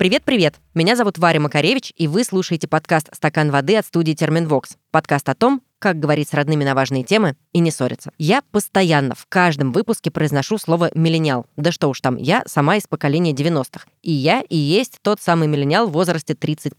Привет-привет! 0.00 0.54
Меня 0.72 0.96
зовут 0.96 1.18
Варя 1.18 1.40
Макаревич, 1.40 1.92
и 1.94 2.08
вы 2.08 2.24
слушаете 2.24 2.66
подкаст 2.66 3.14
«Стакан 3.14 3.50
воды» 3.50 3.76
от 3.76 3.84
студии 3.84 4.14
«Терминвокс». 4.14 4.78
Подкаст 4.90 5.28
о 5.28 5.34
том, 5.34 5.60
как 5.80 5.98
говорить 5.98 6.28
с 6.28 6.34
родными 6.34 6.62
на 6.62 6.74
важные 6.74 7.02
темы 7.02 7.34
и 7.52 7.58
не 7.58 7.70
ссориться. 7.70 8.12
Я 8.18 8.42
постоянно 8.52 9.14
в 9.16 9.26
каждом 9.26 9.72
выпуске 9.72 10.10
произношу 10.10 10.58
слово 10.58 10.90
«миллениал». 10.94 11.46
Да 11.56 11.72
что 11.72 11.88
уж 11.88 12.00
там, 12.00 12.16
я 12.16 12.44
сама 12.46 12.76
из 12.76 12.86
поколения 12.86 13.32
90-х. 13.32 13.86
И 14.02 14.12
я 14.12 14.42
и 14.42 14.56
есть 14.56 14.98
тот 15.02 15.20
самый 15.20 15.48
миллениал 15.48 15.88
в 15.88 15.92
возрасте 15.92 16.34
30+. 16.34 16.74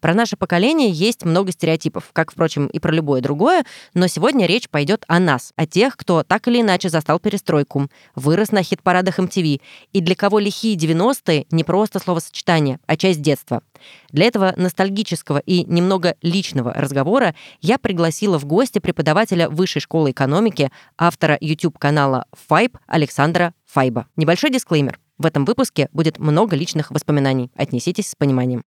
Про 0.00 0.14
наше 0.14 0.36
поколение 0.36 0.90
есть 0.90 1.24
много 1.24 1.50
стереотипов, 1.50 2.10
как, 2.12 2.32
впрочем, 2.32 2.68
и 2.68 2.78
про 2.78 2.92
любое 2.92 3.20
другое, 3.20 3.64
но 3.92 4.06
сегодня 4.06 4.46
речь 4.46 4.68
пойдет 4.68 5.04
о 5.08 5.18
нас, 5.18 5.52
о 5.56 5.66
тех, 5.66 5.96
кто 5.96 6.22
так 6.22 6.46
или 6.46 6.60
иначе 6.60 6.88
застал 6.88 7.18
перестройку, 7.18 7.88
вырос 8.14 8.52
на 8.52 8.62
хит-парадах 8.62 9.18
MTV, 9.18 9.60
и 9.92 10.00
для 10.00 10.14
кого 10.14 10.38
лихие 10.38 10.76
90-е 10.76 11.46
не 11.50 11.64
просто 11.64 11.98
словосочетание, 11.98 12.78
а 12.86 12.96
часть 12.96 13.20
детства. 13.20 13.62
Для 14.10 14.26
этого 14.26 14.54
ностальгического 14.56 15.38
и 15.38 15.64
немного 15.64 16.14
личного 16.22 16.72
разговора 16.72 17.34
я 17.60 17.78
пригласила 17.78 18.11
в 18.38 18.44
гости 18.44 18.78
преподавателя 18.78 19.48
Высшей 19.48 19.80
школы 19.80 20.10
экономики, 20.10 20.70
автора 20.98 21.38
YouTube-канала 21.40 22.26
Файб 22.48 22.76
Александра 22.86 23.54
Файба. 23.64 24.06
Небольшой 24.16 24.50
дисклеймер. 24.50 25.00
В 25.18 25.26
этом 25.26 25.44
выпуске 25.44 25.88
будет 25.92 26.18
много 26.18 26.56
личных 26.56 26.90
воспоминаний. 26.90 27.50
Отнеситесь 27.56 28.10
с 28.10 28.14
пониманием. 28.14 28.62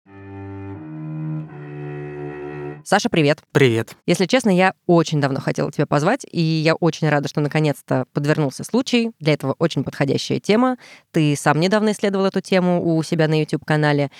Саша, 2.85 3.09
привет. 3.09 3.43
Привет. 3.53 3.95
Если 4.07 4.27
честно, 4.27 4.51
я 4.51 4.75
очень 4.87 5.21
давно 5.21 5.41
хотела 5.41 5.71
тебя 5.71 5.87
позвать, 5.87 6.27
и 6.31 6.41
я 6.41 6.75
очень 6.75 7.09
рада, 7.09 7.29
что 7.29 7.41
наконец-то 7.41 8.07
подвернулся 8.13 8.65
случай. 8.65 9.13
Для 9.21 9.35
этого 9.35 9.55
очень 9.59 9.85
подходящая 9.85 10.41
тема. 10.41 10.77
Ты 11.13 11.37
сам 11.37 11.61
недавно 11.61 11.93
исследовал 11.93 12.27
эту 12.27 12.41
тему 12.41 12.83
у 12.83 13.03
себя 13.03 13.29
на 13.29 13.39
YouTube-канале. 13.39 14.11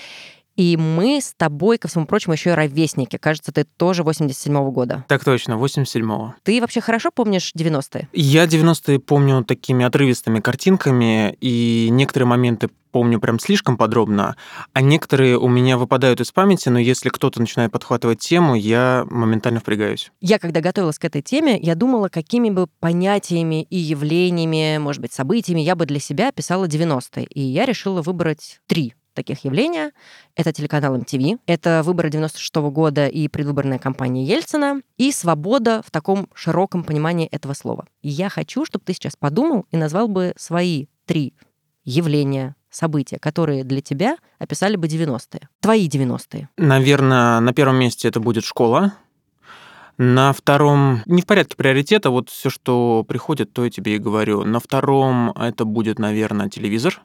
И 0.61 0.77
мы 0.77 1.23
с 1.23 1.33
тобой, 1.35 1.79
ко 1.79 1.89
всему 1.89 2.05
прочему, 2.05 2.35
еще 2.35 2.51
и 2.51 2.53
ровесники. 2.53 3.17
Кажется, 3.17 3.51
ты 3.51 3.65
тоже 3.65 4.03
87-го 4.03 4.71
года. 4.71 5.07
Так 5.09 5.25
точно, 5.25 5.55
87-го. 5.55 6.35
Ты 6.43 6.61
вообще 6.61 6.83
хорошо 6.83 7.11
помнишь 7.11 7.53
90-е? 7.57 8.11
Я 8.13 8.45
90-е 8.45 8.99
помню 8.99 9.43
такими 9.43 9.87
отрывистыми 9.87 10.41
картинками, 10.41 11.35
и 11.41 11.89
некоторые 11.91 12.27
моменты 12.27 12.69
помню 12.91 13.21
прям 13.21 13.39
слишком 13.39 13.79
подробно, 13.79 14.37
а 14.75 14.83
некоторые 14.83 15.39
у 15.39 15.49
меня 15.49 15.79
выпадают 15.79 16.21
из 16.21 16.31
памяти, 16.31 16.69
но 16.69 16.79
если 16.79 17.09
кто-то 17.09 17.41
начинает 17.41 17.73
подхватывать 17.73 18.19
тему, 18.19 18.55
я 18.55 19.07
моментально 19.09 19.61
впрягаюсь. 19.61 20.11
Я, 20.21 20.39
когда 20.39 20.61
готовилась 20.61 20.99
к 20.99 21.05
этой 21.07 21.23
теме, 21.23 21.59
я 21.59 21.75
думала, 21.75 22.09
какими 22.09 22.51
бы 22.51 22.67
понятиями 22.81 23.63
и 23.63 23.79
явлениями, 23.79 24.77
может 24.79 25.01
быть, 25.01 25.15
событиями 25.15 25.61
я 25.61 25.75
бы 25.75 25.87
для 25.87 26.01
себя 26.01 26.29
описала 26.29 26.67
90-е. 26.67 27.25
И 27.25 27.41
я 27.41 27.65
решила 27.65 28.03
выбрать 28.03 28.61
три 28.67 28.93
таких 29.15 29.45
явления. 29.45 29.93
Это 30.37 30.53
телеканал 30.53 30.97
MTV, 30.97 31.39
это 31.47 31.83
выборы 31.85 32.11
96 32.11 32.57
-го 32.57 32.71
года 32.71 33.07
и 33.07 33.29
предвыборная 33.29 33.79
кампания 33.79 34.25
Ельцина, 34.25 34.83
и 34.97 35.13
свобода 35.13 35.83
в 35.87 35.91
таком 35.91 36.29
широком 36.35 36.85
понимании 36.85 37.27
этого 37.27 37.55
слова. 37.55 37.87
Я 38.03 38.29
хочу, 38.29 38.65
чтобы 38.65 38.85
ты 38.85 38.95
сейчас 38.95 39.17
подумал 39.17 39.67
и 39.71 39.77
назвал 39.77 40.09
бы 40.09 40.33
свои 40.37 40.87
три 41.07 41.35
явления, 41.85 42.55
события, 42.71 43.19
которые 43.19 43.65
для 43.65 43.81
тебя 43.81 44.17
описали 44.39 44.77
бы 44.77 44.87
90-е. 44.87 45.49
Твои 45.61 45.89
90-е. 45.89 46.49
Наверное, 46.57 47.41
на 47.41 47.53
первом 47.53 47.77
месте 47.77 48.09
это 48.09 48.21
будет 48.21 48.45
школа. 48.45 48.95
На 49.99 50.33
втором, 50.33 51.03
не 51.05 51.21
в 51.21 51.27
порядке 51.27 51.57
приоритета, 51.57 52.11
вот 52.11 52.31
все, 52.31 52.49
что 52.49 53.05
приходит, 53.07 53.53
то 53.53 53.65
я 53.65 53.71
тебе 53.71 53.97
и 53.97 53.99
говорю. 53.99 54.45
На 54.45 54.59
втором 54.59 55.31
это 55.33 55.67
будет, 55.67 55.99
наверное, 55.99 56.49
телевизор 56.49 57.03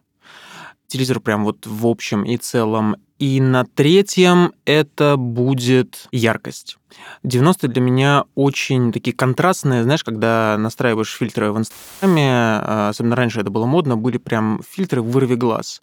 телевизор 0.88 1.20
прям 1.20 1.44
вот 1.44 1.66
в 1.66 1.88
общем 1.88 2.24
и 2.24 2.38
целом. 2.38 2.96
И 3.18 3.40
на 3.40 3.66
третьем 3.66 4.54
это 4.66 5.16
будет 5.18 6.08
яркость. 6.12 6.78
90 7.24 7.68
для 7.68 7.82
меня 7.82 8.26
очень 8.36 8.92
такие 8.92 9.16
контрастные, 9.16 9.84
знаешь, 9.84 10.04
когда 10.04 10.58
настраиваешь 10.58 11.12
фильтры 11.12 11.52
в 11.52 11.58
Инстаграме, 11.58 12.30
а, 12.32 12.90
особенно 12.90 13.16
раньше 13.16 13.42
это 13.42 13.50
было 13.50 13.66
модно, 13.66 13.98
были 13.98 14.18
прям 14.18 14.62
фильтры 14.68 15.02
«вырви 15.02 15.36
глаз». 15.36 15.82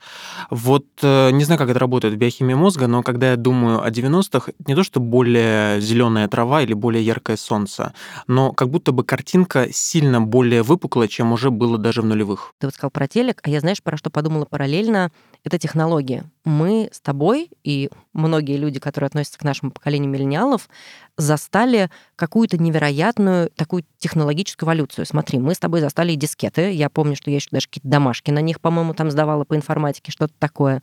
Вот 0.50 0.86
э, 1.02 1.30
не 1.30 1.44
знаю, 1.44 1.58
как 1.58 1.70
это 1.70 1.78
работает 1.78 2.14
в 2.14 2.16
биохимии 2.16 2.54
мозга, 2.54 2.86
но 2.86 3.02
когда 3.02 3.30
я 3.30 3.36
думаю 3.36 3.82
о 3.82 3.90
90-х, 3.90 4.52
не 4.66 4.74
то 4.74 4.82
что 4.82 5.00
более 5.00 5.80
зеленая 5.80 6.28
трава 6.28 6.62
или 6.62 6.74
более 6.74 7.04
яркое 7.04 7.36
солнце, 7.36 7.94
но 8.26 8.52
как 8.52 8.68
будто 8.68 8.92
бы 8.92 9.04
картинка 9.04 9.68
сильно 9.72 10.20
более 10.20 10.62
выпуклая, 10.62 11.08
чем 11.08 11.32
уже 11.32 11.50
было 11.50 11.78
даже 11.78 12.02
в 12.02 12.04
нулевых. 12.04 12.54
Ты 12.58 12.66
вот 12.66 12.74
сказал 12.74 12.90
про 12.90 13.08
телек, 13.08 13.40
а 13.42 13.50
я, 13.50 13.60
знаешь, 13.60 13.82
про 13.82 13.96
что 13.96 14.10
подумала 14.10 14.44
параллельно? 14.44 15.10
Это 15.44 15.58
технологии. 15.58 16.22
Мы 16.44 16.88
с 16.92 17.00
тобой 17.00 17.50
и 17.64 17.90
многие 18.12 18.56
люди, 18.56 18.80
которые 18.80 19.06
относятся 19.06 19.38
к 19.38 19.44
нашему 19.44 19.70
поколению 19.70 20.10
миллениалов, 20.10 20.68
застали 21.16 21.90
какую-то 22.16 22.58
невероятную 22.58 23.50
такую 23.50 23.84
технологическую 23.98 24.66
эволюцию. 24.66 25.06
Смотри, 25.06 25.38
мы 25.38 25.54
с 25.54 25.58
тобой 25.58 25.80
застали 25.80 26.14
дискеты. 26.14 26.72
Я 26.72 26.88
помню, 26.88 27.16
что 27.16 27.30
я 27.30 27.36
еще 27.36 27.48
даже 27.50 27.66
какие-то 27.66 27.88
домашки 27.88 28.30
на 28.30 28.40
них, 28.40 28.60
по-моему, 28.60 28.94
там 28.94 29.10
сдавала 29.10 29.44
по 29.44 29.56
информатике, 29.56 30.12
что-то 30.12 30.34
такое. 30.38 30.82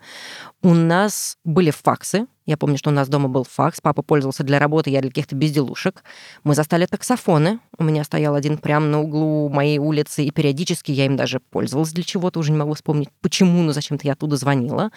У 0.61 0.73
нас 0.73 1.37
были 1.43 1.71
факсы. 1.71 2.27
Я 2.45 2.57
помню, 2.57 2.79
что 2.79 2.89
у 2.89 2.93
нас 2.93 3.07
дома 3.07 3.29
был 3.29 3.43
факс. 3.43 3.79
Папа 3.79 4.01
пользовался 4.01 4.43
для 4.43 4.57
работы, 4.57 4.89
я 4.89 5.01
для 5.01 5.11
каких-то 5.11 5.35
безделушек. 5.35 6.03
Мы 6.43 6.55
застали 6.55 6.87
таксофоны. 6.87 7.59
У 7.77 7.83
меня 7.83 8.03
стоял 8.03 8.33
один 8.33 8.57
прямо 8.57 8.87
на 8.87 9.01
углу 9.01 9.49
моей 9.49 9.77
улицы, 9.77 10.23
и 10.23 10.31
периодически 10.31 10.91
я 10.91 11.05
им 11.05 11.15
даже 11.15 11.39
пользовалась 11.39 11.91
для 11.91 12.03
чего-то. 12.03 12.39
Уже 12.39 12.51
не 12.51 12.57
могу 12.57 12.73
вспомнить, 12.73 13.09
почему, 13.21 13.61
но 13.61 13.71
зачем-то 13.71 14.07
я 14.07 14.13
оттуда 14.13 14.35
звонила. 14.35 14.91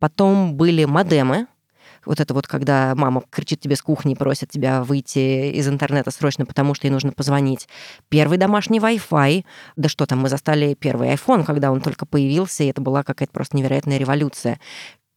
Потом 0.00 0.54
были 0.54 0.84
модемы 0.84 1.46
вот 2.04 2.20
это 2.20 2.34
вот, 2.34 2.46
когда 2.46 2.94
мама 2.94 3.22
кричит 3.30 3.60
тебе 3.60 3.76
с 3.76 3.82
кухни 3.82 4.12
и 4.12 4.16
просит 4.16 4.50
тебя 4.50 4.82
выйти 4.82 5.52
из 5.52 5.68
интернета 5.68 6.10
срочно, 6.10 6.46
потому 6.46 6.74
что 6.74 6.86
ей 6.86 6.92
нужно 6.92 7.12
позвонить. 7.12 7.68
Первый 8.08 8.38
домашний 8.38 8.80
Wi-Fi. 8.80 9.44
Да 9.76 9.88
что 9.88 10.06
там, 10.06 10.20
мы 10.20 10.28
застали 10.28 10.74
первый 10.74 11.12
iPhone, 11.14 11.44
когда 11.44 11.70
он 11.70 11.80
только 11.80 12.06
появился, 12.06 12.64
и 12.64 12.68
это 12.68 12.80
была 12.80 13.02
какая-то 13.02 13.32
просто 13.32 13.56
невероятная 13.56 13.98
революция. 13.98 14.58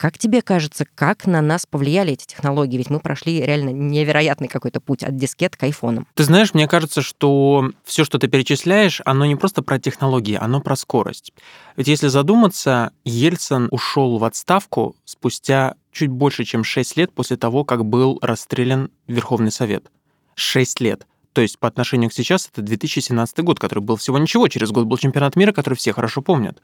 Как 0.01 0.17
тебе 0.17 0.41
кажется, 0.41 0.87
как 0.95 1.27
на 1.27 1.41
нас 1.41 1.67
повлияли 1.67 2.13
эти 2.13 2.25
технологии? 2.25 2.75
Ведь 2.75 2.89
мы 2.89 2.99
прошли 2.99 3.39
реально 3.39 3.69
невероятный 3.69 4.47
какой-то 4.47 4.81
путь 4.81 5.03
от 5.03 5.15
дискет 5.15 5.55
к 5.55 5.61
айфонам. 5.61 6.07
Ты 6.15 6.23
знаешь, 6.23 6.55
мне 6.55 6.67
кажется, 6.67 7.03
что 7.03 7.69
все, 7.83 8.03
что 8.03 8.17
ты 8.17 8.27
перечисляешь, 8.27 8.99
оно 9.05 9.27
не 9.27 9.35
просто 9.35 9.61
про 9.61 9.77
технологии, 9.77 10.35
оно 10.41 10.59
про 10.59 10.75
скорость. 10.75 11.33
Ведь 11.75 11.87
если 11.87 12.07
задуматься, 12.07 12.93
Ельцин 13.05 13.67
ушел 13.69 14.17
в 14.17 14.23
отставку 14.23 14.95
спустя 15.05 15.75
чуть 15.91 16.09
больше, 16.09 16.43
чем 16.43 16.63
6 16.63 16.97
лет 16.97 17.13
после 17.13 17.37
того, 17.37 17.63
как 17.63 17.85
был 17.85 18.19
расстрелян 18.21 18.91
Верховный 19.07 19.51
Совет. 19.51 19.91
6 20.35 20.79
лет. 20.81 21.05
То 21.33 21.41
есть 21.41 21.59
по 21.59 21.67
отношению 21.67 22.09
к 22.09 22.13
сейчас 22.13 22.49
это 22.51 22.61
2017 22.61 23.39
год, 23.39 23.59
который 23.59 23.79
был 23.79 23.95
всего 23.95 24.17
ничего. 24.17 24.47
Через 24.49 24.71
год 24.71 24.85
был 24.85 24.97
чемпионат 24.97 25.35
мира, 25.35 25.53
который 25.53 25.75
все 25.75 25.93
хорошо 25.93 26.21
помнят. 26.21 26.61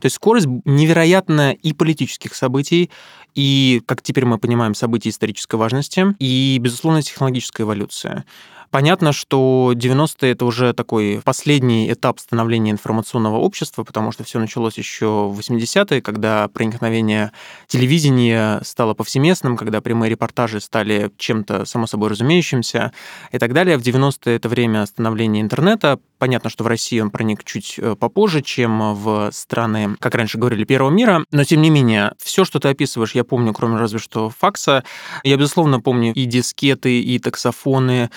То 0.00 0.06
есть 0.06 0.16
скорость 0.16 0.46
невероятная 0.64 1.52
и 1.52 1.72
политических 1.72 2.34
событий, 2.34 2.90
и, 3.34 3.82
как 3.84 4.00
теперь 4.00 4.24
мы 4.24 4.38
понимаем, 4.38 4.74
событий 4.74 5.10
исторической 5.10 5.56
важности, 5.56 6.14
и, 6.18 6.56
безусловно, 6.60 7.02
технологическая 7.02 7.64
эволюция. 7.64 8.24
Понятно, 8.70 9.12
что 9.12 9.72
90-е 9.74 10.32
это 10.32 10.44
уже 10.44 10.72
такой 10.72 11.20
последний 11.24 11.92
этап 11.92 12.20
становления 12.20 12.70
информационного 12.70 13.36
общества, 13.36 13.84
потому 13.84 14.12
что 14.12 14.24
все 14.24 14.38
началось 14.38 14.78
еще 14.78 15.28
в 15.28 15.38
80-е, 15.38 16.02
когда 16.02 16.48
проникновение 16.48 17.32
телевидения 17.66 18.60
стало 18.62 18.94
повсеместным, 18.94 19.56
когда 19.56 19.80
прямые 19.80 20.10
репортажи 20.10 20.60
стали 20.60 21.10
чем-то 21.16 21.64
само 21.64 21.86
собой 21.86 22.10
разумеющимся 22.10 22.92
и 23.32 23.38
так 23.38 23.52
далее. 23.52 23.78
В 23.78 23.82
90-е 23.82 24.36
это 24.36 24.48
время 24.48 24.84
становления 24.86 25.40
интернета. 25.40 25.98
Понятно, 26.18 26.50
что 26.50 26.64
в 26.64 26.66
России 26.66 26.98
он 27.00 27.10
проник 27.10 27.44
чуть 27.44 27.78
э, 27.78 27.94
попозже, 27.94 28.42
чем 28.42 28.94
в 28.94 29.30
страны, 29.32 29.96
как 30.00 30.14
раньше 30.14 30.38
говорили, 30.38 30.64
первого 30.64 30.90
мира, 30.90 31.24
но 31.30 31.44
тем 31.44 31.60
не 31.60 31.70
менее, 31.70 32.12
все, 32.22 32.44
что 32.44 32.58
ты 32.58 32.68
описываешь, 32.68 33.12
я 33.12 33.24
помню, 33.24 33.52
кроме 33.52 33.76
разве 33.76 33.98
что 33.98 34.30
факса. 34.30 34.84
Я, 35.24 35.36
безусловно, 35.36 35.80
помню 35.80 36.12
и 36.14 36.24
дискеты, 36.24 37.00
и 37.00 37.18
таксофоны, 37.18 38.10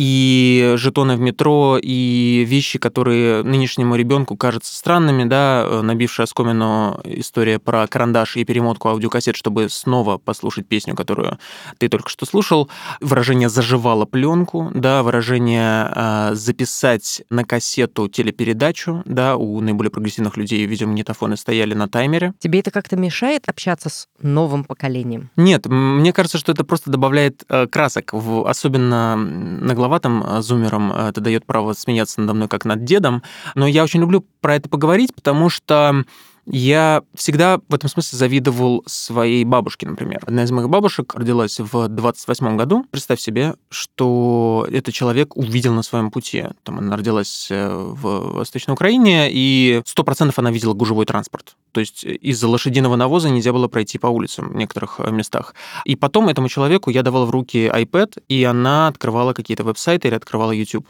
и 0.00 0.74
жетоны 0.76 1.14
в 1.16 1.20
метро, 1.20 1.78
и 1.78 2.42
вещи, 2.48 2.78
которые 2.78 3.42
нынешнему 3.42 3.96
ребенку 3.96 4.34
кажутся 4.34 4.74
странными, 4.74 5.24
да, 5.24 5.62
э, 5.66 5.82
набившая 5.82 6.24
оскомину 6.24 6.98
история 7.04 7.58
про 7.58 7.86
карандаш 7.86 8.38
и 8.38 8.44
перемотку 8.44 8.88
аудиокассет, 8.88 9.36
чтобы 9.36 9.68
снова 9.68 10.16
послушать 10.16 10.66
песню, 10.66 10.94
которую 10.94 11.38
ты 11.76 11.90
только 11.90 12.08
что 12.08 12.24
слушал, 12.24 12.70
выражение 13.02 13.50
«заживала 13.50 14.06
пленку», 14.06 14.70
да, 14.72 15.02
выражение 15.02 15.92
э, 15.94 16.30
«записать 16.32 17.22
на 17.28 17.39
кассету 17.44 18.08
телепередачу», 18.08 19.02
да, 19.04 19.36
у 19.36 19.60
наиболее 19.60 19.90
прогрессивных 19.90 20.36
людей 20.38 20.64
видеомагнитофоны 20.64 21.36
стояли 21.36 21.74
на 21.74 21.88
таймере. 21.88 22.32
Тебе 22.38 22.60
это 22.60 22.70
как-то 22.70 22.96
мешает 22.96 23.48
общаться 23.48 23.90
с 23.90 24.08
новым 24.22 24.64
поколением? 24.64 25.30
Нет, 25.36 25.66
мне 25.66 26.12
кажется, 26.12 26.38
что 26.38 26.52
это 26.52 26.64
просто 26.64 26.90
добавляет 26.90 27.44
э, 27.48 27.66
красок, 27.66 28.12
в, 28.12 28.48
особенно 28.48 29.16
на 29.16 29.74
главу 29.74 29.90
глуповатым 29.90 30.22
э, 30.22 30.42
зумером, 30.42 30.92
э, 30.92 31.08
это 31.08 31.20
дает 31.20 31.44
право 31.44 31.72
смеяться 31.72 32.20
надо 32.20 32.34
мной 32.34 32.48
как 32.48 32.64
над 32.64 32.84
дедом. 32.84 33.22
Но 33.54 33.66
я 33.66 33.82
очень 33.82 34.00
люблю 34.00 34.24
про 34.40 34.54
это 34.54 34.68
поговорить, 34.68 35.14
потому 35.14 35.48
что 35.48 36.04
Я 36.50 37.02
всегда 37.14 37.60
в 37.68 37.74
этом 37.74 37.88
смысле 37.88 38.18
завидовал 38.18 38.82
своей 38.86 39.44
бабушке, 39.44 39.88
например. 39.88 40.20
Одна 40.26 40.44
из 40.44 40.50
моих 40.50 40.68
бабушек 40.68 41.14
родилась 41.14 41.58
в 41.60 41.88
28 41.88 42.56
году. 42.56 42.84
Представь 42.90 43.20
себе, 43.20 43.54
что 43.70 44.66
этот 44.70 44.94
человек 44.94 45.36
увидел 45.36 45.72
на 45.72 45.82
своем 45.82 46.10
пути. 46.10 46.44
Там 46.64 46.78
она 46.78 46.96
родилась 46.96 47.48
э, 47.50 47.68
в 47.68 48.34
Восточной 48.34 48.72
Украине, 48.72 49.28
и 49.30 49.82
100% 49.84 50.32
она 50.36 50.50
видела 50.50 50.74
гужевой 50.74 51.06
транспорт. 51.06 51.56
То 51.72 51.80
есть 51.80 52.04
из-за 52.04 52.48
лошадиного 52.48 52.96
навоза 52.96 53.30
нельзя 53.30 53.52
было 53.52 53.68
пройти 53.68 53.98
по 53.98 54.08
улицам 54.08 54.50
в 54.50 54.56
некоторых 54.56 54.96
э, 54.98 55.10
местах. 55.10 55.54
И 55.84 55.96
потом 55.96 56.28
этому 56.28 56.48
человеку 56.48 56.90
я 56.90 57.02
давал 57.02 57.26
в 57.26 57.30
руки 57.30 57.66
iPad, 57.66 58.22
и 58.28 58.44
она 58.44 58.88
открывала 58.88 59.32
какие-то 59.32 59.64
веб-сайты 59.64 60.08
или 60.08 60.14
открывала 60.14 60.52
YouTube. 60.52 60.86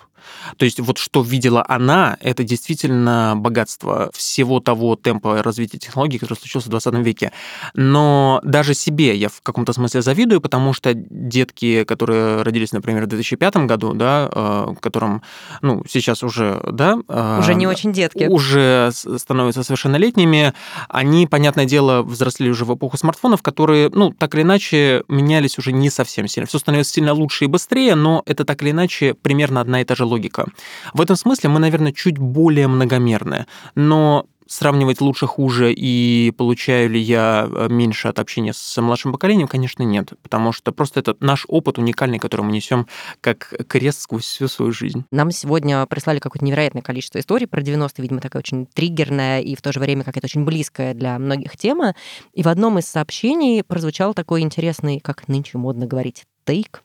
То 0.57 0.65
есть 0.65 0.81
вот 0.81 0.99
что 0.99 1.23
видела 1.23 1.65
она, 1.67 2.17
это 2.21 2.45
действительно 2.45 3.35
богатство 3.37 4.11
всего 4.15 4.61
того 4.61 4.97
темпа 4.97 5.43
развития 5.43 5.79
технологий, 5.79 6.19
который 6.19 6.39
случился 6.39 6.69
в 6.69 6.71
20 6.71 6.95
веке. 6.95 7.33
Но 7.75 8.41
даже 8.45 8.75
себе 8.75 9.17
я 9.17 9.29
в 9.29 9.41
каком-то 9.43 9.73
смысле 9.73 10.03
завидую, 10.03 10.41
потому 10.41 10.73
что 10.73 10.93
детки, 10.95 11.85
которые 11.85 12.43
родились, 12.43 12.73
например, 12.73 13.05
в 13.05 13.09
2005 13.09 13.57
году, 13.67 13.95
да, 13.95 14.29
э, 14.33 14.75
которым, 14.81 15.23
ну, 15.63 15.83
сейчас 15.89 16.23
уже, 16.23 16.61
да... 16.71 16.99
Э, 17.09 17.39
уже 17.41 17.55
не 17.55 17.67
очень 17.67 17.93
детки. 17.93 18.27
Уже 18.29 18.91
становятся 18.93 19.63
совершеннолетними, 19.63 20.55
они, 20.89 21.27
понятное 21.27 21.65
дело, 21.65 22.03
взрослели 22.03 22.51
уже 22.51 22.65
в 22.65 22.75
эпоху 22.75 22.97
смартфонов, 22.97 23.43
которые, 23.43 23.91
ну, 23.91 24.11
так 24.11 24.35
или 24.35 24.43
иначе, 24.43 25.03
менялись 25.09 25.59
уже 25.59 25.73
не 25.73 25.91
совсем 25.91 26.29
сильно. 26.29 26.47
Все 26.47 26.59
становится 26.59 26.93
сильно 26.93 27.13
лучше 27.13 27.45
и 27.45 27.49
быстрее, 27.49 27.95
но 27.95 28.23
это 28.27 28.45
так 28.45 28.63
или 28.63 28.71
иначе 28.71 29.15
примерно 29.15 29.61
одна 29.61 29.81
и 29.81 29.85
та 29.85 29.95
же 29.95 30.05
логика. 30.05 30.47
В 30.95 31.01
этом 31.01 31.17
смысле 31.17 31.51
мы, 31.51 31.59
наверное, 31.59 31.93
чуть 31.93 32.19
более 32.19 32.69
многомерны, 32.69 33.47
но 33.75 34.27
сравнивать 34.51 35.01
лучше-хуже 35.01 35.73
и 35.73 36.33
получаю 36.37 36.91
ли 36.91 37.01
я 37.01 37.49
э, 37.49 37.69
меньше 37.71 38.09
от 38.09 38.19
общения 38.19 38.53
с 38.53 38.83
младшим 38.83 39.13
поколением, 39.13 39.47
конечно, 39.47 39.85
нет. 39.85 40.13
Потому 40.23 40.51
что 40.53 40.73
просто 40.73 40.99
это 40.99 41.17
наш 41.21 41.45
опыт 41.47 41.79
уникальный, 41.79 42.19
который 42.19 42.43
мы 42.43 42.51
несем 42.51 42.89
как 43.21 43.55
крест 43.69 44.03
сквозь 44.03 44.25
всю 44.25 44.49
свою 44.49 44.73
жизнь. 44.73 45.05
Нам 45.13 45.31
сегодня 45.31 45.87
прислали 45.87 46.19
какое-то 46.19 46.45
невероятное 46.45 46.83
количество 46.83 47.21
историй 47.21 47.47
про 47.47 47.61
90-е, 47.61 48.03
видимо, 48.03 48.21
такая 48.21 48.41
очень 48.41 48.67
триггерная 48.67 49.41
и 49.41 49.55
в 49.55 49.63
то 49.63 49.73
же 49.73 49.79
время 49.79 50.03
какая-то 50.03 50.27
очень 50.27 50.45
близкая 50.45 50.95
для 50.95 51.17
многих 51.21 51.57
тема. 51.57 51.95
И 52.33 52.43
в 52.43 52.49
одном 52.49 52.81
из 52.81 52.87
сообщений 52.87 53.63
прозвучал 53.63 54.15
такой 54.15 54.41
интересный, 54.41 54.99
как 54.99 55.29
нынче 55.29 55.59
модно 55.59 55.87
говорить, 55.87 56.25
тейк. 56.51 56.83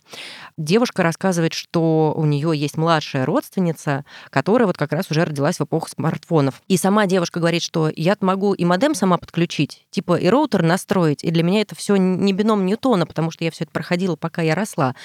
Девушка 0.58 1.04
рассказывает, 1.04 1.54
что 1.54 2.14
у 2.16 2.24
нее 2.26 2.52
есть 2.56 2.78
младшая 2.78 3.26
родственница, 3.26 4.06
которая 4.30 4.68
вот 4.68 4.78
как 4.78 4.94
раз 4.94 5.10
уже 5.10 5.26
родилась 5.26 5.60
в 5.60 5.64
эпоху 5.64 5.90
смартфонов. 5.90 6.62
И 6.68 6.78
сама 6.78 7.08
девушка 7.08 7.40
говорит, 7.40 7.64
что 7.64 7.92
я 7.94 8.16
могу 8.22 8.54
и 8.54 8.64
модем 8.64 8.96
сама 8.96 9.18
подключить, 9.18 9.86
типа 9.90 10.16
и 10.16 10.28
роутер 10.28 10.62
настроить, 10.62 11.24
и 11.24 11.32
для 11.32 11.44
меня 11.44 11.62
это 11.62 11.76
все 11.76 11.96
не 11.98 12.32
бином 12.32 12.66
Ньютона, 12.66 13.06
потому 13.06 13.32
что 13.32 13.44
я 13.44 13.52
все 13.52 13.64
это 13.64 13.74
проходила, 13.74 14.16
пока 14.16 14.44
я 14.44 14.56
росла. 14.56 14.96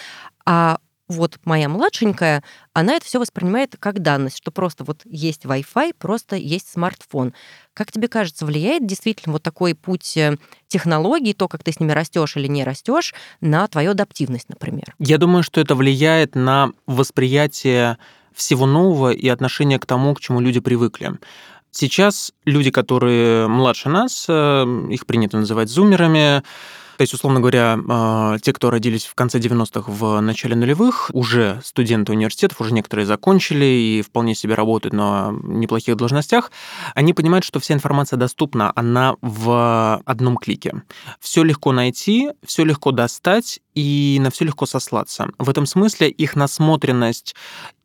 А 0.45 0.79
вот 1.11 1.39
моя 1.45 1.69
младшенькая, 1.69 2.43
она 2.73 2.95
это 2.95 3.05
все 3.05 3.19
воспринимает 3.19 3.77
как 3.79 4.01
данность, 4.01 4.39
что 4.39 4.51
просто 4.51 4.85
вот 4.85 5.03
есть 5.05 5.45
Wi-Fi, 5.45 5.95
просто 5.99 6.37
есть 6.37 6.73
смартфон. 6.73 7.35
Как 7.75 7.93
тебе 7.93 8.09
кажется, 8.09 8.47
влияет 8.47 8.87
действительно 8.87 9.33
вот 9.33 9.43
такой 9.43 9.75
путь 9.75 10.17
э, 10.17 10.37
технологий, 10.69 11.35
то, 11.35 11.49
как 11.49 11.65
ты 11.65 11.73
с 11.73 11.81
ними 11.81 11.93
растешь 11.93 12.37
или 12.37 12.47
не 12.47 12.65
растешь, 12.65 13.15
на 13.41 13.67
твою 13.69 13.93
адаптивность, 13.93 14.49
например? 14.49 14.95
Я 14.99 15.19
думаю, 15.19 15.43
что 15.43 15.61
это 15.61 15.75
влияет 15.75 16.35
на 16.35 16.73
восприятие 16.87 17.99
всего 18.33 18.67
нового 18.67 19.11
и 19.11 19.29
отношение 19.29 19.79
к 19.79 19.87
тому, 19.87 20.15
к 20.15 20.21
чему 20.21 20.41
люди 20.41 20.61
привыкли. 20.61 21.19
Сейчас 21.73 22.33
люди, 22.45 22.71
которые 22.71 23.47
младше 23.49 23.89
нас, 23.89 24.27
э, 24.29 24.65
их 24.91 25.07
принято 25.07 25.37
называть 25.37 25.69
зумерами, 25.69 26.43
то 27.01 27.03
есть, 27.03 27.15
условно 27.15 27.41
говоря, 27.41 27.79
а, 27.89 28.39
те, 28.41 28.53
кто 28.53 28.71
родились 28.71 29.07
в 29.07 29.15
конце 29.15 29.39
90-х, 29.39 29.91
в 29.91 30.21
начале 30.21 30.55
нулевых, 30.55 31.11
уже 31.15 31.59
студенты 31.65 32.13
университетов, 32.13 32.61
уже 32.61 32.75
некоторые 32.75 33.07
закончили 33.07 33.65
и 33.65 34.03
вполне 34.03 34.35
себе 34.35 34.53
работают 34.53 34.93
на 34.93 35.33
неплохих 35.43 35.97
должностях, 35.97 36.53
они 36.95 37.15
понимают, 37.15 37.47
что 37.47 37.59
вся 37.59 37.73
информация 37.73 38.19
доступна, 38.19 38.71
она 38.75 39.15
в 39.23 40.03
одном 40.05 40.37
клике. 40.37 40.83
Все 41.21 41.43
легко 41.43 41.73
найти, 41.73 42.33
все 42.45 42.65
легко 42.65 42.93
достать, 42.93 43.61
и 43.75 44.19
на 44.21 44.31
все 44.31 44.45
легко 44.45 44.67
сослаться. 44.67 45.31
В 45.39 45.49
этом 45.49 45.65
смысле 45.65 46.11
их 46.11 46.37
насмотренность 46.37 47.35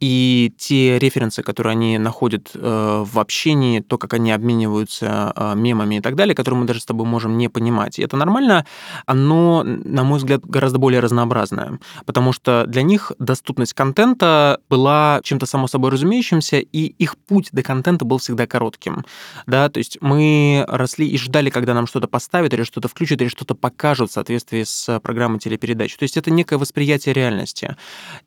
и 0.05 0.53
те 0.59 0.99
референсы, 0.99 1.41
которые 1.41 1.71
они 1.71 1.97
находят 1.97 2.51
э, 2.53 3.03
в 3.11 3.19
общении, 3.19 3.79
то, 3.79 3.97
как 3.97 4.13
они 4.13 4.31
обмениваются 4.31 5.33
э, 5.35 5.55
мемами 5.55 5.95
и 5.95 5.99
так 5.99 6.15
далее, 6.15 6.35
которые 6.35 6.59
мы 6.59 6.67
даже 6.67 6.81
с 6.81 6.85
тобой 6.85 7.07
можем 7.07 7.39
не 7.39 7.49
понимать. 7.49 7.97
И 7.97 8.03
это 8.03 8.15
нормально, 8.15 8.67
оно, 9.07 9.63
на 9.63 10.03
мой 10.03 10.19
взгляд, 10.19 10.45
гораздо 10.45 10.77
более 10.77 10.99
разнообразное, 10.99 11.79
потому 12.05 12.33
что 12.33 12.65
для 12.67 12.83
них 12.83 13.13
доступность 13.17 13.73
контента 13.73 14.59
была 14.69 15.21
чем-то 15.23 15.47
само 15.47 15.65
собой 15.65 15.89
разумеющимся, 15.89 16.57
и 16.57 16.85
их 16.85 17.17
путь 17.17 17.49
до 17.51 17.63
контента 17.63 18.05
был 18.05 18.19
всегда 18.19 18.45
коротким. 18.45 19.05
Да? 19.47 19.69
То 19.69 19.79
есть 19.79 19.97
мы 20.01 20.65
росли 20.67 21.07
и 21.07 21.17
ждали, 21.17 21.49
когда 21.49 21.73
нам 21.73 21.87
что-то 21.87 22.07
поставят, 22.07 22.53
или 22.53 22.61
что-то 22.61 22.89
включат, 22.89 23.21
или 23.21 23.27
что-то 23.27 23.55
покажут 23.55 24.11
в 24.11 24.13
соответствии 24.13 24.65
с 24.65 24.99
программой 24.99 25.39
телепередач. 25.39 25.97
То 25.97 26.03
есть 26.03 26.15
это 26.15 26.29
некое 26.29 26.59
восприятие 26.59 27.13
реальности. 27.13 27.75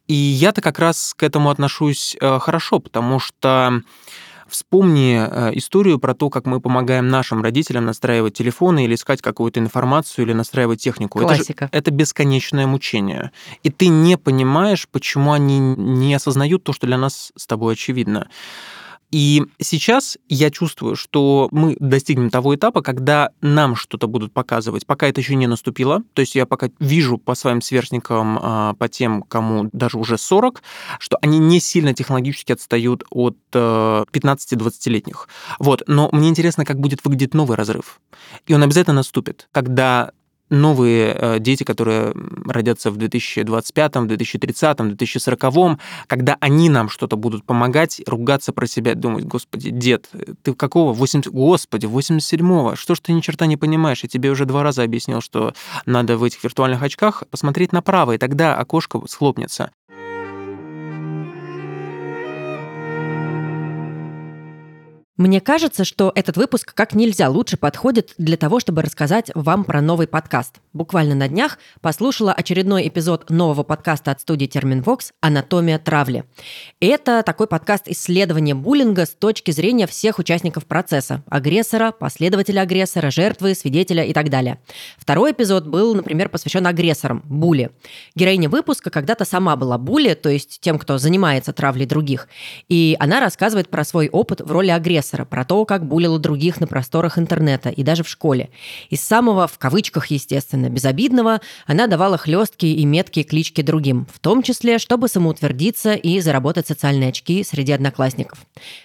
И 0.09 0.15
я-то 0.15 0.61
как 0.61 0.81
раз 0.81 1.15
к 1.17 1.23
этому 1.23 1.51
отношусь 1.51 1.68
э, 2.21 2.39
хорошо, 2.39 2.79
потому 2.79 3.19
что 3.19 3.83
Вспомни 4.49 5.19
э, 5.21 5.51
историю 5.59 5.99
про 5.99 6.15
то, 6.15 6.31
как 6.31 6.47
мы 6.47 6.61
помогаем 6.61 7.09
нашим 7.09 7.43
родителям 7.43 7.85
настраивать 7.85 8.35
телефоны 8.35 8.87
или 8.87 8.95
искать 8.95 9.21
какую-то 9.21 9.61
информацию 9.61 10.25
или 10.25 10.33
настраивать 10.33 10.81
технику. 10.81 11.19
Классика. 11.19 11.67
Это, 11.67 11.77
же, 11.77 11.79
это 11.79 11.91
бесконечное 11.91 12.67
мучение. 12.67 13.31
И 13.63 13.71
ты 13.71 13.89
не 13.89 14.17
понимаешь, 14.17 14.89
почему 14.91 15.33
они 15.33 15.59
не 15.59 16.15
осознают 16.15 16.65
то, 16.65 16.73
что 16.73 16.87
для 16.87 16.97
нас 16.97 17.31
с 17.37 17.47
тобой 17.47 17.75
очевидно. 17.75 18.29
И 19.11 19.43
сейчас 19.61 20.19
я 20.29 20.51
чувствую, 20.51 20.95
что 20.95 21.49
мы 21.51 21.77
достигнем 21.81 22.31
того 22.31 22.55
этапа, 22.55 22.83
когда 22.83 23.31
нам 23.41 23.75
что-то 23.75 24.07
будут 24.07 24.33
показывать, 24.33 24.87
пока 24.87 25.09
это 25.09 25.21
еще 25.21 25.35
не 25.35 25.47
наступило. 25.47 26.03
То 26.13 26.21
есть 26.21 26.35
я 26.35 26.45
пока 26.45 26.69
вижу 26.79 27.17
по 27.17 27.35
своим 27.35 27.63
сверстникам, 27.63 28.39
а, 28.41 28.75
по 28.75 28.89
тем, 28.89 29.23
кому 29.23 29.71
даже 29.73 29.99
уже 29.99 30.19
40, 30.19 30.63
что 30.99 31.19
они 31.23 31.39
не 31.39 31.61
сильно 31.61 31.95
технологически 31.95 32.53
отстают 32.53 33.05
от 33.11 33.37
15-20-летних. 33.53 35.29
Э, 35.29 35.55
вот. 35.59 35.83
Но 35.87 36.11
мне 36.13 36.29
интересно, 36.29 36.65
как 36.65 36.79
будет 36.79 37.05
выглядеть 37.05 37.35
новый 37.35 37.57
разрыв. 37.57 38.01
И 38.47 38.55
он 38.55 38.63
обязательно 38.63 38.97
наступит, 38.97 39.49
когда 39.53 40.13
новые 40.51 41.15
э, 41.15 41.39
дети, 41.39 41.65
которые 41.65 42.15
родятся 42.47 42.91
в 42.91 42.97
2025, 42.97 44.07
2030, 44.07 44.77
2040, 44.77 45.79
когда 46.07 46.37
они 46.41 46.69
нам 46.69 46.89
что-то 46.89 47.17
будут 47.17 47.45
помогать, 47.45 48.01
ругаться 48.07 48.53
про 48.53 48.67
себя, 48.67 48.95
думать, 48.95 49.25
господи, 49.25 49.71
дед, 49.71 50.09
ты 50.43 50.55
какого? 50.55 50.93
80... 50.93 51.33
Господи, 51.33 51.87
87-го, 51.87 52.77
что 52.77 52.95
ж 52.95 53.01
ты 53.01 53.13
ни 53.13 53.21
черта 53.21 53.47
не 53.47 53.57
понимаешь? 53.57 54.03
Я 54.03 54.09
тебе 54.09 54.31
уже 54.31 54.45
два 54.45 54.63
раза 54.63 54.83
объяснил, 54.83 55.21
что 55.21 55.55
надо 55.87 56.17
в 56.17 56.25
этих 56.25 56.43
виртуальных 56.43 56.83
очках 56.83 57.25
посмотреть 57.31 57.73
направо, 57.73 58.13
и 58.13 58.19
тогда 58.19 58.55
окошко 58.55 59.01
схлопнется. 59.07 59.71
Мне 65.19 65.41
кажется, 65.41 65.85
что 65.85 66.13
этот 66.15 66.37
выпуск 66.37 66.73
как 66.75 66.95
нельзя 66.95 67.29
лучше 67.29 67.57
подходит 67.57 68.15
для 68.19 68.37
того, 68.37 68.61
чтобы 68.61 68.83
рассказать 68.83 69.33
вам 69.35 69.65
про 69.65 69.81
новый 69.81 70.07
подкаст. 70.07 70.61
Буквально 70.73 71.17
на 71.17 71.27
днях 71.27 71.59
послушала 71.81 72.33
очередной 72.33 72.87
эпизод 72.87 73.29
нового 73.29 73.65
подкаста 73.65 74.13
от 74.13 74.21
студии 74.21 74.47
Терминвокс 74.47 75.11
«Анатомия 75.21 75.81
травли». 75.81 76.23
Это 76.79 77.25
такой 77.27 77.49
подкаст 77.49 77.89
исследования 77.89 78.55
буллинга 78.55 79.07
с 79.07 79.09
точки 79.09 79.51
зрения 79.51 79.89
всех 79.89 80.21
участников 80.21 80.67
процесса– 80.67 81.25
агрессора, 81.29 81.91
последователя 81.91 82.61
агрессора, 82.61 83.11
жертвы, 83.11 83.57
свидетеля 83.57 84.05
и 84.05 84.13
так 84.13 84.31
далее. 84.31 84.61
Второй 84.99 85.33
эпизод 85.33 85.67
был, 85.67 85.97
например, 85.97 86.29
посвящен 86.29 86.65
агрессорам– 86.65 87.25
були. 87.25 87.71
Героиня 88.15 88.49
выпуска 88.49 88.91
когда-то 88.91 89.25
сама 89.25 89.57
была 89.57 89.79
були, 89.79 90.15
то 90.15 90.29
есть 90.29 90.61
тем, 90.61 90.79
кто 90.79 90.97
занимается 90.97 91.53
травлей 91.53 91.87
других. 91.87 92.29
И 92.69 92.97
она 93.01 93.19
рассказывает 93.19 93.69
про 93.69 93.83
свой 93.83 94.09
опыт 94.11 94.43
в 94.43 94.53
роли 94.53 94.71
агрессора 94.71 95.08
профессора 95.09 95.25
про 95.25 95.45
то, 95.45 95.65
как 95.65 95.87
булила 95.87 96.19
других 96.19 96.61
на 96.61 96.67
просторах 96.67 97.19
интернета 97.19 97.71
и 97.71 97.83
даже 97.83 98.03
в 98.03 98.09
школе. 98.09 98.51
Из 98.91 99.01
самого, 99.01 99.47
в 99.47 99.59
кавычках, 99.59 100.07
естественно, 100.09 100.69
безобидного 100.69 101.41
она 101.67 101.87
давала 101.87 102.19
хлесткие 102.19 102.75
и 102.75 102.85
меткие 102.85 103.25
клички 103.25 103.63
другим, 103.63 104.07
в 104.13 104.19
том 104.19 104.43
числе, 104.43 104.79
чтобы 104.79 105.09
самоутвердиться 105.09 105.95
и 105.95 106.21
заработать 106.21 106.67
социальные 106.67 107.11
очки 107.11 107.45
среди 107.45 107.73
одноклассников. 107.73 108.39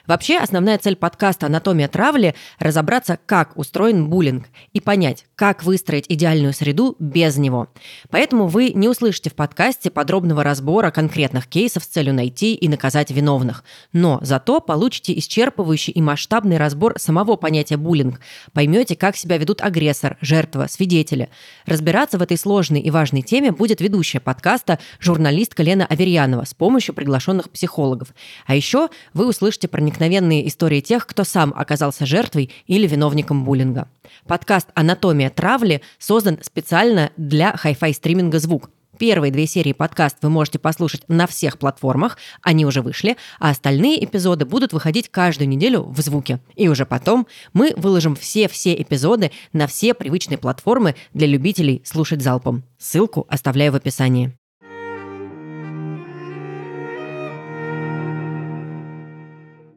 Вообще, 0.07 0.37
основная 0.37 0.77
цель 0.77 0.95
подкаста 0.95 1.47
«Анатомия 1.47 1.87
травли»– 1.87 2.35
разобраться, 2.59 3.17
как 3.25 3.57
устроен 3.57 4.07
буллинг 4.09 4.45
и 4.73 4.79
понять, 4.79 5.25
как 5.35 5.63
выстроить 5.63 6.05
идеальную 6.09 6.53
среду 6.53 6.95
без 6.99 7.37
него. 7.37 7.67
Поэтому 8.09 8.47
вы 8.47 8.71
не 8.71 8.87
услышите 8.87 9.29
в 9.29 9.33
подкасте 9.33 9.89
подробного 9.89 10.43
разбора 10.43 10.91
конкретных 10.91 11.47
кейсов 11.47 11.83
с 11.83 11.87
целью 11.87 12.13
найти 12.13 12.53
и 12.55 12.67
наказать 12.67 13.11
виновных, 13.11 13.63
но 13.91 14.19
зато 14.21 14.61
получите 14.61 15.13
исчерпывающий 15.13 15.91
и 15.91 16.01
масштабный 16.13 16.57
разбор 16.57 16.93
самого 16.99 17.37
понятия 17.37 17.75
буллинг. 17.75 18.19
Поймете, 18.53 18.95
как 18.95 19.17
себя 19.17 19.39
ведут 19.39 19.61
агрессор, 19.63 20.15
жертва, 20.21 20.67
свидетели. 20.69 21.29
Разбираться 21.65 22.19
в 22.19 22.21
этой 22.21 22.37
сложной 22.37 22.81
и 22.81 22.91
важной 22.91 23.23
теме 23.23 23.51
будет 23.51 23.81
ведущая 23.81 24.19
подкаста 24.19 24.77
журналистка 24.99 25.63
Лена 25.63 25.87
Аверьянова 25.87 26.45
с 26.45 26.53
помощью 26.53 26.93
приглашенных 26.93 27.49
психологов. 27.49 28.09
А 28.45 28.53
еще 28.55 28.89
вы 29.15 29.27
услышите 29.27 29.67
проникновенные 29.67 30.47
истории 30.47 30.81
тех, 30.81 31.07
кто 31.07 31.23
сам 31.23 31.51
оказался 31.55 32.05
жертвой 32.05 32.51
или 32.67 32.85
виновником 32.85 33.43
буллинга. 33.43 33.87
Подкаст 34.27 34.67
«Анатомия 34.75 35.31
травли» 35.31 35.81
создан 35.97 36.37
специально 36.43 37.09
для 37.17 37.57
хай-фай 37.57 37.95
стриминга 37.95 38.37
«Звук». 38.37 38.69
Первые 38.99 39.31
две 39.31 39.47
серии 39.47 39.73
подкаст 39.73 40.17
вы 40.21 40.29
можете 40.29 40.59
послушать 40.59 41.03
на 41.07 41.25
всех 41.25 41.57
платформах, 41.57 42.17
они 42.41 42.65
уже 42.65 42.81
вышли, 42.81 43.17
а 43.39 43.49
остальные 43.49 44.03
эпизоды 44.05 44.45
будут 44.45 44.71
выходить 44.71 45.09
каждую 45.09 45.49
неделю 45.49 45.83
в 45.83 45.99
звуке. 46.01 46.39
И 46.55 46.67
уже 46.67 46.85
потом 46.85 47.27
мы 47.53 47.73
выложим 47.75 48.15
все-все 48.15 48.79
эпизоды 48.79 49.31
на 49.51 49.67
все 49.67 49.93
привычные 49.93 50.37
платформы 50.37 50.95
для 51.13 51.27
любителей 51.27 51.81
слушать 51.85 52.21
залпом. 52.21 52.63
Ссылку 52.77 53.25
оставляю 53.29 53.71
в 53.71 53.75
описании. 53.75 54.37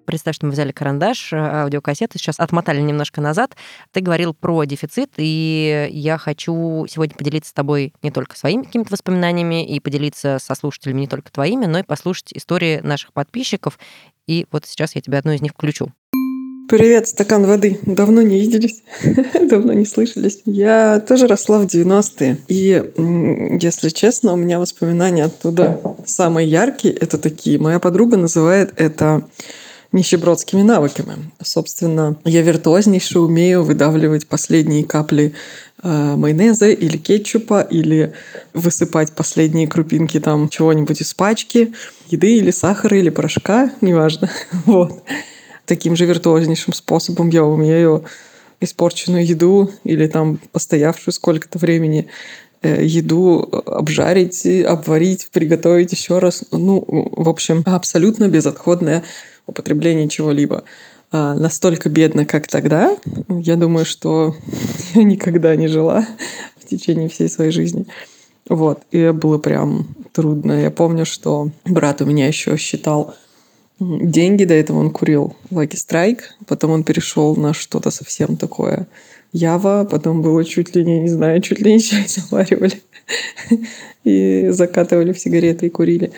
Представь, 0.07 0.37
что 0.37 0.47
мы 0.47 0.53
взяли 0.53 0.73
карандаш, 0.73 1.33
э, 1.33 1.37
аудиокассету, 1.37 2.19
сейчас 2.19 2.39
отмотали 2.39 2.81
немножко 2.81 3.21
назад. 3.21 3.57
Ты 3.93 4.01
говорил 4.01 4.33
про 4.35 4.65
дефицит, 4.65 5.11
и 5.17 5.89
я 5.91 6.17
хочу 6.17 6.87
сегодня 6.89 7.17
поделиться 7.17 7.51
с 7.51 7.53
тобой 7.53 7.93
не 8.03 8.13
только 8.13 8.37
своими 8.37 8.63
какими-то 8.63 8.93
воспоминаниями 8.93 9.67
и 9.67 9.81
поделиться 9.81 10.39
со 10.41 10.55
слушателями 10.55 11.01
не 11.01 11.09
только 11.09 11.33
твоими, 11.33 11.67
но 11.67 11.81
и 11.81 11.83
послушать 11.83 12.33
истории 12.33 12.81
наших 12.83 13.13
подписчиков. 13.13 13.79
И 14.27 14.47
вот 14.53 14.65
сейчас 14.65 14.95
я 14.95 15.01
тебе 15.01 15.19
одну 15.19 15.33
из 15.33 15.43
них 15.43 15.53
включу. 15.53 15.93
Привет, 16.69 17.07
стакан 17.07 17.45
воды. 17.47 17.79
Давно 17.87 18.23
не 18.23 18.41
виделись, 18.41 18.83
давно 19.49 19.73
не 19.73 19.85
слышались. 19.85 20.41
Я 20.47 20.99
тоже 20.99 21.29
росла 21.29 21.61
в 21.61 21.67
90-е. 21.67 22.39
И, 22.49 22.83
если 23.61 23.89
честно, 23.89 24.33
у 24.33 24.37
меня 24.37 24.59
воспоминания 24.59 25.25
оттуда 25.25 25.81
самые 26.07 26.49
яркие. 26.49 26.93
Это 26.95 27.19
такие. 27.19 27.61
Моя 27.61 27.79
подруга 27.79 28.17
называет 28.17 28.73
это 28.77 29.23
нищебродскими 29.93 30.63
навыками. 30.63 31.31
Собственно, 31.43 32.17
я 32.25 32.43
виртуознейше 32.43 33.21
умею 33.21 33.63
выдавливать 33.63 34.27
последние 34.27 34.85
капли 34.85 35.35
э, 35.83 36.17
майонеза 36.17 36.69
или 36.69 36.97
кетчупа, 36.97 37.61
или 37.61 38.13
высыпать 38.53 39.13
последние 39.13 39.69
крупинки 39.69 40.21
там 40.21 40.49
чего-нибудь 40.49 41.01
из 41.01 41.15
пачки, 41.15 41.73
еды 42.09 42.37
или 42.37 42.51
сахара, 42.51 42.99
или 42.99 43.11
порошка, 43.11 43.73
неважно. 43.81 44.31
Вот. 44.67 45.03
Таким 45.65 45.97
же 45.97 46.07
виртуознейшим 46.07 46.73
способом 46.73 47.29
я 47.29 47.45
умею 47.45 48.05
испорченную 48.61 49.27
еду 49.27 49.71
или 49.85 50.07
там 50.07 50.39
постоявшую 50.53 51.13
сколько-то 51.13 51.59
времени 51.59 52.09
э, 52.63 52.85
еду 52.85 53.49
обжарить, 53.67 54.47
обварить, 54.65 55.29
приготовить 55.33 55.93
еще 55.93 56.19
раз. 56.19 56.45
Ну, 56.53 56.85
в 56.87 57.29
общем, 57.29 57.63
абсолютно 57.67 58.29
безотходная 58.29 59.03
употребление 59.47 60.09
чего-либо 60.09 60.65
а, 61.13 61.35
настолько 61.35 61.89
бедно, 61.89 62.25
как 62.27 62.49
тогда, 62.49 62.97
я 63.29 63.57
думаю, 63.57 63.85
что 63.85 64.35
я 64.95 65.03
никогда 65.03 65.55
не 65.57 65.69
жила 65.69 66.07
в 66.57 66.67
течение 66.67 67.09
всей 67.09 67.29
своей 67.29 67.53
жизни. 67.53 67.87
Вот, 68.49 68.83
и 68.93 69.11
было 69.11 69.39
прям 69.39 69.89
трудно. 70.13 70.61
Я 70.61 70.71
помню, 70.71 71.05
что 71.05 71.51
брат 71.65 72.01
у 72.01 72.07
меня 72.07 72.27
еще 72.27 72.57
считал 72.57 73.15
деньги, 73.79 74.45
до 74.45 74.55
этого 74.55 74.79
он 74.79 74.91
курил 74.91 75.37
Lucky 75.51 75.75
Strike, 75.75 76.21
потом 76.47 76.71
он 76.71 76.85
перешел 76.85 77.37
на 77.37 77.53
что-то 77.53 77.91
совсем 77.91 78.37
такое 78.37 78.87
Ява, 79.33 79.87
потом 79.91 80.23
было 80.23 80.45
чуть 80.45 80.75
ли 80.75 80.85
не, 80.85 81.01
не 81.01 81.09
знаю, 81.09 81.43
чуть 81.43 81.61
ли 81.61 81.75
не 81.75 81.81
чай 81.81 82.05
заваривали 82.09 82.83
и 84.05 84.49
закатывали 84.51 85.13
в 85.13 85.19
сигареты 85.19 85.67
и 85.67 85.71
курили. 85.71 86.13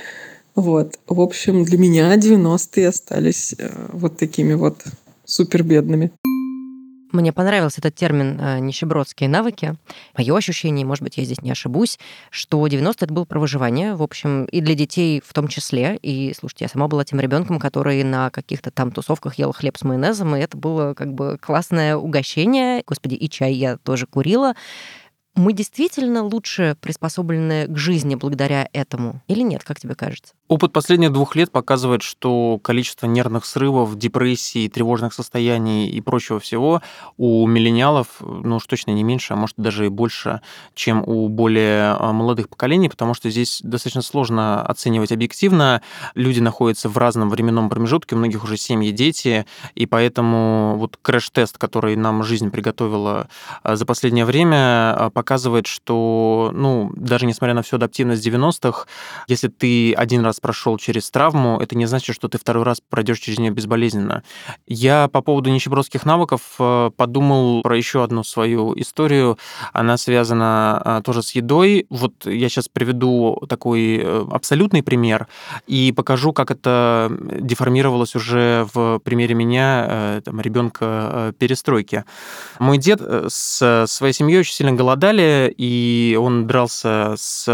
Вот. 0.59 0.99
В 1.07 1.21
общем, 1.21 1.63
для 1.63 1.79
меня 1.79 2.17
90-е 2.17 2.89
остались 2.89 3.55
э, 3.57 3.71
вот 3.93 4.17
такими 4.17 4.55
вот 4.55 4.83
супер 5.25 5.63
бедными. 5.63 6.11
Мне 7.13 7.33
понравился 7.33 7.81
этот 7.81 7.95
термин 7.95 8.41
э, 8.41 8.59
«нищебродские 8.59 9.29
навыки». 9.29 9.77
Мое 10.17 10.37
ощущение, 10.37 10.85
может 10.85 11.05
быть, 11.05 11.17
я 11.17 11.23
здесь 11.23 11.43
не 11.43 11.53
ошибусь, 11.53 12.01
что 12.31 12.67
90 12.67 13.05
это 13.05 13.15
было 13.15 13.25
про 13.25 13.39
выживание, 13.39 13.95
в 13.95 14.03
общем, 14.03 14.47
и 14.47 14.61
для 14.61 14.75
детей 14.75 15.23
в 15.25 15.33
том 15.33 15.47
числе. 15.47 15.97
И, 16.03 16.35
слушайте, 16.37 16.65
я 16.65 16.69
сама 16.69 16.89
была 16.89 17.05
тем 17.05 17.21
ребенком, 17.21 17.61
который 17.61 18.03
на 18.03 18.31
каких-то 18.31 18.73
там 18.73 18.91
тусовках 18.91 19.39
ел 19.39 19.53
хлеб 19.53 19.79
с 19.79 19.85
майонезом, 19.85 20.35
и 20.35 20.41
это 20.41 20.57
было 20.57 20.95
как 20.95 21.15
бы 21.15 21.39
классное 21.41 21.95
угощение. 21.95 22.83
Господи, 22.85 23.15
и 23.15 23.31
чай 23.31 23.53
я 23.53 23.77
тоже 23.77 24.07
курила 24.07 24.55
мы 25.39 25.53
действительно 25.53 26.25
лучше 26.25 26.77
приспособлены 26.81 27.67
к 27.69 27.77
жизни 27.77 28.17
благодаря 28.17 28.69
этому 28.73 29.23
или 29.29 29.43
нет, 29.43 29.63
как 29.65 29.79
тебе 29.79 29.95
кажется? 29.95 30.35
Опыт 30.49 30.73
последних 30.73 31.13
двух 31.13 31.37
лет 31.37 31.53
показывает, 31.53 32.03
что 32.03 32.59
количество 32.59 33.07
нервных 33.07 33.45
срывов, 33.45 33.97
депрессий, 33.97 34.69
тревожных 34.69 35.15
состояний 35.15 35.89
и 35.89 36.01
прочего 36.01 36.41
всего 36.41 36.83
у 37.17 37.47
миллениалов, 37.47 38.21
ну 38.21 38.57
уж 38.57 38.67
точно 38.67 38.91
не 38.93 39.05
меньше, 39.05 39.35
а 39.35 39.37
может 39.37 39.57
даже 39.57 39.87
и 39.87 39.89
больше, 39.89 40.41
чем 40.75 41.05
у 41.07 41.29
более 41.29 41.97
а, 41.99 42.13
молодых 42.13 42.49
поколений, 42.49 42.89
потому 42.89 43.15
что 43.15 43.31
здесь 43.31 43.61
достаточно 43.63 44.03
сложно 44.03 44.63
оценивать 44.63 45.13
объективно. 45.13 45.83
Люди 46.15 46.41
находятся 46.41 46.89
в 46.89 46.99
разном 46.99 47.31
временном 47.31 47.69
промежутке, 47.71 48.17
у 48.17 48.19
многих 48.19 48.43
уже 48.43 48.57
семьи, 48.57 48.91
дети, 48.91 49.47
и 49.75 49.87
поэтому 49.87 50.77
вот 50.79 50.99
крэш-тест, 51.01 51.59
который 51.59 51.95
нам 51.95 52.25
жизнь 52.25 52.51
приготовила 52.51 53.29
а, 53.63 53.77
за 53.77 53.87
последнее 53.87 54.25
время, 54.25 55.11
показывает 55.15 55.28
показывает, 55.29 55.67
что, 55.67 56.51
ну, 56.55 56.91
даже 56.97 57.27
несмотря 57.27 57.53
на 57.53 57.61
всю 57.61 57.77
адаптивность 57.77 58.27
90-х, 58.27 58.87
если 59.27 59.49
ты 59.49 59.93
один 59.93 60.25
раз 60.25 60.41
прошел 60.41 60.79
через 60.79 61.11
травму, 61.11 61.61
это 61.61 61.77
не 61.77 61.85
значит, 61.85 62.17
что 62.17 62.29
ты 62.29 62.39
второй 62.39 62.65
раз 62.65 62.81
пройдешь 62.81 63.19
через 63.19 63.39
нее 63.39 63.51
безболезненно. 63.51 64.23
Я 64.67 65.07
по 65.09 65.21
поводу 65.21 65.51
нищебродских 65.51 66.07
навыков 66.07 66.41
э, 66.59 66.91
подумал 66.97 67.61
про 67.61 67.77
еще 67.77 68.03
одну 68.03 68.25
свою 68.25 68.73
историю. 68.81 69.37
Она 69.75 69.99
связана 69.99 70.81
э, 70.83 71.03
тоже 71.05 71.23
с 71.23 71.33
едой. 71.33 71.85
Вот 71.91 72.25
я 72.25 72.49
сейчас 72.49 72.71
приведу 72.71 73.43
такой 73.51 73.99
э, 73.99 74.25
абсолютный 74.31 74.83
пример 74.83 75.29
и 75.67 75.93
покажу, 75.93 76.33
как 76.33 76.51
это 76.51 77.13
деформировалось 77.41 78.17
уже 78.17 78.67
в 78.73 78.99
примере 79.01 79.35
меня, 79.35 80.23
там, 80.25 80.41
ребенка 80.41 81.35
перестройки. 81.39 82.05
Мой 82.59 82.79
дед 82.79 83.03
с 83.29 83.85
своей 83.87 84.15
семьей 84.15 84.41
очень 84.41 84.55
сильно 84.55 84.73
голодали, 84.73 85.18
далее, 85.19 85.53
и 85.57 86.17
он 86.21 86.47
дрался 86.47 87.15
с 87.17 87.47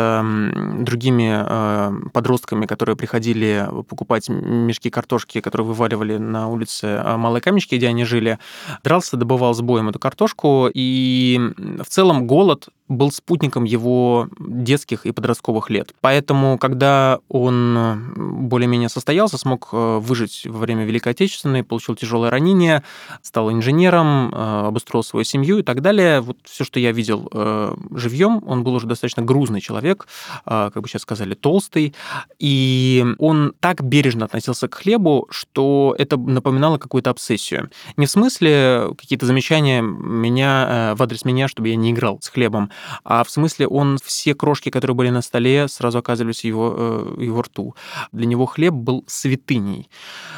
другими 0.80 1.44
э, 1.47 1.92
подростками, 2.12 2.66
которые 2.66 2.97
приходили 2.97 3.68
покупать 3.88 4.28
мешки 4.28 4.90
картошки, 4.90 5.40
которые 5.40 5.66
вываливали 5.66 6.18
на 6.18 6.49
улице 6.49 6.87
э, 6.87 7.16
Малые 7.16 7.40
Каменечки, 7.40 7.76
где 7.76 7.88
они 7.88 8.04
жили. 8.04 8.38
Дрался, 8.83 9.16
добывал 9.16 9.54
с 9.54 9.61
боем 9.61 9.88
эту 9.88 9.99
картошку, 9.99 10.68
и 10.73 11.40
в 11.56 11.87
целом 11.88 12.26
голод 12.26 12.68
был 12.88 13.11
спутником 13.11 13.64
его 13.64 14.29
детских 14.38 15.07
и 15.07 15.12
подростковых 15.12 15.71
лет. 15.71 15.95
Поэтому, 16.03 16.59
когда 16.59 17.19
он 17.29 18.49
более-менее 18.49 18.91
состоялся, 18.91 19.38
смог 19.38 19.71
э, 19.73 19.99
выжить 19.99 20.43
во 20.47 20.59
время 20.59 20.85
Великой 20.85 21.12
Отечественной, 21.12 21.64
получил 21.64 21.95
тяжелое 21.95 22.31
ранение, 22.31 22.83
стал 23.23 23.50
инженером, 23.50 24.35
э, 24.35 24.67
обустроил 24.67 25.03
свою 25.03 25.25
семью 25.25 25.59
и 25.59 25.62
так 25.62 25.81
далее. 25.81 26.21
Вот 26.21 26.37
все, 26.45 26.64
что 26.64 26.79
я 26.79 26.93
видел 26.93 27.29
э, 27.33 27.75
живьем, 27.93 28.43
он 28.47 28.64
был 28.64 28.75
уже 28.75 28.87
достаточно 28.87 29.23
грузный 29.23 29.61
человек, 29.61 30.07
как 30.45 30.81
бы 30.81 30.88
сейчас 30.88 31.03
сказали, 31.03 31.35
толстый, 31.35 31.95
и 32.38 33.05
он 33.19 33.55
так 33.61 33.83
бережно 33.83 34.26
относился 34.26 34.69
к 34.69 34.75
хлебу, 34.75 35.26
что 35.31 35.95
это 35.99 36.17
напоминало 36.17 36.79
какую-то 36.79 37.11
обсессию. 37.11 37.71
Не 37.97 38.07
в 38.07 38.11
смысле 38.11 38.95
какие-то 38.99 39.26
замечания 39.26 39.81
меня 39.81 40.95
в 40.97 41.03
адрес 41.03 41.25
меня, 41.25 41.49
чтобы 41.49 41.69
я 41.69 41.76
не 41.76 41.93
играл 41.93 42.19
с 42.21 42.29
хлебом, 42.29 42.71
а 43.04 43.25
в 43.25 43.31
смысле 43.31 43.66
он 43.66 43.99
все 44.04 44.35
крошки, 44.35 44.71
которые 44.71 44.95
были 44.95 45.11
на 45.11 45.23
столе, 45.23 45.69
сразу 45.69 45.99
оказывались 45.99 46.40
в 46.40 46.45
его, 46.45 46.75
э, 46.76 47.23
его 47.23 47.43
рту. 47.43 47.75
Для 48.12 48.26
него 48.26 48.47
хлеб 48.47 48.75
был 48.75 49.04
святыней. 49.07 49.88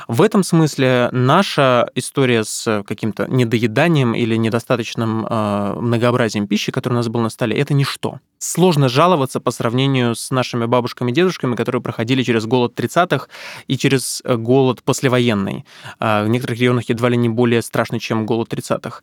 В 0.09 0.23
этом 0.23 0.43
смысле 0.43 1.09
наша 1.13 1.89
история 1.95 2.45
с 2.45 2.83
каким-то 2.87 3.27
недоеданием 3.29 4.15
или 4.15 4.37
недостаточным 4.37 5.27
э, 5.29 5.75
многообразием 5.81 6.47
пищи, 6.47 6.73
которое 6.73 6.95
у 6.95 6.99
нас 6.99 7.09
было 7.09 7.23
на 7.23 7.31
столе, 7.31 7.57
это 7.57 7.75
ничто. 7.75 8.21
Сложно 8.39 8.89
жаловаться 8.89 9.41
по 9.41 9.51
сравнению 9.51 10.15
с 10.15 10.31
нашими 10.31 10.67
бабушками 10.67 11.11
и 11.11 11.15
дедушками, 11.15 11.57
которые 11.57 11.81
проходили 11.81 12.23
через 12.23 12.45
голод 12.45 12.79
30-х 12.79 13.29
и 13.67 13.79
через 13.79 14.21
э, 14.25 14.37
голод 14.37 14.83
послевоенный. 14.83 15.65
А 15.99 16.25
в 16.25 16.29
некоторых 16.29 16.59
регионах 16.59 16.89
едва 16.89 17.09
ли 17.09 17.17
не 17.17 17.29
более 17.29 17.63
страшный, 17.63 17.99
чем 17.99 18.27
голод 18.27 18.53
30-х. 18.53 19.01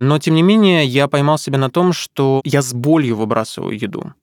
Но, 0.00 0.18
тем 0.18 0.34
не 0.34 0.42
менее, 0.42 0.86
я 0.86 1.08
поймал 1.08 1.38
себя 1.38 1.58
на 1.58 1.70
том, 1.70 1.92
что 1.92 2.40
я 2.44 2.62
с 2.70 2.74
болью 2.74 3.16
выбрасываю 3.16 3.78
еду. 3.78 4.14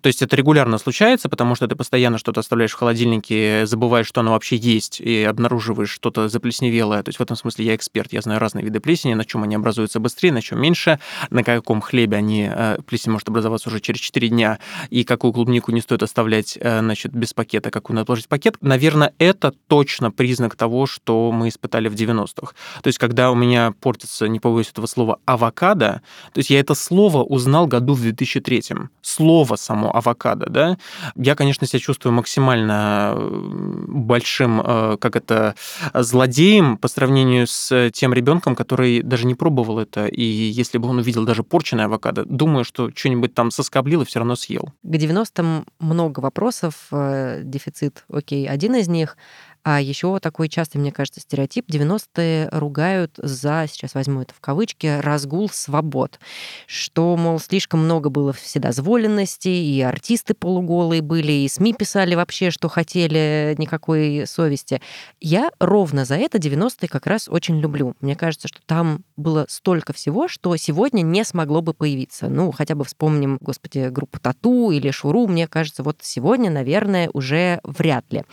То 0.00 0.08
есть 0.08 0.22
это 0.22 0.36
регулярно 0.36 0.78
случается, 0.78 1.28
потому 1.28 1.54
что 1.54 1.66
ты 1.66 1.76
постоянно 1.76 2.18
что-то 2.18 2.40
оставляешь 2.40 2.72
в 2.72 2.76
холодильнике, 2.76 3.66
забываешь, 3.66 4.06
что 4.06 4.20
оно 4.20 4.32
вообще 4.32 4.56
есть, 4.56 5.00
и 5.00 5.22
обнаруживаешь 5.22 5.90
что-то 5.90 6.28
заплесневелое. 6.28 7.02
То 7.02 7.08
есть 7.08 7.18
в 7.18 7.22
этом 7.22 7.36
смысле 7.36 7.66
я 7.66 7.74
эксперт. 7.74 8.12
Я 8.12 8.20
знаю 8.20 8.40
разные 8.40 8.64
виды 8.64 8.80
плесени, 8.80 9.14
на 9.14 9.24
чем 9.24 9.42
они 9.42 9.54
образуются 9.54 10.00
быстрее, 10.00 10.32
на 10.32 10.42
чем 10.42 10.60
меньше, 10.60 10.98
на 11.30 11.44
каком 11.44 11.80
хлебе 11.80 12.16
они, 12.16 12.48
э, 12.50 12.78
плесень 12.86 13.12
может 13.12 13.28
образоваться 13.28 13.68
уже 13.68 13.80
через 13.80 14.00
4 14.00 14.28
дня, 14.28 14.58
и 14.90 15.04
какую 15.04 15.32
клубнику 15.32 15.72
не 15.72 15.80
стоит 15.80 16.02
оставлять 16.02 16.58
э, 16.60 16.80
значит, 16.80 17.12
без 17.12 17.32
пакета, 17.32 17.70
какую 17.70 17.96
надо 17.96 18.06
положить 18.06 18.26
в 18.26 18.28
пакет. 18.28 18.56
Наверное, 18.60 19.12
это 19.18 19.52
точно 19.68 20.10
признак 20.10 20.56
того, 20.56 20.86
что 20.86 21.32
мы 21.32 21.48
испытали 21.48 21.88
в 21.88 21.94
90-х. 21.94 22.54
То 22.82 22.88
есть 22.88 22.98
когда 22.98 23.30
у 23.30 23.34
меня 23.34 23.72
портится, 23.80 24.28
не 24.28 24.40
побоюсь 24.40 24.70
этого 24.70 24.86
слова, 24.86 25.18
авокадо, 25.24 26.02
то 26.32 26.38
есть 26.38 26.50
я 26.50 26.60
это 26.60 26.74
слово 26.74 27.22
узнал 27.22 27.66
году 27.66 27.94
в 27.94 28.00
2003. 28.00 28.64
Слово 29.02 29.56
само 29.64 29.94
авокадо, 29.94 30.46
да, 30.48 30.78
я, 31.16 31.34
конечно, 31.34 31.66
себя 31.66 31.80
чувствую 31.80 32.12
максимально 32.12 33.14
э, 33.16 33.84
большим, 33.88 34.60
э, 34.60 34.96
как 35.00 35.16
это, 35.16 35.54
злодеем 35.94 36.76
по 36.76 36.88
сравнению 36.88 37.46
с 37.46 37.90
тем 37.92 38.14
ребенком, 38.14 38.54
который 38.54 39.02
даже 39.02 39.26
не 39.26 39.34
пробовал 39.34 39.78
это, 39.78 40.06
и 40.06 40.22
если 40.22 40.78
бы 40.78 40.88
он 40.88 40.98
увидел 40.98 41.24
даже 41.24 41.42
порченное 41.42 41.86
авокадо, 41.86 42.24
думаю, 42.24 42.64
что 42.64 42.90
что-нибудь 42.94 43.34
там 43.34 43.50
соскоблил 43.50 44.02
и 44.02 44.04
все 44.04 44.18
равно 44.18 44.36
съел. 44.36 44.72
К 44.82 44.94
90-м 44.94 45.64
много 45.80 46.20
вопросов, 46.20 46.74
э, 46.92 47.42
дефицит, 47.42 48.04
окей, 48.10 48.48
один 48.48 48.74
из 48.74 48.88
них— 48.88 49.16
а 49.64 49.80
еще 49.80 50.18
такой 50.18 50.50
частый, 50.50 50.78
мне 50.78 50.92
кажется, 50.92 51.20
стереотип 51.20 51.68
90-е 51.70 52.50
ругают 52.52 53.12
за, 53.16 53.64
сейчас 53.66 53.94
возьму 53.94 54.20
это 54.20 54.34
в 54.34 54.40
кавычки, 54.40 55.00
разгул 55.00 55.48
свобод. 55.48 56.20
Что, 56.66 57.16
мол, 57.16 57.40
слишком 57.40 57.80
много 57.80 58.10
было 58.10 58.34
вседозволенности, 58.34 59.48
и 59.48 59.80
артисты 59.80 60.34
полуголые 60.34 61.00
были, 61.00 61.32
и 61.32 61.48
СМИ 61.48 61.72
писали 61.72 62.14
вообще, 62.14 62.50
что 62.50 62.68
хотели, 62.68 63.54
никакой 63.56 64.26
совести. 64.26 64.82
Я 65.20 65.50
ровно 65.58 66.04
за 66.04 66.16
это 66.16 66.36
90-е 66.36 66.88
как 66.88 67.06
раз 67.06 67.26
очень 67.30 67.58
люблю. 67.58 67.94
Мне 68.00 68.16
кажется, 68.16 68.48
что 68.48 68.60
там 68.66 69.02
было 69.16 69.46
столько 69.48 69.94
всего, 69.94 70.28
что 70.28 70.54
сегодня 70.56 71.00
не 71.00 71.24
смогло 71.24 71.62
бы 71.62 71.72
появиться. 71.72 72.28
Ну, 72.28 72.52
хотя 72.52 72.74
бы 72.74 72.84
вспомним, 72.84 73.38
господи, 73.40 73.88
группу 73.88 74.20
Тату 74.20 74.70
или 74.72 74.90
Шуру, 74.90 75.26
мне 75.26 75.48
кажется, 75.48 75.82
вот 75.82 75.98
сегодня, 76.02 76.50
наверное, 76.50 77.08
уже 77.14 77.60
вряд 77.64 78.04
ли. 78.12 78.24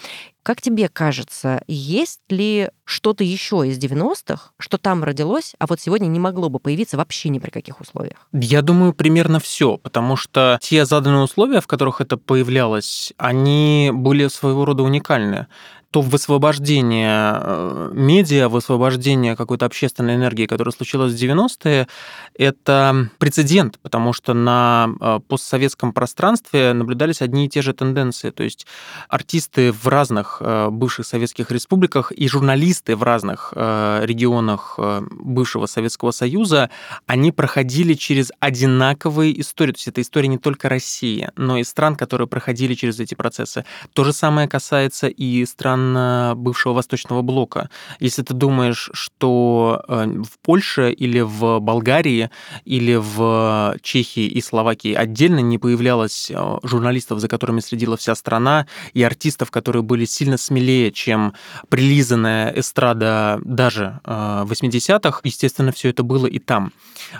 Как 0.43 0.59
тебе 0.59 0.89
кажется, 0.89 1.61
есть 1.67 2.21
ли 2.29 2.69
что-то 2.83 3.23
еще 3.23 3.67
из 3.67 3.77
90-х, 3.77 4.51
что 4.57 4.77
там 4.79 5.03
родилось, 5.03 5.53
а 5.59 5.67
вот 5.67 5.79
сегодня 5.79 6.07
не 6.07 6.19
могло 6.19 6.49
бы 6.49 6.57
появиться 6.59 6.97
вообще 6.97 7.29
ни 7.29 7.37
при 7.37 7.51
каких 7.51 7.79
условиях? 7.79 8.27
Я 8.33 8.63
думаю, 8.63 8.93
примерно 8.93 9.39
все, 9.39 9.77
потому 9.77 10.15
что 10.15 10.57
те 10.61 10.85
заданные 10.85 11.23
условия, 11.23 11.61
в 11.61 11.67
которых 11.67 12.01
это 12.01 12.17
появлялось, 12.17 13.13
они 13.17 13.91
были 13.93 14.27
своего 14.29 14.65
рода 14.65 14.81
уникальны 14.81 15.45
то 15.91 15.99
высвобождение 15.99 17.33
э, 17.35 17.89
медиа, 17.93 18.47
высвобождение 18.47 19.35
какой-то 19.35 19.65
общественной 19.65 20.15
энергии, 20.15 20.45
которое 20.45 20.71
случилось 20.71 21.13
в 21.13 21.21
90-е, 21.21 21.87
это 22.35 23.09
прецедент, 23.17 23.77
потому 23.81 24.13
что 24.13 24.33
на 24.33 24.89
э, 24.99 25.19
постсоветском 25.27 25.91
пространстве 25.91 26.71
наблюдались 26.71 27.21
одни 27.21 27.45
и 27.45 27.49
те 27.49 27.61
же 27.61 27.73
тенденции. 27.73 28.29
То 28.29 28.43
есть 28.43 28.65
артисты 29.09 29.73
в 29.73 29.85
разных 29.87 30.37
э, 30.39 30.69
бывших 30.69 31.05
советских 31.05 31.51
республиках 31.51 32.13
и 32.13 32.27
журналисты 32.29 32.95
в 32.95 33.03
разных 33.03 33.53
регионах 33.53 34.79
бывшего 35.11 35.65
Советского 35.65 36.11
Союза, 36.11 36.69
они 37.05 37.31
проходили 37.31 37.93
через 37.93 38.31
одинаковые 38.39 39.39
истории. 39.41 39.73
То 39.73 39.77
есть 39.77 39.87
это 39.89 40.01
история 40.01 40.29
не 40.29 40.37
только 40.37 40.69
России, 40.69 41.29
но 41.35 41.57
и 41.57 41.63
стран, 41.63 41.95
которые 41.95 42.27
проходили 42.27 42.73
через 42.75 42.99
эти 42.99 43.15
процессы. 43.15 43.65
То 43.93 44.03
же 44.03 44.13
самое 44.13 44.47
касается 44.47 45.07
и 45.07 45.45
стран 45.45 45.80
стран 45.81 46.37
бывшего 46.37 46.73
Восточного 46.73 47.21
блока. 47.21 47.69
Если 47.99 48.21
ты 48.23 48.33
думаешь, 48.33 48.89
что 48.93 49.83
э, 49.87 50.05
в 50.05 50.39
Польше 50.41 50.91
или 50.91 51.21
в 51.21 51.59
Болгарии 51.59 52.29
или 52.65 52.95
в 52.95 53.75
Чехии 53.81 54.25
и 54.25 54.41
Словакии 54.41 54.93
отдельно 54.93 55.39
не 55.39 55.57
появлялось 55.57 56.31
э, 56.31 56.57
журналистов, 56.63 57.19
за 57.19 57.27
которыми 57.27 57.59
следила 57.61 57.97
вся 57.97 58.15
страна, 58.15 58.67
и 58.93 59.03
артистов, 59.03 59.51
которые 59.51 59.83
были 59.83 60.05
сильно 60.05 60.37
смелее, 60.37 60.91
чем 60.91 61.33
прилизанная 61.69 62.53
эстрада 62.55 63.39
даже 63.43 63.99
80-х, 64.05 65.17
э, 65.17 65.21
естественно, 65.23 65.71
все 65.71 65.89
это 65.89 66.03
было 66.03 66.27
и 66.27 66.39
там. 66.39 66.71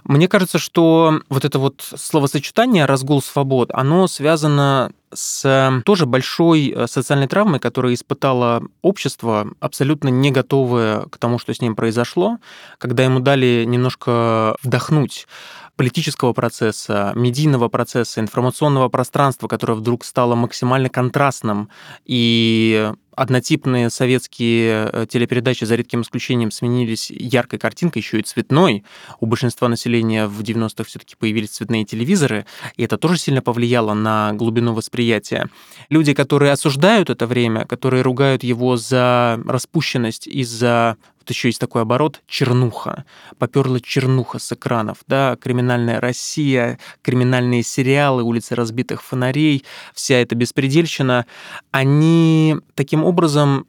Мне 0.04 0.28
кажется, 0.28 0.60
что 0.60 1.22
вот 1.30 1.46
это 1.46 1.60
вот 1.60 1.82
словосочетание 1.82 2.86
«разгул 2.86 3.22
свобод», 3.22 3.72
оно 3.74 4.08
связано 4.08 4.92
с 5.14 5.46
эм, 5.46 5.82
тоже 5.84 6.06
большой 6.06 6.70
э, 6.70 6.88
социальной 6.88 7.28
травмой, 7.28 7.60
которую 7.60 7.94
испытало 7.94 8.64
общество, 8.82 9.48
абсолютно 9.60 10.10
не 10.10 10.32
готовое 10.32 11.02
к 11.02 11.18
тому, 11.18 11.40
что 11.40 11.54
с 11.54 11.62
ним 11.62 11.76
произошло, 11.76 12.38
когда 12.78 13.04
ему 13.04 13.20
дали 13.20 13.64
немножко 13.68 14.56
вдохнуть 14.64 15.28
политического 15.76 16.34
процесса, 16.34 17.12
медийного 17.16 17.68
процесса, 17.68 18.20
информационного 18.20 18.90
пространства, 18.90 19.48
которое 19.48 19.74
вдруг 19.74 20.04
стало 20.06 20.36
максимально 20.36 20.90
контрастным 20.90 21.70
и 22.06 22.92
однотипные 23.16 23.90
советские 23.90 24.90
э, 24.92 25.06
телепередачи, 25.10 25.66
за 25.66 25.76
редким 25.76 26.02
исключением, 26.02 26.52
сменились 26.52 27.12
яркой 27.12 27.60
картинкой, 27.60 28.02
еще 28.02 28.20
и 28.20 28.24
цветной. 28.24 28.84
У 29.20 29.26
большинства 29.26 29.68
населения 29.68 30.28
в 30.28 30.42
90-х 30.42 30.84
все-таки 30.86 31.16
появились 31.16 31.50
цветные 31.50 31.86
телевизоры, 31.86 32.46
и 32.78 32.84
это 32.84 32.98
тоже 32.98 33.18
сильно 33.18 33.42
повлияло 33.42 33.94
на 33.94 34.34
глубину 34.34 34.74
восприятия. 34.74 35.50
Люди, 35.90 36.14
которые 36.14 36.52
осуждают 36.52 37.10
это 37.10 37.28
время, 37.28 37.66
которые 37.66 38.02
ругают 38.02 38.44
его 38.44 38.78
за 38.78 39.40
распущенность 39.46 40.28
и 40.28 40.44
за 40.44 40.98
еще 41.32 41.48
есть 41.50 41.60
такой 41.60 41.82
оборот 41.82 42.22
чернуха. 42.28 43.06
Поперла 43.38 43.80
чернуха 43.80 44.40
с 44.40 44.52
экранов, 44.52 45.00
да, 45.08 45.36
криминальная 45.36 46.00
Россия, 46.00 46.80
криминальные 47.02 47.64
сериалы, 47.64 48.24
улицы 48.24 48.56
разбитых 48.56 49.02
фонарей, 49.02 49.66
вся 49.94 50.16
эта 50.16 50.36
беспредельщина, 50.36 51.26
они 51.72 52.58
таким 52.76 53.04
образом 53.04 53.66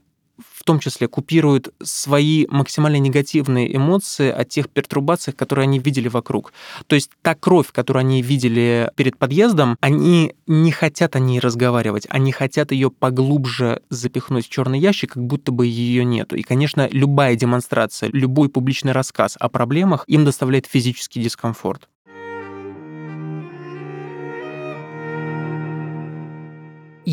в 0.63 0.65
том 0.65 0.79
числе 0.79 1.09
купируют 1.09 1.75
свои 1.83 2.47
максимально 2.49 2.99
негативные 2.99 3.75
эмоции 3.75 4.31
от 4.31 4.49
тех 4.49 4.69
пертурбаций, 4.69 5.33
которые 5.33 5.65
они 5.65 5.81
видели 5.81 6.07
вокруг. 6.07 6.53
То 6.87 6.95
есть 6.95 7.11
та 7.21 7.35
кровь, 7.35 7.73
которую 7.73 8.03
они 8.03 8.23
видели 8.23 8.89
перед 8.95 9.19
подъездом, 9.19 9.77
они 9.81 10.37
не 10.47 10.71
хотят 10.71 11.17
о 11.17 11.19
ней 11.19 11.41
разговаривать, 11.41 12.07
они 12.09 12.31
хотят 12.31 12.71
ее 12.71 12.93
поглубже 12.93 13.83
запихнуть 13.91 14.47
в 14.47 14.51
черный 14.51 14.79
ящик, 14.79 15.15
как 15.15 15.25
будто 15.25 15.51
бы 15.51 15.67
ее 15.67 16.05
нету. 16.05 16.37
И, 16.37 16.43
конечно, 16.43 16.89
любая 16.93 17.35
демонстрация, 17.35 18.11
любой 18.13 18.49
публичный 18.49 18.93
рассказ 18.93 19.37
о 19.41 19.49
проблемах 19.49 20.05
им 20.07 20.25
доставляет 20.25 20.67
физический 20.67 21.21
дискомфорт. 21.21 21.89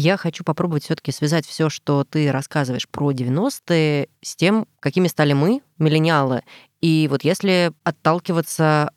Я 0.01 0.15
хочу 0.15 0.45
попробовать 0.45 0.85
все-таки 0.85 1.11
связать 1.11 1.45
все, 1.45 1.69
что 1.69 2.05
ты 2.05 2.31
рассказываешь 2.31 2.87
про 2.87 3.11
90-е, 3.11 4.07
с 4.21 4.35
тем, 4.37 4.65
какими 4.79 5.09
стали 5.09 5.33
мы, 5.33 5.61
миллениалы. 5.77 6.43
И 6.79 7.09
вот 7.11 7.25
если 7.25 7.73
отталкиваться 7.83 8.91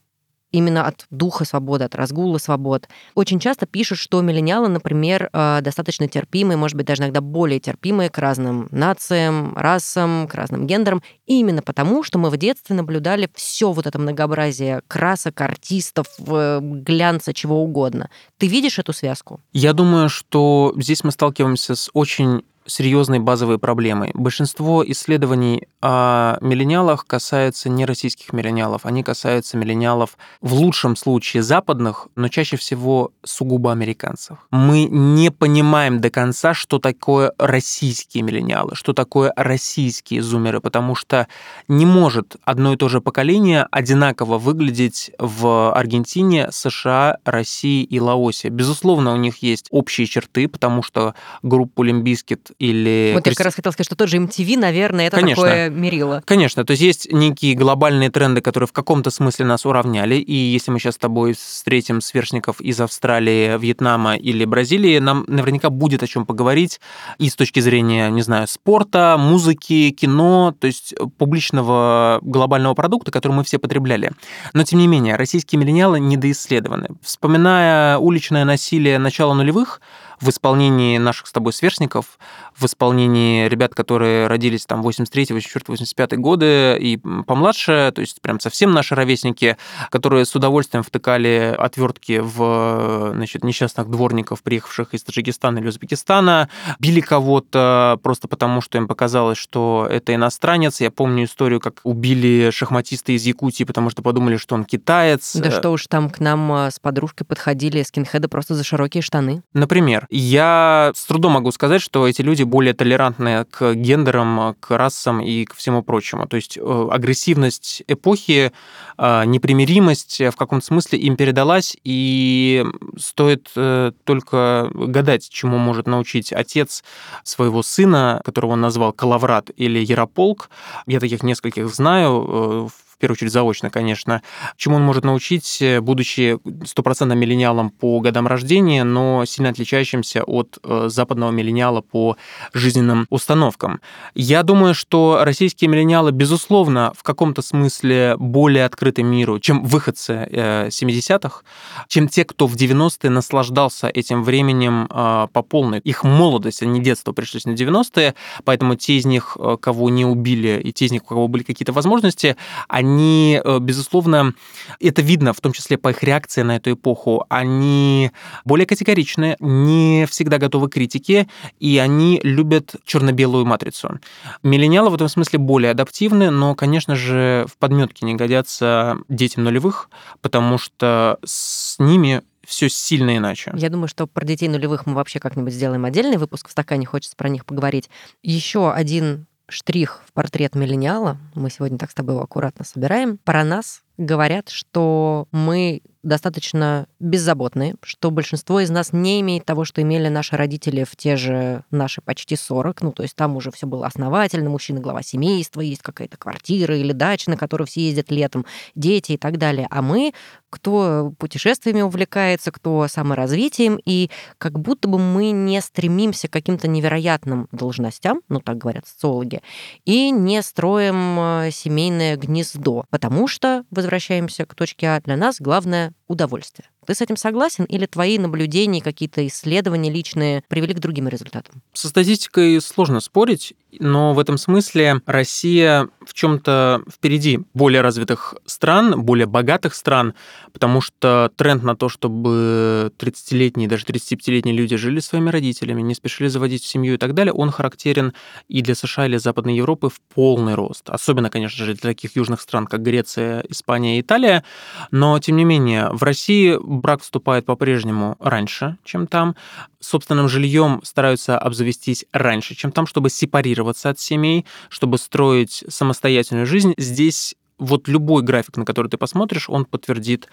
именно 0.52 0.86
от 0.86 1.06
духа 1.10 1.44
свободы, 1.44 1.84
от 1.84 1.94
разгула 1.94 2.38
свобод. 2.38 2.88
Очень 3.14 3.40
часто 3.40 3.66
пишут, 3.66 3.98
что 3.98 4.20
миллениалы, 4.20 4.68
например, 4.68 5.28
э, 5.32 5.60
достаточно 5.62 6.06
терпимые, 6.06 6.56
может 6.56 6.76
быть, 6.76 6.86
даже 6.86 7.02
иногда 7.02 7.20
более 7.20 7.58
терпимые 7.58 8.10
к 8.10 8.18
разным 8.18 8.68
нациям, 8.70 9.56
расам, 9.56 10.28
к 10.28 10.34
разным 10.34 10.66
гендерам, 10.66 11.02
именно 11.26 11.62
потому, 11.62 12.02
что 12.02 12.18
мы 12.18 12.30
в 12.30 12.36
детстве 12.36 12.76
наблюдали 12.76 13.28
все 13.34 13.72
вот 13.72 13.86
это 13.86 13.98
многообразие 13.98 14.82
красок, 14.86 15.40
артистов, 15.40 16.06
глянца, 16.18 17.32
чего 17.32 17.62
угодно. 17.62 18.10
Ты 18.38 18.46
видишь 18.46 18.78
эту 18.78 18.92
связку? 18.92 19.40
Я 19.52 19.72
думаю, 19.72 20.08
что 20.08 20.74
здесь 20.76 21.02
мы 21.04 21.10
сталкиваемся 21.10 21.74
с 21.74 21.90
очень 21.94 22.42
серьезной 22.66 23.18
базовой 23.18 23.58
проблемой. 23.58 24.10
Большинство 24.14 24.84
исследований 24.86 25.66
о 25.80 26.38
миллениалах 26.40 27.06
касается 27.06 27.68
не 27.68 27.84
российских 27.84 28.32
миллениалов, 28.32 28.86
они 28.86 29.02
касаются 29.02 29.56
миллениалов 29.56 30.16
в 30.40 30.54
лучшем 30.54 30.96
случае 30.96 31.42
западных, 31.42 32.08
но 32.14 32.28
чаще 32.28 32.56
всего 32.56 33.12
сугубо 33.24 33.72
американцев. 33.72 34.38
Мы 34.50 34.84
не 34.84 35.30
понимаем 35.30 36.00
до 36.00 36.10
конца, 36.10 36.54
что 36.54 36.78
такое 36.78 37.32
российские 37.38 38.22
миллениалы, 38.22 38.74
что 38.74 38.92
такое 38.92 39.32
российские 39.36 40.22
зумеры, 40.22 40.60
потому 40.60 40.94
что 40.94 41.26
не 41.68 41.86
может 41.86 42.36
одно 42.44 42.72
и 42.72 42.76
то 42.76 42.88
же 42.88 43.00
поколение 43.00 43.66
одинаково 43.70 44.38
выглядеть 44.38 45.10
в 45.18 45.72
Аргентине, 45.72 46.50
США, 46.50 47.18
России 47.24 47.82
и 47.82 48.00
Лаосе. 48.00 48.48
Безусловно, 48.48 49.12
у 49.12 49.16
них 49.16 49.38
есть 49.38 49.66
общие 49.70 50.06
черты, 50.06 50.48
потому 50.48 50.82
что 50.82 51.14
группу 51.42 51.82
Limp 51.82 52.10
Bizkit 52.10 52.51
или... 52.58 53.12
Вот 53.14 53.26
я 53.26 53.32
как 53.32 53.44
раз 53.44 53.54
хотел 53.54 53.72
сказать, 53.72 53.86
что 53.86 53.96
тот 53.96 54.08
же 54.08 54.18
MTV, 54.18 54.58
наверное, 54.58 55.06
это 55.06 55.16
Конечно. 55.16 55.42
такое 55.42 55.70
мерило. 55.70 56.22
Конечно, 56.24 56.64
то 56.64 56.72
есть 56.72 56.82
есть 56.82 57.12
некие 57.12 57.54
глобальные 57.54 58.10
тренды, 58.10 58.40
которые 58.40 58.66
в 58.66 58.72
каком-то 58.72 59.10
смысле 59.10 59.46
нас 59.46 59.66
уравняли, 59.66 60.16
и 60.16 60.34
если 60.34 60.70
мы 60.70 60.78
сейчас 60.78 60.94
с 60.94 60.98
тобой 60.98 61.34
встретим 61.34 62.00
сверстников 62.00 62.60
из 62.60 62.80
Австралии, 62.80 63.58
Вьетнама 63.58 64.16
или 64.16 64.44
Бразилии, 64.44 64.98
нам 64.98 65.24
наверняка 65.26 65.70
будет 65.70 66.02
о 66.02 66.06
чем 66.06 66.26
поговорить 66.26 66.80
и 67.18 67.28
с 67.28 67.36
точки 67.36 67.60
зрения, 67.60 68.08
не 68.10 68.22
знаю, 68.22 68.46
спорта, 68.48 69.16
музыки, 69.18 69.90
кино, 69.90 70.54
то 70.58 70.66
есть 70.66 70.94
публичного 71.18 72.18
глобального 72.22 72.74
продукта, 72.74 73.10
который 73.10 73.32
мы 73.32 73.44
все 73.44 73.58
потребляли. 73.58 74.12
Но, 74.52 74.64
тем 74.64 74.78
не 74.78 74.86
менее, 74.86 75.16
российские 75.16 75.60
миллениалы 75.60 76.00
недоисследованы. 76.00 76.88
Вспоминая 77.02 77.98
уличное 77.98 78.44
насилие 78.44 78.98
начала 78.98 79.34
нулевых, 79.34 79.80
в 80.22 80.28
исполнении 80.28 80.98
наших 80.98 81.26
с 81.26 81.32
тобой 81.32 81.52
сверстников, 81.52 82.18
в 82.56 82.64
исполнении 82.64 83.48
ребят, 83.48 83.74
которые 83.74 84.28
родились 84.28 84.66
там 84.66 84.82
83, 84.82 85.26
84, 85.30 85.64
85 85.68 86.18
годы 86.18 86.76
и 86.78 86.96
помладше, 86.96 87.92
то 87.94 88.00
есть 88.00 88.20
прям 88.22 88.38
совсем 88.40 88.72
наши 88.72 88.94
ровесники, 88.94 89.56
которые 89.90 90.24
с 90.24 90.34
удовольствием 90.34 90.84
втыкали 90.84 91.54
отвертки 91.58 92.20
в 92.22 93.12
значит, 93.14 93.42
несчастных 93.42 93.90
дворников, 93.90 94.42
приехавших 94.42 94.94
из 94.94 95.02
Таджикистана 95.02 95.58
или 95.58 95.68
Узбекистана, 95.68 96.48
били 96.78 97.00
кого-то 97.00 97.98
просто 98.02 98.28
потому, 98.28 98.60
что 98.60 98.78
им 98.78 98.86
показалось, 98.86 99.38
что 99.38 99.86
это 99.90 100.14
иностранец. 100.14 100.80
Я 100.80 100.90
помню 100.90 101.24
историю, 101.24 101.60
как 101.60 101.80
убили 101.82 102.50
шахматиста 102.50 103.12
из 103.12 103.24
Якутии, 103.24 103.64
потому 103.64 103.90
что 103.90 104.02
подумали, 104.02 104.36
что 104.36 104.54
он 104.54 104.64
китаец. 104.64 105.34
Да 105.36 105.50
что 105.50 105.70
уж 105.70 105.86
там 105.88 106.10
к 106.10 106.20
нам 106.20 106.52
э, 106.52 106.70
с 106.70 106.78
подружкой 106.78 107.26
подходили 107.26 107.82
скинхеды 107.82 108.28
просто 108.28 108.54
за 108.54 108.64
широкие 108.64 109.02
штаны. 109.02 109.42
Например, 109.52 110.06
я 110.14 110.92
с 110.94 111.04
трудом 111.06 111.32
могу 111.32 111.50
сказать, 111.52 111.80
что 111.80 112.06
эти 112.06 112.20
люди 112.20 112.42
более 112.42 112.74
толерантны 112.74 113.46
к 113.46 113.74
гендерам, 113.74 114.54
к 114.60 114.76
расам 114.76 115.22
и 115.22 115.46
к 115.46 115.54
всему 115.54 115.82
прочему. 115.82 116.26
То 116.26 116.36
есть 116.36 116.58
э, 116.58 116.88
агрессивность 116.90 117.82
эпохи, 117.88 118.52
э, 118.98 119.24
непримиримость 119.24 120.20
в 120.20 120.36
каком-то 120.36 120.66
смысле 120.66 120.98
им 120.98 121.16
передалась, 121.16 121.76
и 121.82 122.62
стоит 122.98 123.50
э, 123.56 123.92
только 124.04 124.70
гадать, 124.74 125.30
чему 125.30 125.56
может 125.56 125.86
научить 125.86 126.30
отец 126.30 126.84
своего 127.24 127.62
сына, 127.62 128.20
которого 128.22 128.52
он 128.52 128.60
назвал 128.60 128.92
Калаврат 128.92 129.50
или 129.56 129.78
Ярополк. 129.78 130.50
Я 130.86 131.00
таких 131.00 131.22
нескольких 131.22 131.74
знаю, 131.74 132.70
первую 133.02 133.16
очередь 133.16 133.32
заочно, 133.32 133.68
конечно, 133.68 134.22
чему 134.56 134.76
он 134.76 134.82
может 134.82 135.04
научить, 135.04 135.60
э, 135.60 135.80
будучи 135.80 136.38
стопроцентным 136.64 137.18
миллениалом 137.18 137.70
по 137.70 137.98
годам 137.98 138.28
рождения, 138.28 138.84
но 138.84 139.24
сильно 139.24 139.50
отличающимся 139.50 140.22
от 140.22 140.58
э, 140.62 140.84
западного 140.88 141.32
миллениала 141.32 141.80
по 141.80 142.16
жизненным 142.54 143.06
установкам. 143.10 143.80
Я 144.14 144.44
думаю, 144.44 144.74
что 144.74 145.22
российские 145.22 145.68
миллениалы, 145.68 146.12
безусловно, 146.12 146.92
в 146.96 147.02
каком-то 147.02 147.42
смысле 147.42 148.14
более 148.18 148.64
открыты 148.66 149.02
миру, 149.02 149.40
чем 149.40 149.64
выходцы 149.64 150.28
70-х, 150.70 151.40
э, 151.40 151.86
чем 151.88 152.06
те, 152.06 152.24
кто 152.24 152.46
в 152.46 152.54
90-е 152.54 153.10
наслаждался 153.10 153.88
этим 153.88 154.22
временем 154.22 154.86
по 154.88 155.42
полной. 155.42 155.80
Их 155.80 156.04
молодость, 156.04 156.62
не 156.62 156.80
детство 156.80 157.10
пришлись 157.10 157.46
на 157.46 157.50
90-е, 157.50 158.14
поэтому 158.44 158.76
те 158.76 158.94
из 158.94 159.06
них, 159.06 159.36
кого 159.60 159.90
не 159.90 160.04
убили, 160.04 160.60
и 160.62 160.72
те 160.72 160.84
из 160.84 160.92
них, 160.92 161.02
у 161.02 161.06
кого 161.06 161.26
были 161.26 161.42
какие-то 161.42 161.72
возможности, 161.72 162.36
они 162.68 162.91
они, 162.92 163.40
э, 163.42 163.58
безусловно, 163.58 164.34
это 164.80 165.02
видно, 165.02 165.32
в 165.32 165.40
том 165.40 165.52
числе 165.52 165.78
по 165.78 165.88
их 165.90 166.02
реакции 166.02 166.42
на 166.42 166.56
эту 166.56 166.72
эпоху, 166.72 167.24
они 167.28 168.10
более 168.44 168.66
категоричны, 168.66 169.36
не 169.40 170.06
всегда 170.08 170.38
готовы 170.38 170.68
к 170.68 170.74
критике, 170.74 171.28
и 171.58 171.78
они 171.78 172.20
любят 172.22 172.74
черно-белую 172.84 173.46
матрицу. 173.46 173.98
Миллениалы 174.42 174.90
в 174.90 174.94
этом 174.94 175.08
смысле 175.08 175.38
более 175.38 175.70
адаптивны, 175.70 176.30
но, 176.30 176.54
конечно 176.54 176.94
же, 176.94 177.46
в 177.48 177.56
подметке 177.56 178.04
не 178.04 178.14
годятся 178.14 178.98
детям 179.08 179.44
нулевых, 179.44 179.88
потому 180.20 180.58
что 180.58 181.18
с 181.24 181.78
ними 181.78 182.22
все 182.44 182.68
сильно 182.68 183.16
иначе. 183.16 183.52
Я 183.56 183.70
думаю, 183.70 183.88
что 183.88 184.06
про 184.06 184.24
детей 184.24 184.48
нулевых 184.48 184.84
мы 184.86 184.94
вообще 184.94 185.20
как-нибудь 185.20 185.54
сделаем 185.54 185.84
отдельный 185.84 186.18
выпуск 186.18 186.48
в 186.48 186.50
стакане, 186.50 186.86
хочется 186.86 187.16
про 187.16 187.28
них 187.28 187.46
поговорить. 187.46 187.88
Еще 188.22 188.70
один 188.70 189.26
штрих 189.52 190.02
в 190.06 190.12
портрет 190.12 190.54
миллениала, 190.54 191.18
мы 191.34 191.50
сегодня 191.50 191.78
так 191.78 191.90
с 191.90 191.94
тобой 191.94 192.14
его 192.14 192.24
аккуратно 192.24 192.64
собираем, 192.64 193.18
про 193.18 193.44
нас 193.44 193.82
говорят, 193.96 194.48
что 194.48 195.28
мы 195.30 195.82
достаточно 196.02 196.86
беззаботные, 196.98 197.76
что 197.82 198.10
большинство 198.10 198.60
из 198.60 198.70
нас 198.70 198.92
не 198.92 199.20
имеет 199.20 199.44
того, 199.44 199.64
что 199.64 199.82
имели 199.82 200.08
наши 200.08 200.36
родители 200.36 200.84
в 200.84 200.96
те 200.96 201.16
же 201.16 201.64
наши 201.70 202.00
почти 202.00 202.36
40. 202.36 202.82
Ну, 202.82 202.92
то 202.92 203.02
есть 203.02 203.14
там 203.14 203.36
уже 203.36 203.50
все 203.50 203.66
было 203.66 203.86
основательно, 203.86 204.50
мужчина 204.50 204.80
глава 204.80 205.02
семейства, 205.02 205.60
есть 205.60 205.82
какая-то 205.82 206.16
квартира 206.16 206.76
или 206.76 206.92
дача, 206.92 207.30
на 207.30 207.36
которую 207.36 207.66
все 207.66 207.82
ездят 207.82 208.10
летом, 208.10 208.44
дети 208.74 209.12
и 209.12 209.16
так 209.16 209.38
далее. 209.38 209.66
А 209.70 209.80
мы, 209.80 210.12
кто 210.50 211.12
путешествиями 211.18 211.82
увлекается, 211.82 212.50
кто 212.50 212.86
саморазвитием, 212.88 213.78
и 213.84 214.10
как 214.38 214.58
будто 214.58 214.88
бы 214.88 214.98
мы 214.98 215.30
не 215.30 215.60
стремимся 215.60 216.28
к 216.28 216.32
каким-то 216.32 216.66
невероятным 216.68 217.48
должностям, 217.52 218.22
ну, 218.28 218.40
так 218.40 218.58
говорят 218.58 218.86
социологи, 218.86 219.40
и 219.84 220.10
не 220.10 220.42
строим 220.42 221.18
э, 221.18 221.50
семейное 221.52 222.16
гнездо, 222.16 222.84
потому 222.90 223.28
что, 223.28 223.64
возвращаемся 223.70 224.46
к 224.46 224.54
точке 224.54 224.88
А, 224.88 225.00
для 225.00 225.16
нас 225.16 225.36
главное 225.40 225.91
удовольствие. 226.08 226.68
Ты 226.86 226.94
с 226.94 227.00
этим 227.00 227.16
согласен 227.16 227.64
или 227.64 227.86
твои 227.86 228.18
наблюдения, 228.18 228.80
какие-то 228.80 229.26
исследования 229.26 229.90
личные 229.90 230.42
привели 230.48 230.74
к 230.74 230.80
другим 230.80 231.08
результатам? 231.08 231.62
Со 231.72 231.88
статистикой 231.88 232.60
сложно 232.60 233.00
спорить, 233.00 233.54
но 233.78 234.12
в 234.12 234.18
этом 234.18 234.36
смысле 234.36 235.00
Россия 235.06 235.88
в 236.04 236.12
чем-то 236.12 236.82
впереди 236.92 237.40
более 237.54 237.80
развитых 237.80 238.34
стран, 238.44 239.02
более 239.02 239.26
богатых 239.26 239.74
стран, 239.74 240.14
потому 240.52 240.80
что 240.80 241.30
тренд 241.36 241.62
на 241.62 241.76
то, 241.76 241.88
чтобы 241.88 242.92
30-летние, 242.98 243.68
даже 243.68 243.84
35-летние 243.84 244.54
люди 244.54 244.76
жили 244.76 245.00
своими 245.00 245.30
родителями, 245.30 245.82
не 245.82 245.94
спешили 245.94 246.28
заводить 246.28 246.64
семью 246.64 246.94
и 246.94 246.98
так 246.98 247.14
далее, 247.14 247.32
он 247.32 247.50
характерен 247.50 248.12
и 248.48 248.60
для 248.60 248.74
США, 248.74 249.06
или 249.06 249.16
Западной 249.16 249.56
Европы 249.56 249.88
в 249.88 250.00
полный 250.14 250.54
рост. 250.54 250.90
Особенно, 250.90 251.30
конечно 251.30 251.64
же, 251.64 251.74
для 251.74 251.90
таких 251.90 252.16
южных 252.16 252.40
стран, 252.40 252.66
как 252.66 252.82
Греция, 252.82 253.44
Испания 253.48 253.98
и 253.98 254.00
Италия. 254.00 254.44
Но, 254.90 255.18
тем 255.18 255.36
не 255.36 255.44
менее, 255.44 255.88
в 255.90 256.02
России 256.02 256.58
брак 256.72 257.02
вступает 257.02 257.44
по-прежнему 257.46 258.16
раньше, 258.18 258.78
чем 258.84 259.06
там. 259.06 259.36
Собственным 259.80 260.28
жильем 260.28 260.80
стараются 260.84 261.38
обзавестись 261.38 262.04
раньше, 262.12 262.54
чем 262.54 262.72
там, 262.72 262.86
чтобы 262.86 263.10
сепарироваться 263.10 263.90
от 263.90 263.98
семей, 263.98 264.46
чтобы 264.68 264.98
строить 264.98 265.64
самостоятельную 265.68 266.46
жизнь. 266.46 266.74
Здесь 266.78 267.34
вот 267.58 267.88
любой 267.88 268.22
график, 268.22 268.56
на 268.56 268.64
который 268.64 268.88
ты 268.88 268.96
посмотришь, 268.96 269.48
он 269.48 269.64
подтвердит 269.64 270.28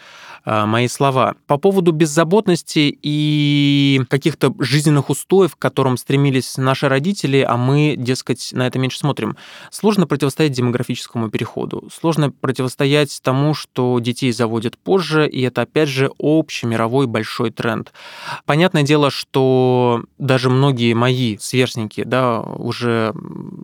э, 0.45 0.65
мои 0.65 0.87
слова. 0.87 1.35
По 1.47 1.57
поводу 1.57 1.91
беззаботности 1.91 2.97
и 3.01 4.01
каких-то 4.09 4.53
жизненных 4.59 5.09
устоев, 5.09 5.55
к 5.55 5.59
которым 5.59 5.97
стремились 5.97 6.57
наши 6.57 6.89
родители, 6.89 7.45
а 7.47 7.57
мы, 7.57 7.95
дескать, 7.97 8.49
на 8.53 8.67
это 8.67 8.79
меньше 8.79 8.99
смотрим. 8.99 9.37
Сложно 9.71 10.07
противостоять 10.07 10.53
демографическому 10.53 11.29
переходу. 11.29 11.87
Сложно 11.93 12.31
противостоять 12.31 13.19
тому, 13.21 13.53
что 13.53 13.99
детей 13.99 14.31
заводят 14.31 14.77
позже, 14.77 15.27
и 15.27 15.41
это, 15.41 15.61
опять 15.61 15.89
же, 15.89 16.11
общий 16.17 16.65
мировой 16.65 17.05
большой 17.07 17.51
тренд. 17.51 17.93
Понятное 18.45 18.83
дело, 18.83 19.11
что 19.11 20.03
даже 20.17 20.49
многие 20.49 20.93
мои 20.93 21.37
сверстники, 21.37 22.03
да, 22.03 22.41
уже 22.41 23.13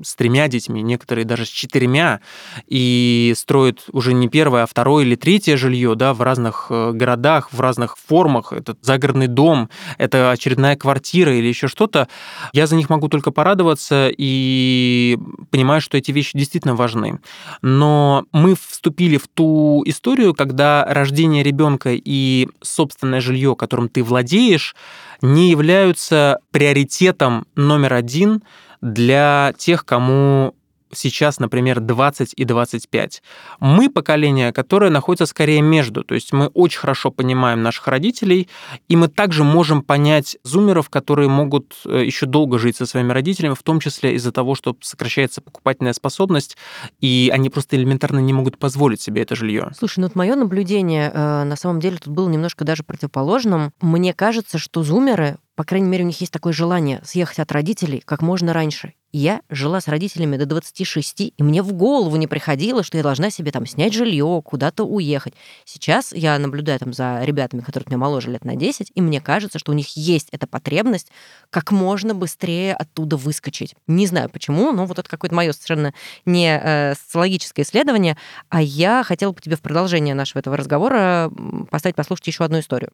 с 0.04 0.15
тремя 0.15 0.48
детьми, 0.48 0.82
некоторые 0.82 1.26
даже 1.26 1.46
с 1.46 1.50
четырьмя, 1.50 2.20
и 2.68 3.34
строят 3.36 3.55
строят 3.56 3.86
уже 3.94 4.13
не 4.13 4.28
первое, 4.28 4.63
а 4.63 4.65
второе 4.65 5.06
или 5.06 5.15
третье 5.15 5.56
жилье, 5.56 5.96
да, 5.96 6.13
в 6.13 6.22
разных 6.22 6.68
э, 6.70 6.91
городах, 6.91 7.54
в 7.54 7.62
разных 7.62 7.96
формах. 7.98 8.52
Это 8.52 8.76
загородный 8.82 9.28
дом, 9.28 9.70
это 9.98 10.32
очередная 10.32 10.76
квартира 10.76 11.34
или 11.34 11.48
еще 11.48 11.70
что-то. 11.70 12.10
Я 12.52 12.68
за 12.68 12.76
них 12.76 12.89
могу 12.89 13.08
только 13.08 13.32
порадоваться 13.32 14.10
и 14.12 15.18
понимаю, 15.52 15.80
что 15.80 15.98
эти 15.98 16.12
вещи 16.12 16.38
действительно 16.38 16.76
важны. 16.76 17.20
Но 17.62 18.26
мы 18.34 18.56
вступили 18.56 19.15
в 19.15 19.30
ту 19.30 19.84
историю, 19.86 20.34
когда 20.34 20.84
рождение 20.86 21.41
ребенка 21.41 21.91
и 21.94 22.50
собственное 22.62 23.22
жилье, 23.22 23.56
которым 23.56 23.88
ты 23.88 24.04
владеешь, 24.04 24.76
не 25.22 25.50
являются 25.50 26.39
приоритетом 26.52 27.46
номер 27.56 27.94
один 27.94 28.44
для 28.82 29.54
тех, 29.58 29.86
кому 29.86 30.56
сейчас, 30.97 31.39
например, 31.39 31.79
20 31.79 32.34
и 32.36 32.45
25. 32.45 33.23
Мы 33.60 33.89
поколение, 33.89 34.51
которое 34.51 34.91
находится 34.91 35.25
скорее 35.25 35.62
между, 35.62 36.03
то 36.03 36.15
есть 36.15 36.34
мы 36.34 36.47
очень 36.47 36.79
хорошо 36.79 37.12
понимаем 37.12 37.62
наших 37.62 37.88
родителей, 37.88 38.49
и 38.88 38.95
мы 38.95 39.08
также 39.08 39.43
можем 39.43 39.81
понять 39.81 40.38
зумеров, 40.43 40.89
которые 40.89 41.29
могут 41.29 41.75
э, 41.86 42.03
еще 42.05 42.25
долго 42.25 42.60
жить 42.60 42.77
со 42.77 42.86
своими 42.86 43.12
родителями, 43.12 43.53
в 43.53 43.63
том 43.63 43.79
числе 43.79 44.15
из-за 44.15 44.31
того, 44.31 44.55
что 44.55 44.75
сокращается 44.81 45.41
покупательная 45.41 45.93
способность, 45.93 46.58
и 47.01 47.31
они 47.34 47.49
просто 47.49 47.75
элементарно 47.75 48.19
не 48.19 48.34
могут 48.34 48.58
позволить 48.58 49.01
себе 49.01 49.21
это 49.21 49.36
жилье. 49.36 49.71
Слушай, 49.77 49.99
ну 49.99 50.08
вот 50.08 50.15
мое 50.15 50.36
наблюдение 50.36 51.12
э, 51.13 51.43
на 51.43 51.55
самом 51.55 51.79
деле 51.79 51.97
тут 51.97 52.13
было 52.13 52.29
немножко 52.29 52.65
даже 52.65 52.84
противоположным. 52.84 53.71
Мне 53.81 54.13
кажется, 54.13 54.58
что 54.58 54.84
зумеры 54.84 55.38
по 55.56 55.63
крайней 55.63 55.88
мере, 55.88 56.04
у 56.04 56.08
них 56.08 56.20
есть 56.20 56.34
такое 56.34 56.54
желание 56.54 57.02
съехать 57.04 57.39
от 57.39 57.52
родителей 57.52 58.02
как 58.06 58.22
можно 58.22 58.52
раньше. 58.54 58.94
Я 59.13 59.39
жила 59.50 59.80
с 59.80 59.88
родителями 59.88 60.36
до 60.36 60.46
26, 60.46 61.22
и 61.22 61.34
мне 61.38 61.63
в 61.63 61.72
голову 61.72 62.18
не 62.18 62.28
приходило, 62.28 62.84
что 62.84 62.98
я 62.98 63.04
должна 63.04 63.30
себе 63.30 63.52
там 63.52 63.65
снять 63.65 63.94
жилье, 63.94 64.41
куда-то 64.44 64.84
уехать. 64.84 65.34
Сейчас 65.63 66.12
я 66.12 66.38
наблюдаю 66.38 66.78
там 66.80 66.91
за 66.91 67.24
ребятами, 67.24 67.62
которые 67.62 67.86
меня 67.88 67.98
моложе 67.98 68.32
лет 68.32 68.44
на 68.44 68.58
10, 68.58 68.91
и 68.94 69.02
мне 69.02 69.22
кажется, 69.22 69.58
что 69.58 69.72
у 69.72 69.76
них 69.76 69.96
есть 69.96 70.28
эта 70.32 70.48
потребность 70.48 71.08
как 71.50 71.72
можно 71.72 72.13
быстрее 72.13 72.74
оттуда 72.74 73.15
выскочить. 73.15 73.76
Не 73.88 74.06
знаю 74.06 74.30
почему, 74.30 74.74
но 74.74 74.86
вот 74.86 75.00
это 75.00 75.10
какое-то 75.10 75.36
мое 75.36 75.54
совершенно 75.54 75.94
не 76.26 76.60
э, 76.62 76.96
социологическое 76.96 77.63
исследование, 77.63 78.18
а 78.50 78.62
я 78.62 79.02
хотела 79.06 79.32
бы 79.32 79.39
тебе 79.39 79.56
в 79.56 79.62
продолжение 79.62 80.13
нашего 80.13 80.39
этого 80.39 80.58
разговора 80.58 81.32
поставить 81.72 81.96
послушать 81.96 82.28
еще 82.28 82.44
одну 82.44 82.60
историю. 82.60 82.91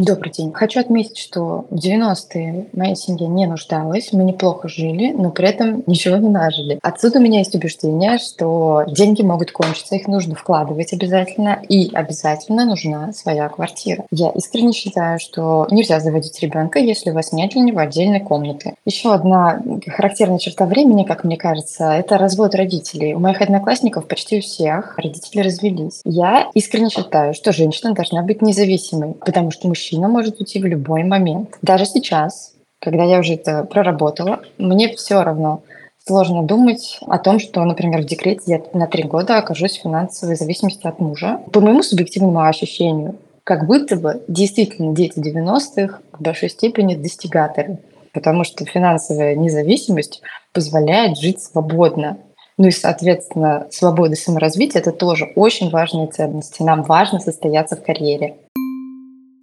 Добрый 0.00 0.32
день. 0.32 0.50
Хочу 0.54 0.80
отметить, 0.80 1.18
что 1.18 1.66
в 1.68 1.74
90-е 1.74 2.68
моя 2.72 2.94
семья 2.94 3.26
не 3.26 3.44
нуждалась, 3.44 4.14
мы 4.14 4.24
неплохо 4.24 4.66
жили, 4.66 5.12
но 5.12 5.30
при 5.30 5.48
этом 5.48 5.84
ничего 5.86 6.16
не 6.16 6.30
нажили. 6.30 6.78
Отсюда 6.80 7.18
у 7.18 7.22
меня 7.22 7.40
есть 7.40 7.54
убеждение, 7.54 8.16
что 8.16 8.84
деньги 8.88 9.20
могут 9.20 9.52
кончиться, 9.52 9.96
их 9.96 10.08
нужно 10.08 10.36
вкладывать 10.36 10.94
обязательно, 10.94 11.60
и 11.68 11.90
обязательно 11.92 12.64
нужна 12.64 13.12
своя 13.12 13.50
квартира. 13.50 14.06
Я 14.10 14.30
искренне 14.30 14.72
считаю, 14.72 15.18
что 15.20 15.66
нельзя 15.70 16.00
заводить 16.00 16.40
ребенка, 16.40 16.78
если 16.78 17.10
у 17.10 17.14
вас 17.14 17.32
нет 17.32 17.50
для 17.50 17.60
него 17.60 17.80
отдельной 17.80 18.20
комнаты. 18.20 18.76
Еще 18.86 19.12
одна 19.12 19.60
характерная 19.86 20.38
черта 20.38 20.64
времени, 20.64 21.04
как 21.04 21.24
мне 21.24 21.36
кажется, 21.36 21.92
это 21.92 22.16
развод 22.16 22.54
родителей. 22.54 23.12
У 23.12 23.18
моих 23.18 23.42
одноклассников 23.42 24.08
почти 24.08 24.38
у 24.38 24.40
всех 24.40 24.96
родители 24.96 25.42
развелись. 25.42 26.00
Я 26.06 26.48
искренне 26.54 26.88
считаю, 26.88 27.34
что 27.34 27.52
женщина 27.52 27.92
должна 27.92 28.22
быть 28.22 28.40
независимой, 28.40 29.12
потому 29.12 29.50
что 29.50 29.68
мужчина 29.68 29.89
мужчина 29.90 30.08
может 30.08 30.38
уйти 30.38 30.60
в 30.60 30.66
любой 30.66 31.02
момент. 31.02 31.58
Даже 31.62 31.84
сейчас, 31.84 32.54
когда 32.80 33.04
я 33.04 33.18
уже 33.18 33.34
это 33.34 33.64
проработала, 33.64 34.40
мне 34.58 34.94
все 34.94 35.22
равно 35.22 35.62
сложно 36.06 36.42
думать 36.42 36.98
о 37.06 37.18
том, 37.18 37.40
что, 37.40 37.64
например, 37.64 38.02
в 38.02 38.06
декрете 38.06 38.42
я 38.46 38.62
на 38.72 38.86
три 38.86 39.02
года 39.02 39.38
окажусь 39.38 39.78
в 39.78 39.82
финансовой 39.82 40.36
зависимости 40.36 40.86
от 40.86 41.00
мужа. 41.00 41.40
По 41.52 41.60
моему 41.60 41.82
субъективному 41.82 42.40
ощущению, 42.40 43.16
как 43.44 43.66
будто 43.66 43.96
бы 43.96 44.22
действительно 44.28 44.94
дети 44.94 45.18
90-х 45.18 45.98
в 46.12 46.22
большой 46.22 46.50
степени 46.50 46.94
достигаторы, 46.94 47.78
потому 48.12 48.44
что 48.44 48.64
финансовая 48.64 49.34
независимость 49.34 50.22
позволяет 50.52 51.18
жить 51.18 51.42
свободно. 51.42 52.18
Ну 52.58 52.68
и, 52.68 52.72
соответственно, 52.72 53.66
свобода 53.70 54.14
саморазвития– 54.14 54.80
это 54.82 54.92
тоже 54.92 55.32
очень 55.34 55.70
важные 55.70 56.06
ценности. 56.08 56.62
Нам 56.62 56.82
важно 56.82 57.18
состояться 57.18 57.74
в 57.74 57.82
карьере. 57.82 58.36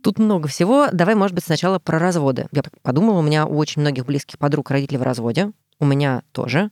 Тут 0.08 0.20
много 0.20 0.48
всего. 0.48 0.88
Давай, 0.94 1.16
может 1.16 1.36
быть, 1.36 1.44
сначала 1.44 1.80
про 1.80 2.00
разводы. 2.00 2.48
Я 2.54 2.64
подумала, 2.82 3.20
у 3.20 3.22
меня 3.22 3.46
у 3.46 3.58
очень 3.58 3.82
многих 3.82 4.06
близких 4.06 4.40
подруг 4.40 4.72
родители 4.72 4.96
в 4.96 5.02
разводе. 5.02 5.52
У 5.82 5.86
меня 5.86 6.22
тоже. 6.32 6.72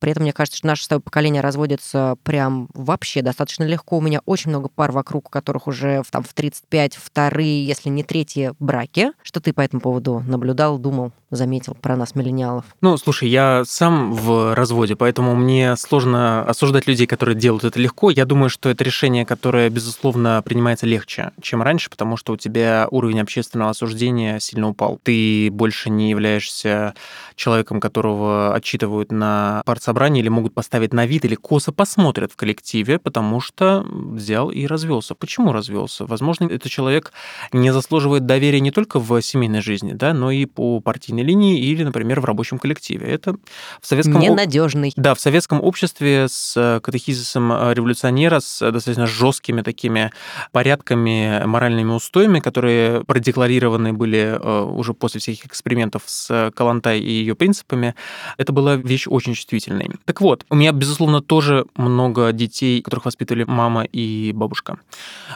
При 0.00 0.10
этом 0.10 0.24
мне 0.24 0.34
кажется, 0.34 0.58
что 0.58 0.66
наше 0.66 0.84
с 0.84 0.88
тобой 0.88 1.00
поколение 1.00 1.40
разводится 1.40 2.16
прям 2.24 2.68
вообще 2.74 3.22
достаточно 3.22 3.64
легко. 3.64 3.96
У 3.96 4.02
меня 4.02 4.20
очень 4.26 4.50
много 4.50 4.68
пар 4.68 4.92
вокруг, 4.92 5.28
у 5.28 5.30
которых 5.30 5.66
уже 5.66 6.02
в, 6.02 6.10
там, 6.10 6.22
в 6.22 6.34
35 6.34 6.96
вторые, 6.96 7.64
если 7.64 7.88
не 7.88 8.04
третьи 8.04 8.52
браки. 8.58 9.12
Что 9.22 9.40
ты 9.40 9.54
по 9.54 9.62
этому 9.62 9.80
поводу 9.80 10.22
наблюдал, 10.26 10.76
думал, 10.76 11.12
заметил 11.36 11.74
про 11.74 11.96
нас, 11.96 12.14
миллениалов? 12.14 12.64
Ну, 12.80 12.96
слушай, 12.96 13.28
я 13.28 13.64
сам 13.66 14.12
в 14.12 14.54
разводе, 14.54 14.96
поэтому 14.96 15.34
мне 15.34 15.76
сложно 15.76 16.42
осуждать 16.44 16.86
людей, 16.86 17.06
которые 17.06 17.36
делают 17.36 17.64
это 17.64 17.80
легко. 17.80 18.10
Я 18.10 18.24
думаю, 18.24 18.50
что 18.50 18.68
это 18.68 18.84
решение, 18.84 19.24
которое, 19.26 19.70
безусловно, 19.70 20.42
принимается 20.44 20.86
легче, 20.86 21.32
чем 21.40 21.62
раньше, 21.62 21.90
потому 21.90 22.16
что 22.16 22.34
у 22.34 22.36
тебя 22.36 22.88
уровень 22.90 23.20
общественного 23.20 23.70
осуждения 23.70 24.38
сильно 24.38 24.68
упал. 24.68 25.00
Ты 25.02 25.50
больше 25.50 25.90
не 25.90 26.10
являешься 26.10 26.94
человеком, 27.36 27.80
которого 27.80 28.54
отчитывают 28.54 29.10
на 29.10 29.62
партсобрании, 29.64 29.94
собрании 29.94 30.20
или 30.20 30.28
могут 30.28 30.54
поставить 30.54 30.92
на 30.92 31.06
вид 31.06 31.24
или 31.24 31.34
косо 31.34 31.72
посмотрят 31.72 32.32
в 32.32 32.36
коллективе, 32.36 32.98
потому 32.98 33.40
что 33.40 33.84
взял 33.86 34.50
и 34.50 34.66
развелся. 34.66 35.14
Почему 35.14 35.52
развелся? 35.52 36.04
Возможно, 36.04 36.46
этот 36.46 36.70
человек 36.70 37.12
не 37.52 37.72
заслуживает 37.72 38.26
доверия 38.26 38.60
не 38.60 38.70
только 38.70 38.98
в 38.98 39.22
семейной 39.22 39.62
жизни, 39.62 39.92
да, 39.92 40.12
но 40.12 40.30
и 40.30 40.46
по 40.46 40.80
партийной 40.80 41.22
линии 41.24 41.58
или, 41.60 41.82
например, 41.84 42.20
в 42.20 42.24
рабочем 42.24 42.58
коллективе. 42.58 43.06
Это 43.06 43.36
в 43.80 43.86
советском... 43.86 44.20
Ненадежный. 44.20 44.92
Да, 44.96 45.14
в 45.14 45.20
советском 45.20 45.62
обществе 45.62 46.26
с 46.28 46.80
катехизисом 46.82 47.50
революционера, 47.72 48.40
с 48.40 48.58
достаточно 48.70 49.06
жесткими 49.06 49.62
такими 49.62 50.10
порядками, 50.52 51.42
моральными 51.46 51.92
устоями, 51.92 52.40
которые 52.40 53.04
продекларированы 53.04 53.92
были 53.92 54.38
э, 54.38 54.62
уже 54.62 54.92
после 54.92 55.20
всяких 55.20 55.46
экспериментов 55.46 56.02
с 56.06 56.52
Калантай 56.54 57.00
и 57.00 57.10
ее 57.10 57.34
принципами, 57.34 57.94
это 58.36 58.52
была 58.52 58.76
вещь 58.76 59.06
очень 59.08 59.34
чувствительная 59.34 59.94
нормальный. 59.94 60.00
Так 60.04 60.20
вот, 60.20 60.44
у 60.50 60.54
меня, 60.54 60.72
безусловно, 60.72 61.22
тоже 61.22 61.66
много 61.76 62.32
детей, 62.32 62.82
которых 62.82 63.06
воспитывали 63.06 63.44
мама 63.44 63.84
и 63.84 64.32
бабушка. 64.34 64.78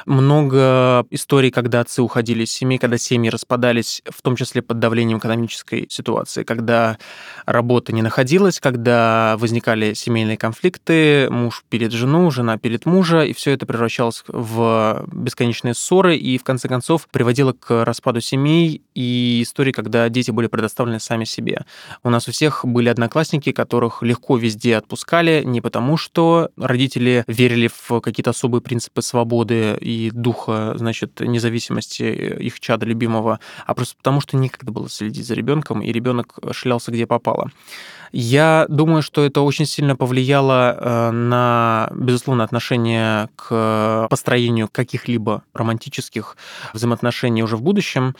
Много 0.06 1.06
историй, 1.10 1.50
когда 1.50 1.80
отцы 1.80 2.02
уходили 2.02 2.44
из 2.44 2.52
семьи, 2.52 2.78
когда 2.78 2.98
семьи 2.98 3.30
распадались, 3.30 4.02
в 4.08 4.22
том 4.22 4.36
числе 4.36 4.62
под 4.62 4.78
давлением 4.78 5.18
экономической 5.18 5.77
ситуации, 5.88 6.42
когда 6.42 6.98
работа 7.46 7.92
не 7.92 8.02
находилась, 8.02 8.60
когда 8.60 9.36
возникали 9.38 9.94
семейные 9.94 10.36
конфликты, 10.36 11.28
муж 11.30 11.64
перед 11.68 11.92
жену, 11.92 12.30
жена 12.30 12.58
перед 12.58 12.86
мужа, 12.86 13.22
и 13.22 13.32
все 13.32 13.52
это 13.52 13.66
превращалось 13.66 14.24
в 14.28 15.04
бесконечные 15.12 15.74
ссоры 15.74 16.16
и, 16.16 16.38
в 16.38 16.44
конце 16.44 16.68
концов, 16.68 17.08
приводило 17.10 17.52
к 17.52 17.84
распаду 17.84 18.20
семей 18.20 18.82
и 18.94 19.40
истории, 19.42 19.72
когда 19.72 20.08
дети 20.08 20.30
были 20.30 20.46
предоставлены 20.46 21.00
сами 21.00 21.24
себе. 21.24 21.64
У 22.02 22.10
нас 22.10 22.28
у 22.28 22.32
всех 22.32 22.64
были 22.64 22.88
одноклассники, 22.88 23.52
которых 23.52 24.02
легко 24.02 24.36
везде 24.36 24.76
отпускали 24.76 25.42
не 25.44 25.60
потому, 25.60 25.96
что 25.96 26.50
родители 26.56 27.24
верили 27.26 27.68
в 27.68 28.00
какие-то 28.00 28.30
особые 28.30 28.60
принципы 28.62 29.02
свободы 29.02 29.76
и 29.80 30.10
духа, 30.12 30.74
значит, 30.76 31.20
независимости 31.20 32.02
их 32.02 32.60
чада 32.60 32.86
любимого, 32.86 33.40
а 33.66 33.74
просто 33.74 33.96
потому, 33.96 34.20
что 34.20 34.36
некогда 34.36 34.72
было 34.72 34.88
следить 34.88 35.26
за 35.26 35.34
ребенком, 35.34 35.57
и 35.80 35.92
ребенок 35.92 36.38
шлялся 36.52 36.90
где 36.90 37.06
попало. 37.06 37.50
Я 38.12 38.66
думаю, 38.68 39.02
что 39.02 39.24
это 39.24 39.40
очень 39.40 39.66
сильно 39.66 39.96
повлияло 39.96 40.76
э, 40.78 41.10
на, 41.10 41.90
безусловно, 41.94 42.44
отношение 42.44 43.28
к 43.36 44.06
построению 44.10 44.68
каких-либо 44.68 45.42
романтических 45.54 46.36
взаимоотношений 46.72 47.42
уже 47.42 47.56
в 47.56 47.62
будущем. 47.62 48.14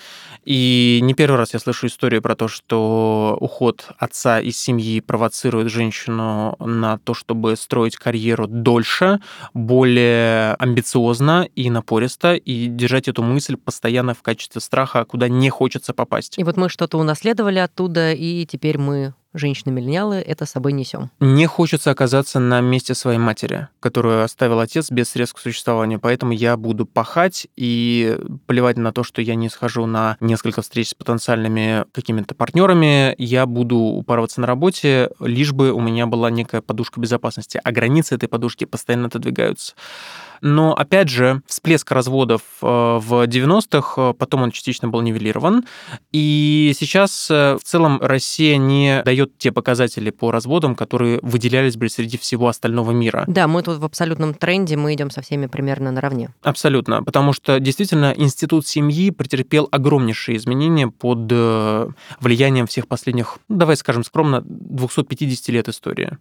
И 0.45 1.01
не 1.03 1.15
первый 1.15 1.37
раз 1.37 1.55
я 1.55 1.61
слышу 1.61 1.87
историю 1.87 2.23
про 2.23 2.35
то, 2.35 2.49
что 2.49 3.37
уход 3.41 3.89
отца 3.99 4.41
из 4.41 4.59
семьи 4.59 5.01
провоцирует 5.01 5.71
женщину 5.71 6.57
на 6.59 6.99
то, 6.99 7.15
чтобы 7.15 7.57
строить 7.57 7.97
карьеру 7.97 8.47
дольше, 8.47 9.21
более 9.55 10.55
амбициозно 10.55 11.49
и 11.55 11.71
напористо, 11.71 12.35
и 12.35 12.67
держать 12.67 13.09
эту 13.09 13.23
мысль 13.23 13.57
постоянно 13.57 14.15
в 14.15 14.23
качестве 14.23 14.61
страха, 14.61 15.05
куда 15.05 15.29
не 15.29 15.51
хочется 15.51 15.93
попасть. 15.93 16.39
И 16.39 16.45
вот 16.45 16.57
мы 16.57 16.69
что-то 16.69 16.99
унаследовали 16.99 17.59
оттуда, 17.59 18.13
и 18.13 18.47
теперь 18.47 18.79
мы 18.79 19.15
женщины-миллениалы 19.35 20.17
это 20.17 20.47
с 20.47 20.51
собой 20.51 20.73
несем. 20.73 21.11
Не 21.21 21.47
хочется 21.47 21.91
оказаться 21.91 22.41
на 22.41 22.61
месте 22.61 22.95
своей 22.95 23.19
матери, 23.19 23.69
которую 23.81 24.23
оставил 24.23 24.61
отец 24.61 24.91
без 24.91 25.11
средств 25.11 25.37
к 25.37 25.41
существованию, 25.41 26.01
поэтому 26.01 26.33
я 26.33 26.57
буду 26.57 26.87
пахать 26.87 27.47
и 27.57 28.19
плевать 28.47 28.77
на 28.77 28.93
то, 28.93 29.03
что 29.03 29.21
я 29.23 29.35
не 29.35 29.49
схожу 29.49 29.87
на 29.87 30.17
несколько 30.21 30.63
встреч 30.63 30.91
с 30.91 30.95
потенциальными 30.95 31.85
какими-то 31.93 32.35
партнерами, 32.35 33.15
я 33.19 33.47
буду 33.47 33.77
упарываться 33.77 34.41
на 34.41 34.47
работе, 34.47 35.11
лишь 35.21 35.53
бы 35.53 35.73
у 35.73 35.81
меня 35.81 36.07
была 36.07 36.31
некая 36.31 36.63
подушка 36.63 37.01
безопасности, 37.01 37.61
а 37.63 37.73
границы 37.73 38.15
этой 38.15 38.29
подушки 38.29 38.65
постоянно 38.65 39.09
отодвигаются. 39.09 39.75
Но, 40.41 40.75
опять 40.75 41.09
же, 41.09 41.43
всплеск 41.47 41.91
разводов 41.91 42.43
э, 42.63 42.67
в 42.67 43.27
90-х, 43.27 43.95
э, 43.97 44.15
потом 44.15 44.43
он 44.43 44.51
частично 44.51 44.89
был 44.89 45.01
нивелирован. 45.01 45.65
И 46.13 46.73
сейчас 46.79 47.31
э, 47.31 47.57
в 47.61 47.65
целом 47.65 48.01
Россия 48.01 48.57
не 48.57 49.03
дает 49.05 49.37
те 49.39 49.53
показатели 49.53 50.11
по 50.11 50.31
разводам, 50.31 50.75
которые 50.75 51.19
выделялись 51.23 51.77
бы 51.77 51.89
среди 51.89 52.19
всего 52.19 52.49
остального 52.49 52.93
мира. 52.93 53.25
Да, 53.27 53.47
мы 53.49 53.63
тут 53.63 53.79
в 53.79 53.85
абсолютном 53.85 54.35
тренде, 54.35 54.77
мы 54.77 54.95
идем 54.95 55.11
со 55.11 55.23
всеми 55.23 55.47
примерно 55.47 55.91
наравне. 55.91 56.31
Абсолютно, 56.43 57.03
потому 57.03 57.33
что 57.33 57.61
действительно 57.61 58.13
институт 58.17 58.67
семьи 58.67 59.11
претерпел 59.11 59.69
огромнейшие 59.71 60.37
изменения 60.37 60.89
под 60.89 61.31
влиянием 62.21 62.67
всех 62.67 62.87
последних, 62.87 63.39
ну, 63.49 63.57
давай 63.57 63.77
скажем 63.77 64.05
скромно, 64.05 64.43
250 64.45 65.49
лет 65.49 65.69
истории. 65.69 66.19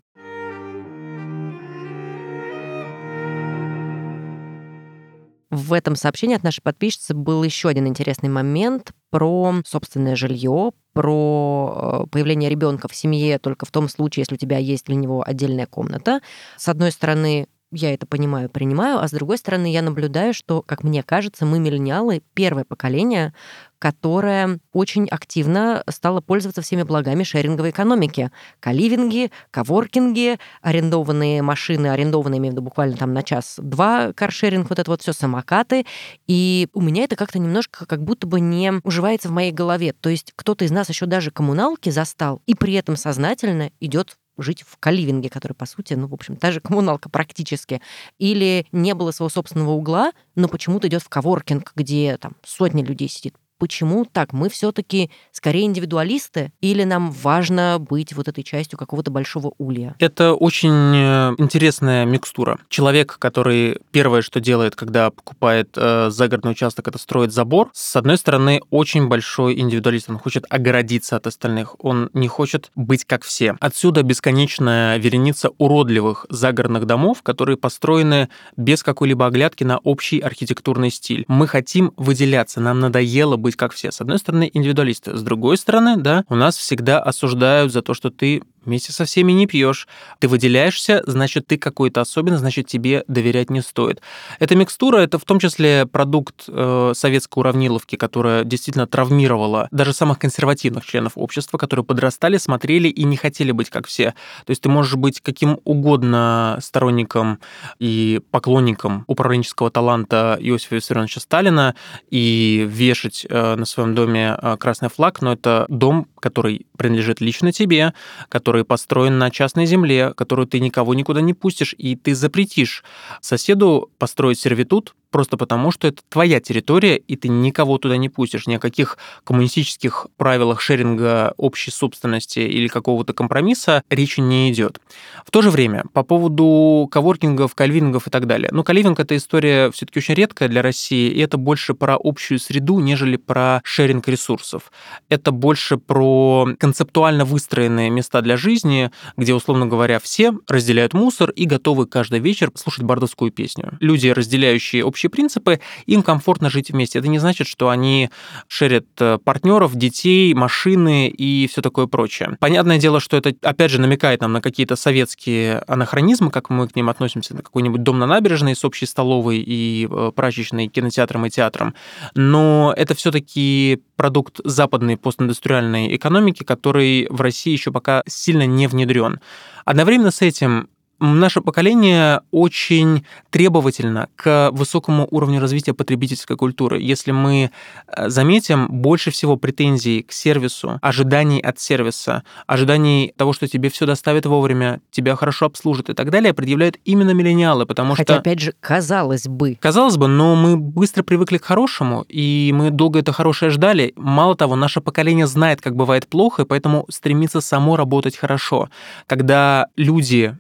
В 5.68 5.74
этом 5.74 5.98
сообщении 5.98 6.36
от 6.38 6.44
нашей 6.44 6.62
подписчицы 6.62 7.14
был 7.14 7.44
еще 7.44 7.68
один 7.68 7.88
интересный 7.88 8.30
момент 8.30 8.94
про 9.10 9.54
собственное 9.66 10.16
жилье, 10.16 10.72
про 10.94 12.06
э, 12.06 12.10
появление 12.10 12.50
ребенка 12.50 12.88
в 12.88 12.96
семье 12.96 13.38
только 13.38 13.66
в 13.66 13.72
том 13.72 13.90
случае, 13.90 14.22
если 14.22 14.36
у 14.36 14.38
тебя 14.38 14.60
есть 14.60 14.86
для 14.86 14.96
него 14.96 15.26
отдельная 15.28 15.66
комната. 15.66 16.22
С 16.56 16.70
одной 16.70 16.94
стороны, 16.94 17.50
я 17.72 17.94
это 17.94 18.06
понимаю, 18.06 18.50
принимаю, 18.50 19.00
а 19.00 19.08
с 19.08 19.12
другой 19.12 19.38
стороны, 19.38 19.72
я 19.72 19.82
наблюдаю, 19.82 20.34
что, 20.34 20.62
как 20.62 20.84
мне 20.84 21.04
кажется, 21.04 21.46
мы 21.46 21.60
миллениалы 21.60 22.24
первое 22.34 22.64
поколение, 22.64 23.34
которое 23.78 24.60
очень 24.72 25.08
активно 25.08 25.84
стало 25.90 26.22
пользоваться 26.22 26.62
всеми 26.62 26.84
благами 26.84 27.24
шеринговой 27.24 27.72
экономики. 27.72 28.32
Каливинги, 28.60 29.32
коворкинги, 29.52 30.40
арендованные 30.62 31.42
машины, 31.42 31.88
арендованные, 31.88 32.40
имею 32.40 32.54
в 32.54 32.56
виду 32.56 32.64
буквально 32.64 32.96
там 32.96 33.14
на 33.14 33.22
час-два 33.22 34.14
каршеринг, 34.14 34.70
вот 34.70 34.80
это 34.80 34.90
вот 34.90 35.02
все 35.02 35.14
самокаты. 35.14 35.86
И 36.26 36.70
у 36.74 36.82
меня 36.82 37.04
это 37.04 37.16
как-то 37.16 37.38
немножко 37.38 37.86
как 37.86 38.02
будто 38.04 38.28
бы 38.28 38.40
не 38.40 38.74
уживается 38.84 39.28
в 39.28 39.32
моей 39.32 39.52
голове. 39.52 39.94
То 39.94 40.10
есть 40.10 40.34
кто-то 40.36 40.66
из 40.66 40.72
нас 40.72 40.90
еще 40.90 41.06
даже 41.06 41.32
коммуналки 41.32 41.90
застал 41.90 42.42
и 42.46 42.56
при 42.56 42.74
этом 42.74 42.96
сознательно 42.96 43.72
идет 43.80 44.18
жить 44.38 44.64
в 44.68 44.78
каливинге, 44.78 45.30
который, 45.30 45.54
по 45.54 45.66
сути, 45.66 45.94
ну, 45.94 46.08
в 46.08 46.14
общем, 46.14 46.36
та 46.36 46.52
же 46.52 46.60
коммуналка 46.60 47.10
практически. 47.10 47.82
Или 48.18 48.66
не 48.72 48.94
было 48.94 49.12
своего 49.12 49.30
собственного 49.30 49.72
угла, 49.72 50.12
но 50.36 50.48
почему-то 50.48 50.88
идет 50.88 51.04
в 51.04 51.10
коворкинг, 51.10 51.74
где 51.76 52.18
там 52.18 52.36
сотни 52.44 52.84
людей 52.84 53.10
сидит 53.10 53.36
почему 53.58 54.06
так? 54.06 54.34
Мы 54.34 54.50
все-таки 54.50 55.10
скорее 55.32 55.66
индивидуалисты 55.66 56.52
или 56.62 56.84
нам 56.84 57.12
важно 57.12 57.78
быть 57.80 58.14
вот 58.14 58.28
этой 58.28 58.44
частью 58.44 58.78
какого-то 58.78 59.12
большого 59.12 59.54
улья? 59.58 59.96
Это 60.00 60.34
очень 60.34 60.96
э, 60.96 61.36
интересная 61.38 62.06
микстура. 62.06 62.60
Человек, 62.70 63.18
который 63.20 63.80
первое, 63.92 64.22
что 64.22 64.40
делает, 64.40 64.76
когда 64.76 65.10
покупает 65.10 65.70
э, 65.76 66.10
загородный 66.10 66.52
участок, 66.52 66.88
это 66.88 66.98
строит 66.98 67.34
забор, 67.34 67.70
с 67.74 67.96
одной 67.96 68.18
стороны, 68.18 68.62
очень 68.70 69.08
большой 69.08 69.60
индивидуалист. 69.60 70.10
Он 70.10 70.20
хочет 70.20 70.46
огородиться 70.50 71.16
от 71.16 71.28
остальных. 71.28 71.76
Он 71.84 72.10
не 72.14 72.28
хочет 72.28 72.72
быть 72.76 73.06
как 73.06 73.24
все. 73.24 73.56
Отсюда 73.60 74.04
бесконечная 74.04 74.98
вереница 74.98 75.50
уродливых 75.58 76.26
загородных 76.30 76.86
домов, 76.86 77.24
которые 77.24 77.58
построены 77.58 78.30
без 78.56 78.84
какой-либо 78.84 79.26
оглядки 79.26 79.64
на 79.64 79.78
общий 79.80 80.20
архитектурный 80.20 80.90
стиль. 80.92 81.26
Мы 81.28 81.48
хотим 81.48 81.94
выделяться, 81.98 82.60
нам 82.60 82.80
надоело 82.80 83.38
быть 83.38 83.47
быть 83.48 83.56
как 83.56 83.72
все. 83.72 83.92
С 83.92 84.02
одной 84.02 84.20
стороны, 84.20 84.52
индивидуалисты. 84.54 85.16
С 85.16 85.24
другой 85.24 85.58
стороны, 85.58 85.96
да, 85.96 86.26
у 86.28 86.36
нас 86.36 86.58
всегда 86.58 87.00
осуждают 87.00 87.72
за 87.72 87.82
то, 87.82 87.94
что 87.94 88.10
ты 88.10 88.44
вместе 88.68 88.94
со 88.94 89.06
всеми 89.06 89.32
не 89.32 89.48
пьешь. 89.48 89.88
Ты 90.20 90.28
выделяешься, 90.28 91.02
значит, 91.08 91.48
ты 91.48 91.58
какой-то 91.58 92.02
особенный, 92.02 92.38
значит, 92.38 92.68
тебе 92.68 93.04
доверять 93.08 93.50
не 93.50 93.62
стоит. 93.62 94.02
Эта 94.40 94.56
микстура, 94.56 94.98
это 94.98 95.18
в 95.18 95.24
том 95.24 95.40
числе 95.40 95.86
продукт 95.86 96.44
э, 96.48 96.92
советской 96.94 97.40
уравниловки, 97.40 97.96
которая 97.96 98.44
действительно 98.44 98.86
травмировала 98.86 99.68
даже 99.72 99.94
самых 99.94 100.20
консервативных 100.20 100.86
членов 100.86 101.14
общества, 101.16 101.58
которые 101.58 101.86
подрастали, 101.86 102.38
смотрели 102.38 102.90
и 102.90 103.04
не 103.04 103.18
хотели 103.18 103.52
быть 103.52 103.70
как 103.70 103.88
все. 103.88 104.14
То 104.46 104.52
есть 104.52 104.62
ты 104.62 104.70
можешь 104.70 104.96
быть 104.96 105.22
каким 105.22 105.60
угодно 105.64 106.60
сторонником 106.62 107.40
и 107.80 108.22
поклонником 108.32 109.06
управленческого 109.08 109.72
таланта 109.72 110.38
Иосифа 110.40 110.76
Виссарионовича 110.76 111.20
Сталина 111.22 111.76
и 112.10 112.66
вешать 112.70 113.26
э, 113.30 113.56
на 113.56 113.66
своем 113.66 113.96
доме 113.96 114.38
э, 114.40 114.58
красный 114.58 114.90
флаг, 114.90 115.22
но 115.22 115.34
это 115.34 115.66
дом, 115.70 116.08
который 116.20 116.68
принадлежит 116.78 117.22
лично 117.22 117.52
тебе, 117.52 117.94
который 118.30 118.57
который 118.58 118.66
построен 118.66 119.20
на 119.20 119.30
частной 119.30 119.68
земле, 119.68 120.14
которую 120.16 120.48
ты 120.48 120.60
никого 120.60 120.96
никуда 120.96 121.22
не 121.22 121.34
пустишь, 121.34 121.76
и 121.78 121.96
ты 121.96 122.16
запретишь 122.16 122.84
соседу 123.22 123.92
построить 124.00 124.40
сервитут, 124.40 124.96
просто 125.10 125.38
потому, 125.38 125.72
что 125.72 125.88
это 125.88 126.02
твоя 126.10 126.40
территория, 126.40 126.98
и 126.98 127.16
ты 127.16 127.28
никого 127.28 127.78
туда 127.78 127.98
не 127.98 128.10
пустишь. 128.10 128.48
Ни 128.48 128.56
о 128.56 128.60
каких 128.60 128.98
коммунистических 129.24 130.08
правилах 130.18 130.62
шеринга 130.62 131.34
общей 131.38 131.72
собственности 131.72 132.40
или 132.40 132.68
какого-то 132.68 133.14
компромисса 133.14 133.84
речи 133.90 134.20
не 134.20 134.52
идет. 134.52 134.80
В 135.26 135.32
то 135.32 135.42
же 135.42 135.50
время, 135.50 135.84
по 135.94 136.04
поводу 136.04 136.88
коворкингов, 136.92 137.56
кальвингов 137.56 138.08
и 138.08 138.10
так 138.10 138.28
далее. 138.28 138.50
Ну, 138.52 138.64
кальвинг— 138.64 139.00
это 139.02 139.16
история 139.16 139.72
все 139.72 139.86
таки 139.86 140.00
очень 140.00 140.14
редкая 140.14 140.50
для 140.50 140.62
России, 140.62 141.10
и 141.10 141.20
это 141.20 141.38
больше 141.38 141.74
про 141.74 141.98
общую 142.02 142.40
среду, 142.40 142.80
нежели 142.80 143.18
про 143.18 143.62
шеринг 143.64 144.08
ресурсов. 144.08 144.72
Это 145.10 145.32
больше 145.32 145.78
про 145.78 146.48
концептуально 146.60 147.26
выстроенные 147.26 147.90
места 147.90 148.22
для 148.22 148.38
жизни, 148.38 148.92
где, 149.16 149.34
условно 149.34 149.66
говоря, 149.66 150.00
все 150.00 150.34
разделяют 150.48 150.94
мусор 150.94 151.30
и 151.32 151.46
готовы 151.46 151.86
каждый 151.86 152.20
вечер 152.20 152.52
слушать 152.56 152.84
бардовскую 152.84 153.32
песню. 153.32 153.78
Люди, 153.80 154.08
разделяющие 154.08 154.84
общие 154.98 155.12
принципы, 155.12 155.60
им 155.86 156.02
комфортно 156.02 156.50
жить 156.50 156.72
вместе. 156.72 156.98
Это 156.98 157.08
не 157.08 157.20
значит, 157.20 157.46
что 157.46 157.70
они 157.70 158.10
шерят 158.48 158.88
э, 159.00 159.20
партнеров, 159.24 159.76
детей, 159.76 160.34
машины 160.34 161.08
и 161.08 161.48
все 161.48 161.62
такое 161.62 161.86
прочее. 161.86 162.36
Понятное 162.40 162.80
дело, 162.80 163.00
что 163.00 163.16
это, 163.16 163.34
опять 163.44 163.70
же, 163.70 163.80
намекает 163.80 164.22
нам 164.22 164.34
на 164.34 164.42
какие-то 164.42 164.76
советские 164.76 165.60
анахронизмы, 165.68 166.32
как 166.32 166.50
мы 166.50 166.68
к 166.68 166.76
ним 166.76 166.90
относимся, 166.90 167.36
на 167.36 167.44
какой-нибудь 167.44 167.84
дом 167.84 168.00
на 168.00 168.08
набережной 168.08 168.56
с 168.56 168.66
общей 168.66 168.88
столовой 168.88 169.38
и 169.38 169.88
э, 169.90 170.12
прачечной, 170.16 170.68
кинотеатром 170.68 171.28
и 171.28 171.30
театром. 171.30 171.76
Но 172.16 172.74
это 172.76 172.96
все-таки 172.96 173.84
продукт 173.96 174.40
западной 174.44 174.98
постиндустриальной 174.98 175.96
экономики, 175.96 176.44
который 176.44 177.08
в 177.12 177.22
России 177.22 177.52
еще 177.52 177.72
пока 177.72 178.02
сильно 178.08 178.48
не 178.48 178.66
внедрен. 178.68 179.20
Одновременно 179.64 180.12
с 180.12 180.22
этим 180.24 180.70
Наше 181.00 181.42
поколение 181.42 182.22
очень 182.32 183.06
требовательно 183.30 184.10
к 184.16 184.50
высокому 184.52 185.08
уровню 185.12 185.40
развития 185.40 185.74
потребительской 185.74 186.36
культуры. 186.36 186.82
Если 186.82 187.12
мы 187.12 187.52
э, 187.88 188.10
заметим, 188.10 188.68
больше 188.70 189.12
всего 189.12 189.38
претензий 189.38 190.02
к 190.02 190.12
сервису, 190.12 190.80
ожиданий 190.82 191.40
от 191.40 191.60
сервиса, 191.60 192.24
ожиданий 192.48 193.14
того, 193.16 193.34
что 193.34 193.48
тебе 193.48 193.70
все 193.70 193.86
доставят 193.86 194.26
вовремя, 194.26 194.80
тебя 194.90 195.16
хорошо 195.16 195.46
обслужат 195.46 195.90
и 195.90 195.94
так 195.94 196.10
далее, 196.10 196.34
предъявляют 196.34 196.78
именно 196.84 197.12
миллениалы, 197.12 197.68
потому 197.68 197.92
Хотя, 197.94 198.04
что... 198.04 198.14
Хотя, 198.14 198.20
опять 198.22 198.40
же, 198.40 198.54
казалось 198.60 199.28
бы. 199.28 199.58
Казалось 199.62 199.98
бы, 199.98 200.08
но 200.08 200.36
мы 200.36 200.58
быстро 200.58 201.04
привыкли 201.04 201.38
к 201.38 201.46
хорошему, 201.46 202.06
и 202.10 202.52
мы 202.56 202.72
долго 202.72 203.00
это 203.00 203.14
хорошее 203.14 203.52
ждали. 203.52 203.94
Мало 203.96 204.36
того, 204.36 204.56
наше 204.56 204.82
поколение 204.82 205.28
знает, 205.28 205.62
как 205.62 205.76
бывает 205.76 206.08
плохо, 206.08 206.42
и 206.42 206.46
поэтому 206.46 206.86
стремится 206.90 207.40
само 207.40 207.76
работать 207.76 208.18
хорошо. 208.18 208.70
Когда 209.06 209.68
люди 209.76 210.36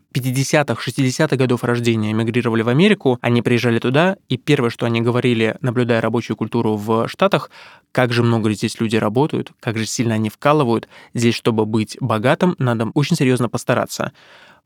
50-х, 0.47 0.81
60-х 0.81 1.35
годов 1.35 1.63
рождения 1.63 2.11
эмигрировали 2.11 2.61
в 2.61 2.69
Америку, 2.69 3.17
они 3.21 3.41
приезжали 3.41 3.79
туда, 3.79 4.17
и 4.29 4.37
первое, 4.37 4.69
что 4.69 4.85
они 4.85 5.01
говорили, 5.01 5.57
наблюдая 5.61 6.01
рабочую 6.01 6.37
культуру 6.37 6.75
в 6.75 7.07
Штатах, 7.07 7.49
как 7.91 8.13
же 8.13 8.23
много 8.23 8.51
здесь 8.53 8.79
люди 8.79 8.95
работают, 8.95 9.51
как 9.59 9.77
же 9.77 9.85
сильно 9.85 10.15
они 10.15 10.29
вкалывают. 10.29 10.87
Здесь, 11.13 11.35
чтобы 11.35 11.65
быть 11.65 11.97
богатым, 11.99 12.55
надо 12.59 12.89
очень 12.93 13.15
серьезно 13.15 13.49
постараться. 13.49 14.11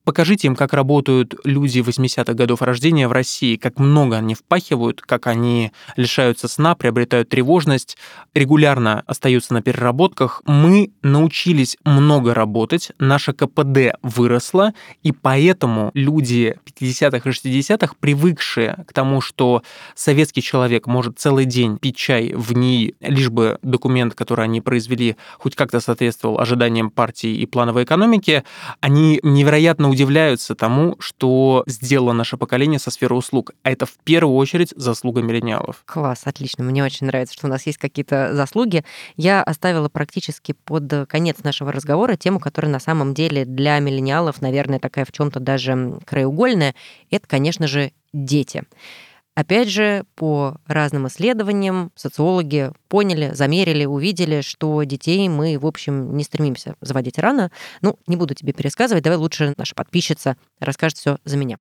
Покажите 0.03 0.47
им, 0.47 0.55
как 0.55 0.73
работают 0.73 1.35
люди 1.43 1.79
80-х 1.79 2.33
годов 2.33 2.63
рождения 2.63 3.07
в 3.07 3.11
России, 3.11 3.55
как 3.55 3.77
много 3.77 4.17
они 4.17 4.33
впахивают, 4.33 5.01
как 5.01 5.27
они 5.27 5.71
лишаются 5.95 6.47
сна, 6.47 6.73
приобретают 6.73 7.29
тревожность, 7.29 7.97
регулярно 8.33 9.03
остаются 9.05 9.53
на 9.53 9.61
переработках. 9.61 10.41
Мы 10.45 10.91
научились 11.03 11.77
много 11.83 12.33
работать, 12.33 12.91
наша 12.97 13.33
КПД 13.33 13.95
выросла, 14.01 14.73
и 15.03 15.11
поэтому 15.11 15.91
люди 15.93 16.57
50-х 16.65 17.29
и 17.29 17.33
60-х, 17.33 17.93
привыкшие 17.99 18.83
к 18.87 18.93
тому, 18.93 19.21
что 19.21 19.61
советский 19.93 20.41
человек 20.41 20.87
может 20.87 21.19
целый 21.19 21.45
день 21.45 21.77
пить 21.77 21.95
чай 21.95 22.33
в 22.33 22.53
ней, 22.53 22.95
лишь 23.01 23.29
бы 23.29 23.59
документ, 23.61 24.15
который 24.15 24.45
они 24.45 24.61
произвели, 24.61 25.15
хоть 25.37 25.55
как-то 25.55 25.79
соответствовал 25.79 26.39
ожиданиям 26.39 26.89
партии 26.89 27.35
и 27.35 27.45
плановой 27.45 27.83
экономики, 27.83 28.43
они 28.79 29.19
невероятно 29.21 29.90
удивляются 29.91 30.55
тому, 30.55 30.95
что 30.99 31.63
сделало 31.67 32.13
наше 32.13 32.37
поколение 32.37 32.79
со 32.79 32.91
сферы 32.91 33.15
услуг. 33.15 33.51
А 33.63 33.71
это 33.71 33.85
в 33.85 33.97
первую 34.03 34.35
очередь 34.37 34.73
заслуга 34.75 35.21
миллениалов. 35.21 35.83
Класс, 35.85 36.21
отлично. 36.25 36.63
Мне 36.63 36.83
очень 36.83 37.07
нравится, 37.07 37.33
что 37.33 37.47
у 37.47 37.49
нас 37.49 37.65
есть 37.65 37.77
какие-то 37.77 38.33
заслуги. 38.33 38.83
Я 39.17 39.43
оставила 39.43 39.89
практически 39.89 40.53
под 40.53 41.07
конец 41.09 41.43
нашего 41.43 41.71
разговора 41.71 42.15
тему, 42.15 42.39
которая 42.39 42.71
на 42.71 42.79
самом 42.79 43.13
деле 43.13 43.43
для 43.45 43.77
миллениалов, 43.79 44.41
наверное, 44.41 44.79
такая 44.79 45.05
в 45.05 45.11
чем-то 45.11 45.39
даже 45.39 45.99
краеугольная. 46.05 46.73
Это, 47.09 47.27
конечно 47.27 47.67
же, 47.67 47.91
дети. 48.13 48.63
Опять 49.33 49.69
же, 49.69 50.03
по 50.15 50.57
разным 50.67 51.07
исследованиям 51.07 51.91
социологи 51.95 52.71
поняли, 52.89 53.31
замерили, 53.33 53.85
увидели, 53.85 54.41
что 54.41 54.83
детей 54.83 55.29
мы, 55.29 55.57
в 55.57 55.65
общем, 55.65 56.17
не 56.17 56.23
стремимся 56.23 56.75
заводить 56.81 57.17
рано. 57.17 57.49
Ну, 57.81 57.97
не 58.07 58.17
буду 58.17 58.33
тебе 58.33 58.51
пересказывать, 58.51 59.03
давай 59.03 59.17
лучше 59.17 59.53
наша 59.57 59.73
подписчица 59.73 60.35
расскажет 60.59 60.97
все 60.97 61.17
за 61.23 61.37
меня. 61.37 61.57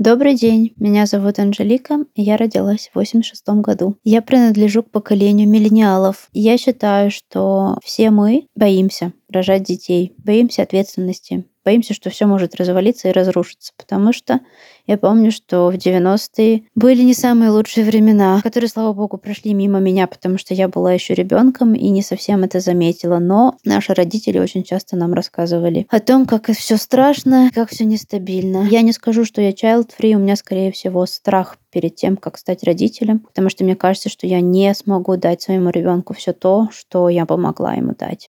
Добрый 0.00 0.34
день, 0.34 0.72
меня 0.76 1.04
зовут 1.04 1.38
Анжелика, 1.38 2.06
и 2.14 2.22
я 2.22 2.38
родилась 2.38 2.88
в 2.90 2.96
86 2.96 3.46
году. 3.60 3.96
Я 4.02 4.22
принадлежу 4.22 4.82
к 4.82 4.90
поколению 4.90 5.46
миллениалов. 5.46 6.30
Я 6.32 6.56
считаю, 6.56 7.10
что 7.10 7.76
все 7.84 8.08
мы 8.08 8.46
боимся 8.56 9.12
рожать 9.28 9.64
детей, 9.64 10.14
боимся 10.16 10.62
ответственности, 10.62 11.44
боимся, 11.64 11.94
что 11.94 12.10
все 12.10 12.26
может 12.26 12.54
развалиться 12.54 13.08
и 13.08 13.12
разрушиться, 13.12 13.72
потому 13.76 14.12
что 14.12 14.40
я 14.86 14.98
помню, 14.98 15.30
что 15.30 15.70
в 15.70 15.74
90-е 15.74 16.64
были 16.74 17.02
не 17.02 17.14
самые 17.14 17.50
лучшие 17.50 17.84
времена, 17.84 18.40
которые, 18.42 18.68
слава 18.68 18.92
богу, 18.92 19.18
прошли 19.18 19.54
мимо 19.54 19.78
меня, 19.78 20.06
потому 20.06 20.38
что 20.38 20.54
я 20.54 20.68
была 20.68 20.92
еще 20.92 21.14
ребенком 21.14 21.74
и 21.74 21.88
не 21.90 22.02
совсем 22.02 22.42
это 22.42 22.60
заметила. 22.60 23.18
Но 23.18 23.56
наши 23.64 23.94
родители 23.94 24.38
очень 24.38 24.64
часто 24.64 24.96
нам 24.96 25.12
рассказывали 25.12 25.86
о 25.90 26.00
том, 26.00 26.26
как 26.26 26.50
все 26.50 26.76
страшно, 26.76 27.50
как 27.54 27.70
все 27.70 27.84
нестабильно. 27.84 28.66
Я 28.70 28.82
не 28.82 28.92
скажу, 28.92 29.24
что 29.24 29.40
я 29.40 29.50
child-free, 29.50 30.14
у 30.14 30.18
меня, 30.18 30.36
скорее 30.36 30.72
всего, 30.72 31.06
страх 31.06 31.56
перед 31.70 31.94
тем, 31.94 32.16
как 32.16 32.36
стать 32.36 32.64
родителем, 32.64 33.20
потому 33.20 33.48
что 33.48 33.64
мне 33.64 33.76
кажется, 33.76 34.08
что 34.08 34.26
я 34.26 34.40
не 34.40 34.74
смогу 34.74 35.16
дать 35.16 35.42
своему 35.42 35.70
ребенку 35.70 36.14
все 36.14 36.32
то, 36.32 36.68
что 36.72 37.08
я 37.08 37.26
бы 37.26 37.36
могла 37.36 37.74
ему 37.74 37.94
дать. 37.96 38.28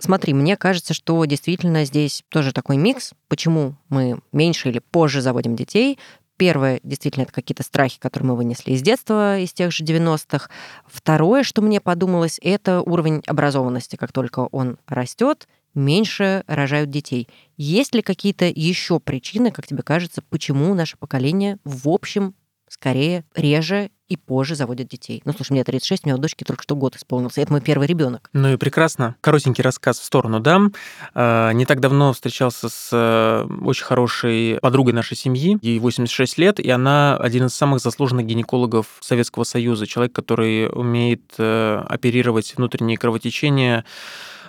Смотри, 0.00 0.32
мне 0.32 0.56
кажется, 0.56 0.94
что 0.94 1.24
действительно 1.26 1.84
здесь 1.84 2.24
тоже 2.30 2.52
такой 2.52 2.78
микс. 2.78 3.12
Почему 3.28 3.76
мы 3.90 4.20
меньше 4.32 4.70
или 4.70 4.78
позже 4.78 5.20
заводим 5.20 5.54
детей? 5.54 5.98
Первое, 6.38 6.80
действительно, 6.82 7.24
это 7.24 7.34
какие-то 7.34 7.62
страхи, 7.62 7.98
которые 8.00 8.28
мы 8.28 8.36
вынесли 8.36 8.72
из 8.72 8.80
детства, 8.80 9.38
из 9.38 9.52
тех 9.52 9.72
же 9.72 9.84
90-х. 9.84 10.48
Второе, 10.86 11.42
что 11.42 11.60
мне 11.60 11.82
подумалось, 11.82 12.40
это 12.42 12.80
уровень 12.80 13.22
образованности. 13.26 13.96
Как 13.96 14.10
только 14.10 14.48
он 14.50 14.78
растет, 14.86 15.46
меньше 15.74 16.44
рожают 16.46 16.88
детей. 16.88 17.28
Есть 17.58 17.94
ли 17.94 18.00
какие-то 18.00 18.46
еще 18.46 19.00
причины, 19.00 19.50
как 19.50 19.66
тебе 19.66 19.82
кажется, 19.82 20.22
почему 20.30 20.72
наше 20.72 20.96
поколение 20.96 21.58
в 21.64 21.90
общем 21.90 22.34
скорее 22.68 23.24
реже 23.34 23.90
и 24.10 24.16
позже 24.16 24.56
заводят 24.56 24.88
детей. 24.88 25.22
Ну, 25.24 25.32
слушай, 25.32 25.52
мне 25.52 25.64
36, 25.64 26.04
у 26.04 26.08
меня 26.08 26.16
у 26.16 26.18
дочки 26.18 26.42
только 26.42 26.64
что 26.64 26.74
год 26.74 26.96
исполнился. 26.96 27.40
Это 27.40 27.52
мой 27.52 27.60
первый 27.60 27.86
ребенок. 27.86 28.28
Ну 28.32 28.52
и 28.52 28.56
прекрасно. 28.56 29.14
Коротенький 29.20 29.62
рассказ 29.62 30.00
в 30.00 30.04
сторону 30.04 30.40
дам. 30.40 30.74
А, 31.14 31.52
не 31.52 31.64
так 31.64 31.80
давно 31.80 32.12
встречался 32.12 32.68
с 32.68 32.90
э, 32.92 33.46
очень 33.62 33.84
хорошей 33.84 34.58
подругой 34.60 34.94
нашей 34.94 35.16
семьи. 35.16 35.58
Ей 35.62 35.78
86 35.78 36.38
лет, 36.38 36.58
и 36.58 36.68
она 36.68 37.16
один 37.16 37.46
из 37.46 37.54
самых 37.54 37.80
заслуженных 37.80 38.26
гинекологов 38.26 38.86
Советского 39.00 39.44
Союза. 39.44 39.86
Человек, 39.86 40.12
который 40.12 40.68
умеет 40.68 41.22
э, 41.38 41.84
оперировать 41.88 42.54
внутренние 42.56 42.98
кровотечения 42.98 43.84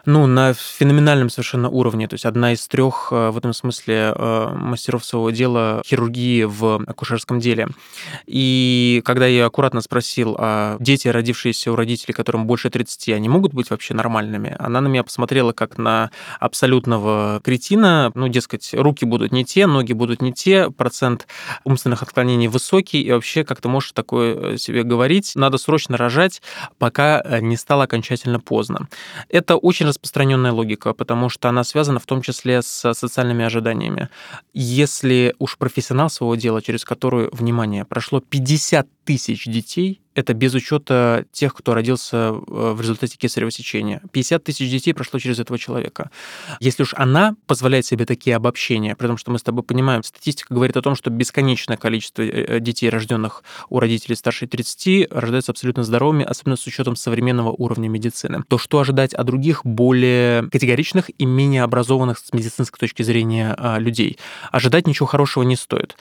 ну, 0.06 0.28
на 0.28 0.54
феноменальном 0.54 1.30
совершенно 1.30 1.70
уровне. 1.70 2.08
То 2.08 2.16
есть 2.16 2.26
одна 2.26 2.54
из 2.54 2.68
трех 2.68 3.10
э, 3.12 3.30
в 3.30 3.38
этом 3.38 3.54
смысле 3.54 4.14
э, 4.16 4.47
мастеров 4.56 5.06
своего 5.06 5.30
дела 5.30 5.82
хирургии 5.86 6.43
в 6.43 6.84
акушерском 6.88 7.39
деле. 7.39 7.68
И 8.26 9.02
когда 9.06 9.28
я 9.28 9.45
аккуратно 9.45 9.82
спросил, 9.82 10.36
а 10.39 10.78
дети, 10.80 11.08
родившиеся 11.08 11.72
у 11.72 11.76
родителей, 11.76 12.14
которым 12.14 12.45
больше 12.45 12.70
30, 12.70 13.10
они 13.10 13.30
могут 13.30 13.54
быть 13.54 13.70
вообще 13.70 13.93
нормальными? 13.93 14.56
Она 14.60 14.82
на 14.82 14.88
меня 14.88 15.04
посмотрела 15.04 15.52
как 15.52 15.78
на 15.78 16.12
абсолютного 16.39 17.41
кретина. 17.43 18.12
Ну, 18.16 18.28
дескать, 18.28 18.74
руки 18.74 19.06
будут 19.06 19.32
не 19.32 19.45
те, 19.45 19.68
ноги 19.68 19.93
будут 19.93 20.22
не 20.22 20.34
те, 20.34 20.72
процент 20.72 21.28
умственных 21.64 22.02
отклонений 22.02 22.47
высокий, 22.47 23.02
и 23.02 23.12
вообще 23.12 23.43
как 23.43 23.62
ты 23.62 23.70
можешь 23.70 23.91
такое 23.91 24.54
э, 24.54 24.58
себе 24.58 24.84
говорить? 24.84 25.34
Надо 25.36 25.58
срочно 25.58 25.97
рожать, 25.97 26.41
пока 26.80 27.24
не 27.39 27.58
стало 27.58 27.84
окончательно 27.84 28.39
поздно. 28.39 28.88
Это 29.30 29.56
очень 29.56 29.91
распространенная 29.92 30.52
логика, 30.52 30.94
потому 30.94 31.30
что 31.30 31.48
она 31.48 31.64
связана 31.64 32.00
в 32.00 32.06
том 32.06 32.22
числе 32.22 32.62
с 32.62 32.94
социальными 32.94 33.46
ожиданиями. 33.46 34.10
Если 34.54 35.36
уж 35.39 35.58
профессионал 35.58 36.10
своего 36.10 36.36
дела, 36.36 36.62
через 36.62 36.84
которую, 36.84 37.30
внимание, 37.34 37.86
прошло 37.86 38.20
50 38.20 38.88
тысяч 39.04 39.45
детей, 39.45 40.02
это 40.14 40.34
без 40.34 40.54
учета 40.54 41.26
тех, 41.32 41.54
кто 41.54 41.74
родился 41.74 42.18
э, 42.18 42.34
в 42.38 42.82
результате 42.82 43.18
кесарево 43.18 43.49
сечения. 43.49 44.02
50 44.12 44.43
тысяч 44.43 44.70
детей 44.70 44.93
прошло 44.93 45.20
через 45.20 45.39
этого 45.39 45.58
человека. 45.58 46.12
Если 46.60 46.84
уж 46.84 46.93
она 46.95 47.36
позволяет 47.47 47.86
себе 47.86 48.06
такие 48.06 48.36
обобщения, 48.36 48.95
при 48.95 49.08
том, 49.08 49.18
что 49.18 49.32
мы 49.32 49.39
с 49.39 49.43
тобой 49.43 49.64
понимаем, 49.64 50.04
статистика 50.04 50.54
говорит 50.54 50.76
о 50.76 50.82
том, 50.82 50.95
что 50.95 51.10
бесконечное 51.10 51.78
количество 51.78 52.24
э, 52.24 52.60
детей, 52.60 52.89
рожденных 52.89 53.43
у 53.70 53.80
родителей 53.80 54.16
старше 54.16 54.47
30, 54.47 55.12
рождаются 55.12 55.54
абсолютно 55.54 55.84
здоровыми, 55.84 56.26
особенно 56.26 56.58
с 56.58 56.68
учетом 56.68 56.97
современного 56.97 57.52
уровня 57.52 57.88
медицины. 57.88 58.43
То, 58.49 58.58
что 58.58 58.80
ожидать 58.80 59.14
от 59.14 59.26
других 59.26 59.66
более 59.66 60.49
категоричных 60.49 61.10
и 61.18 61.26
менее 61.26 61.64
образованных 61.64 62.18
с 62.18 62.34
медицинской 62.34 62.80
точки 62.80 63.04
зрения 63.04 63.56
а, 63.58 63.80
людей? 63.80 64.18
Ожидать 64.52 64.88
ничего 64.88 65.06
хорошего 65.06 65.43
не 65.43 65.56
стоит. 65.56 65.95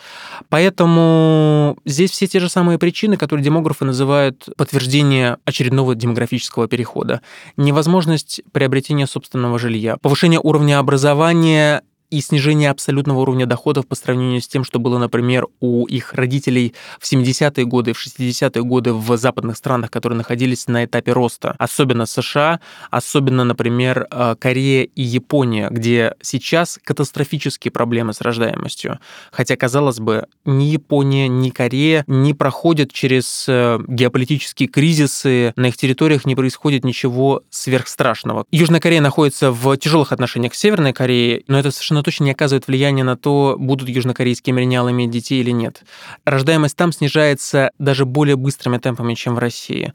Поэтому 0.49 1.79
здесь 1.85 2.11
все 2.11 2.27
те 2.27 2.41
же 2.41 2.49
самые 2.49 2.79
причины, 2.79 2.90
которые 3.17 3.45
демографы 3.45 3.85
называют 3.85 4.49
подтверждение 4.57 5.39
очередного 5.45 5.95
демографического 5.95 6.69
перехода. 6.69 7.21
Невозможность 7.57 8.43
приобретения 8.53 9.07
собственного 9.07 9.59
жилья, 9.59 9.97
повышение 9.97 10.41
уровня 10.43 10.79
образования 10.79 11.83
и 12.11 12.21
снижение 12.21 12.71
абсолютного 12.71 13.21
уровня 13.21 13.47
доходов 13.47 13.87
по 13.87 13.95
сравнению 13.95 14.41
с 14.41 14.49
тем, 14.49 14.65
что 14.65 14.79
было, 14.79 14.99
например, 14.99 15.47
у 15.61 15.87
их 15.87 16.13
родителей 16.15 16.75
в 16.99 17.11
70-е 17.11 17.65
годы, 17.65 17.93
в 17.93 18.05
60-е 18.05 18.63
годы 18.63 18.93
в 18.93 19.17
западных 19.17 19.57
странах, 19.57 19.91
которые 19.91 20.17
находились 20.17 20.67
на 20.67 20.85
этапе 20.85 21.13
роста. 21.13 21.55
Особенно 21.59 22.07
США, 22.07 22.61
особенно, 22.91 23.45
например, 23.45 24.07
э, 24.11 24.37
Корея 24.39 24.85
и 24.85 25.03
Япония, 25.03 25.69
где 25.71 26.15
сейчас 26.21 26.79
катастрофические 26.83 27.71
проблемы 27.73 28.13
с 28.13 28.21
рождаемостью. 28.21 28.99
Хотя, 29.31 29.57
казалось 29.57 30.01
бы, 30.01 30.27
ни 30.45 30.65
Япония, 30.65 31.29
ни 31.29 31.51
Корея 31.51 32.05
не 32.07 32.35
проходят 32.35 32.93
через 32.93 33.47
э, 33.49 33.79
геополитические 33.87 34.69
кризисы, 34.69 35.53
на 35.57 35.67
их 35.67 35.77
территориях 35.77 36.25
не 36.27 36.35
происходит 36.35 36.85
ничего 36.85 37.43
сверхстрашного. 37.51 38.45
Южная 38.51 38.81
Корея 38.81 39.01
находится 39.01 39.53
в 39.53 39.77
тяжелых 39.77 40.13
отношениях 40.13 40.55
с 40.55 40.59
Северной 40.59 40.93
Кореей, 40.93 41.45
но 41.47 41.59
это 41.59 41.71
совершенно 41.71 42.00
точно 42.03 42.25
не 42.25 42.33
оказывает 42.33 42.67
влияния 42.67 43.05
на 43.05 43.17
то, 43.17 43.57
будут 43.59 43.89
южнокорейские 43.89 44.55
миллениалы 44.55 44.91
иметь 44.91 45.11
детей 45.11 45.41
или 45.41 45.51
нет. 45.51 45.83
Рождаемость 46.25 46.77
там 46.77 46.93
снижается 46.93 47.71
даже 47.79 48.05
более 48.05 48.37
быстрыми 48.37 48.79
темпами, 48.79 49.15
чем 49.15 49.35
в 49.35 49.39
России. 49.39 49.93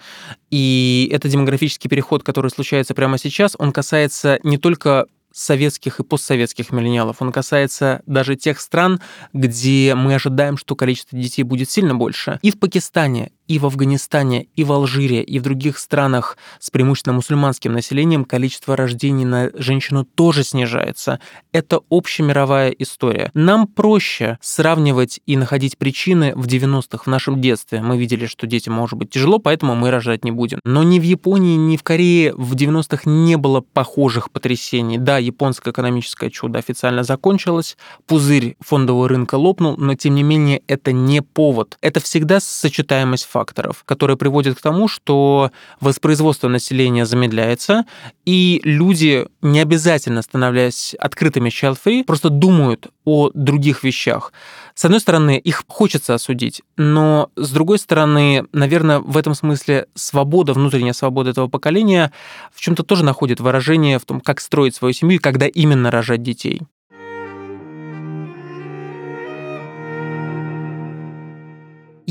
И 0.49 1.09
это 1.11 1.27
демографический 1.27 1.89
переход, 1.89 2.23
который 2.23 2.51
случается 2.51 2.93
прямо 2.93 3.17
сейчас, 3.17 3.55
он 3.57 3.71
касается 3.71 4.39
не 4.43 4.57
только 4.57 5.07
советских 5.35 5.99
и 5.99 6.03
постсоветских 6.03 6.71
миллениалов. 6.71 7.17
Он 7.21 7.31
касается 7.31 8.01
даже 8.05 8.37
тех 8.37 8.59
стран, 8.61 9.01
где 9.33 9.93
мы 9.93 10.15
ожидаем, 10.15 10.55
что 10.55 10.75
количество 10.77 11.19
детей 11.19 11.43
будет 11.43 11.69
сильно 11.69 11.93
больше. 11.93 12.39
И 12.41 12.51
в 12.51 12.59
Пакистане, 12.59 13.31
и 13.47 13.59
в 13.59 13.65
Афганистане, 13.65 14.47
и 14.55 14.63
в 14.63 14.71
Алжире, 14.71 15.21
и 15.23 15.39
в 15.39 15.41
других 15.43 15.77
странах 15.77 16.37
с 16.59 16.69
преимущественно 16.69 17.15
мусульманским 17.15 17.73
населением 17.73 18.25
количество 18.25 18.75
рождений 18.75 19.25
на 19.25 19.51
женщину 19.53 20.05
тоже 20.05 20.43
снижается. 20.43 21.19
Это 21.51 21.81
общемировая 21.89 22.69
история. 22.69 23.31
Нам 23.33 23.67
проще 23.67 24.37
сравнивать 24.41 25.19
и 25.25 25.37
находить 25.37 25.77
причины 25.77 26.33
в 26.35 26.47
90-х, 26.47 27.03
в 27.03 27.07
нашем 27.07 27.41
детстве. 27.41 27.81
Мы 27.81 27.97
видели, 27.97 28.25
что 28.25 28.47
детям 28.47 28.73
может 28.73 28.97
быть 28.97 29.09
тяжело, 29.09 29.39
поэтому 29.39 29.75
мы 29.75 29.91
рожать 29.91 30.23
не 30.23 30.31
будем. 30.31 30.59
Но 30.63 30.83
ни 30.83 30.99
в 30.99 31.03
Японии, 31.03 31.55
ни 31.55 31.77
в 31.77 31.83
Корее 31.83 32.33
в 32.33 32.55
90-х 32.55 33.09
не 33.09 33.37
было 33.37 33.61
похожих 33.61 34.31
потрясений. 34.31 34.97
Да, 34.97 35.17
японское 35.17 35.71
экономическое 35.71 36.29
чудо 36.29 36.59
официально 36.59 37.03
закончилось, 37.03 37.77
пузырь 38.07 38.55
фондового 38.59 39.09
рынка 39.09 39.35
лопнул, 39.35 39.77
но 39.77 39.95
тем 39.95 40.15
не 40.15 40.23
менее 40.23 40.61
это 40.67 40.91
не 40.91 41.21
повод. 41.21 41.77
Это 41.81 41.99
всегда 41.99 42.39
сочетаемость 42.39 43.25
факторов, 43.35 43.83
которые 43.83 44.15
приводят 44.15 44.57
к 44.57 44.61
тому, 44.61 44.87
что 44.87 45.51
воспроизводство 45.81 46.47
населения 46.47 47.05
замедляется, 47.05 47.83
и 48.25 48.61
люди, 48.63 49.27
не 49.41 49.59
обязательно 49.59 50.21
становляясь 50.21 50.95
открытыми 50.97 51.49
child-free, 51.49 52.05
просто 52.05 52.29
думают 52.29 52.87
о 53.03 53.31
других 53.33 53.83
вещах. 53.83 54.31
С 54.73 54.85
одной 54.85 55.01
стороны, 55.01 55.37
их 55.37 55.65
хочется 55.67 56.13
осудить, 56.13 56.61
но 56.77 57.29
с 57.35 57.51
другой 57.51 57.77
стороны, 57.77 58.45
наверное, 58.53 58.99
в 58.99 59.17
этом 59.17 59.35
смысле 59.35 59.87
свобода, 59.95 60.53
внутренняя 60.53 60.93
свобода 60.93 61.31
этого 61.31 61.49
поколения 61.49 62.13
в 62.53 62.61
чем-то 62.61 62.83
тоже 62.83 63.03
находит 63.03 63.41
выражение 63.41 63.99
в 63.99 64.05
том, 64.05 64.21
как 64.21 64.39
строить 64.39 64.75
свою 64.75 64.93
семью 64.93 65.17
и 65.17 65.21
когда 65.21 65.45
именно 65.47 65.91
рожать 65.91 66.23
детей. 66.23 66.61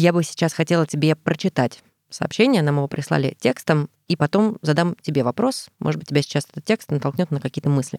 Я 0.05 0.13
бы 0.13 0.23
сейчас 0.23 0.53
хотела 0.53 0.87
тебе 0.87 1.17
прочитать 1.17 1.83
сообщение, 2.11 2.61
нам 2.61 2.77
его 2.77 2.89
прислали 2.89 3.35
текстом, 3.41 3.89
и 4.07 4.17
потом 4.17 4.59
задам 4.61 4.97
тебе 5.01 5.25
вопрос. 5.25 5.69
Может 5.79 5.99
быть, 5.99 6.09
тебя 6.11 6.21
сейчас 6.21 6.47
этот 6.53 6.63
текст 6.63 6.91
натолкнет 6.91 7.31
на 7.31 7.41
какие-то 7.41 7.71
мысли. 7.71 7.99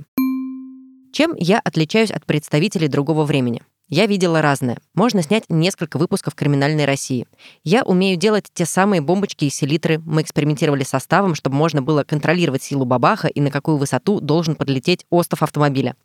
Чем 1.12 1.34
я 1.36 1.60
отличаюсь 1.60 2.12
от 2.12 2.24
представителей 2.28 2.90
другого 2.90 3.26
времени? 3.26 3.64
Я 3.88 4.08
видела 4.08 4.42
разное. 4.42 4.80
Можно 4.96 5.22
снять 5.22 5.44
несколько 5.48 6.00
выпусков 6.00 6.34
«Криминальной 6.34 6.86
России». 6.86 7.28
Я 7.64 7.84
умею 7.84 8.18
делать 8.18 8.46
те 8.52 8.66
самые 8.66 9.02
бомбочки 9.02 9.46
и 9.46 9.52
селитры. 9.52 10.02
Мы 10.06 10.24
экспериментировали 10.24 10.84
с 10.84 10.90
составом, 10.90 11.36
чтобы 11.36 11.56
можно 11.56 11.84
было 11.84 12.04
контролировать 12.04 12.64
силу 12.64 12.86
бабаха 12.86 13.28
и 13.28 13.40
на 13.42 13.52
какую 13.52 13.78
высоту 13.78 14.20
должен 14.20 14.56
подлететь 14.56 15.06
остов 15.12 15.44
автомобиля. 15.44 15.96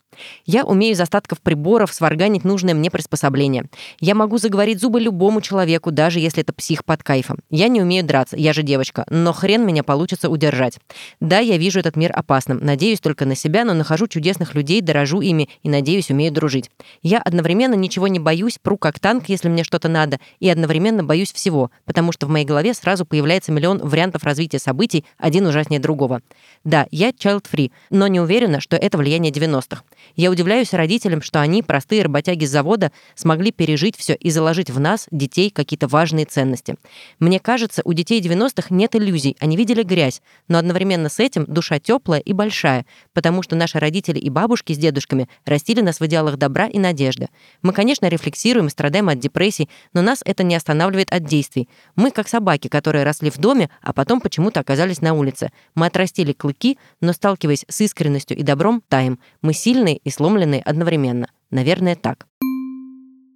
Я 0.45 0.63
умею 0.63 0.93
из 0.93 1.01
остатков 1.01 1.41
приборов 1.41 1.93
сварганить 1.93 2.43
нужное 2.43 2.73
мне 2.73 2.91
приспособление. 2.91 3.65
Я 3.99 4.13
могу 4.13 4.37
заговорить 4.37 4.79
зубы 4.79 4.99
любому 4.99 5.41
человеку, 5.41 5.89
даже 5.91 6.19
если 6.19 6.43
это 6.43 6.53
псих 6.53 6.83
под 6.85 7.01
кайфом. 7.01 7.39
Я 7.49 7.67
не 7.67 7.81
умею 7.81 8.05
драться, 8.05 8.37
я 8.37 8.53
же 8.53 8.61
девочка, 8.61 9.05
но 9.09 9.33
хрен 9.33 9.65
меня 9.65 9.83
получится 9.83 10.29
удержать. 10.29 10.79
Да, 11.19 11.39
я 11.39 11.57
вижу 11.57 11.79
этот 11.79 11.95
мир 11.95 12.11
опасным, 12.13 12.59
надеюсь 12.61 12.99
только 12.99 13.25
на 13.25 13.35
себя, 13.35 13.63
но 13.63 13.73
нахожу 13.73 14.07
чудесных 14.07 14.53
людей, 14.53 14.81
дорожу 14.81 15.21
ими 15.21 15.49
и, 15.63 15.69
надеюсь, 15.69 16.11
умею 16.11 16.31
дружить. 16.31 16.69
Я 17.01 17.19
одновременно 17.19 17.70
ничего 17.73 18.07
не 18.07 18.19
боюсь, 18.19 18.57
пру 18.61 18.77
как 18.77 18.99
танк, 18.99 19.29
если 19.29 19.49
мне 19.49 19.63
что-то 19.63 19.87
надо, 19.87 20.19
и 20.39 20.49
одновременно 20.49 21.03
боюсь 21.03 21.31
всего, 21.31 21.71
потому 21.85 22.11
что 22.11 22.27
в 22.27 22.29
моей 22.29 22.45
голове 22.45 22.73
сразу 22.73 23.05
появляется 23.05 23.51
миллион 23.51 23.79
вариантов 23.79 24.23
развития 24.23 24.59
событий, 24.59 25.05
один 25.17 25.45
ужаснее 25.45 25.79
другого. 25.79 26.21
Да, 26.63 26.87
я 26.91 27.09
child-free, 27.09 27.71
но 27.89 28.07
не 28.07 28.19
уверена, 28.19 28.59
что 28.59 28.75
это 28.75 28.97
влияние 28.97 29.31
90-х. 29.31 29.83
Я 30.15 30.31
удивляюсь 30.31 30.73
родителям, 30.73 31.21
что 31.21 31.41
они, 31.41 31.63
простые 31.63 32.03
работяги 32.03 32.45
с 32.45 32.49
завода, 32.51 32.91
смогли 33.15 33.51
пережить 33.51 33.97
все 33.97 34.13
и 34.13 34.29
заложить 34.29 34.69
в 34.69 34.79
нас, 34.79 35.07
детей, 35.11 35.49
какие-то 35.49 35.87
важные 35.87 36.25
ценности. 36.25 36.75
Мне 37.19 37.39
кажется, 37.39 37.81
у 37.85 37.93
детей 37.93 38.21
90-х 38.21 38.67
нет 38.69 38.95
иллюзий, 38.95 39.35
они 39.39 39.57
видели 39.57 39.83
грязь, 39.83 40.21
но 40.47 40.57
одновременно 40.57 41.09
с 41.09 41.19
этим 41.19 41.45
душа 41.45 41.79
теплая 41.79 42.19
и 42.19 42.33
большая, 42.33 42.85
потому 43.13 43.41
что 43.41 43.55
наши 43.55 43.79
родители 43.79 44.19
и 44.19 44.29
бабушки 44.29 44.73
с 44.73 44.77
дедушками 44.77 45.27
растили 45.45 45.81
нас 45.81 45.99
в 45.99 46.05
идеалах 46.05 46.37
добра 46.37 46.67
и 46.67 46.79
надежды. 46.79 47.29
Мы, 47.61 47.73
конечно, 47.73 48.07
рефлексируем 48.07 48.67
и 48.67 48.69
страдаем 48.69 49.09
от 49.09 49.19
депрессий, 49.19 49.69
но 49.93 50.01
нас 50.01 50.21
это 50.25 50.43
не 50.43 50.55
останавливает 50.55 51.11
от 51.11 51.23
действий. 51.25 51.69
Мы 51.95 52.11
как 52.11 52.27
собаки, 52.27 52.67
которые 52.67 53.03
росли 53.03 53.29
в 53.29 53.37
доме, 53.37 53.69
а 53.81 53.93
потом 53.93 54.21
почему-то 54.21 54.59
оказались 54.59 55.01
на 55.01 55.13
улице. 55.13 55.51
Мы 55.75 55.85
отрастили 55.85 56.33
клыки, 56.33 56.77
но, 56.99 57.13
сталкиваясь 57.13 57.65
с 57.67 57.81
искренностью 57.81 58.37
и 58.37 58.43
добром, 58.43 58.81
таем. 58.87 59.19
Мы 59.41 59.53
сильные 59.53 59.97
и 59.97 60.09
сломленные 60.09 60.61
одновременно. 60.61 61.27
Наверное, 61.49 61.95
так. 61.95 62.27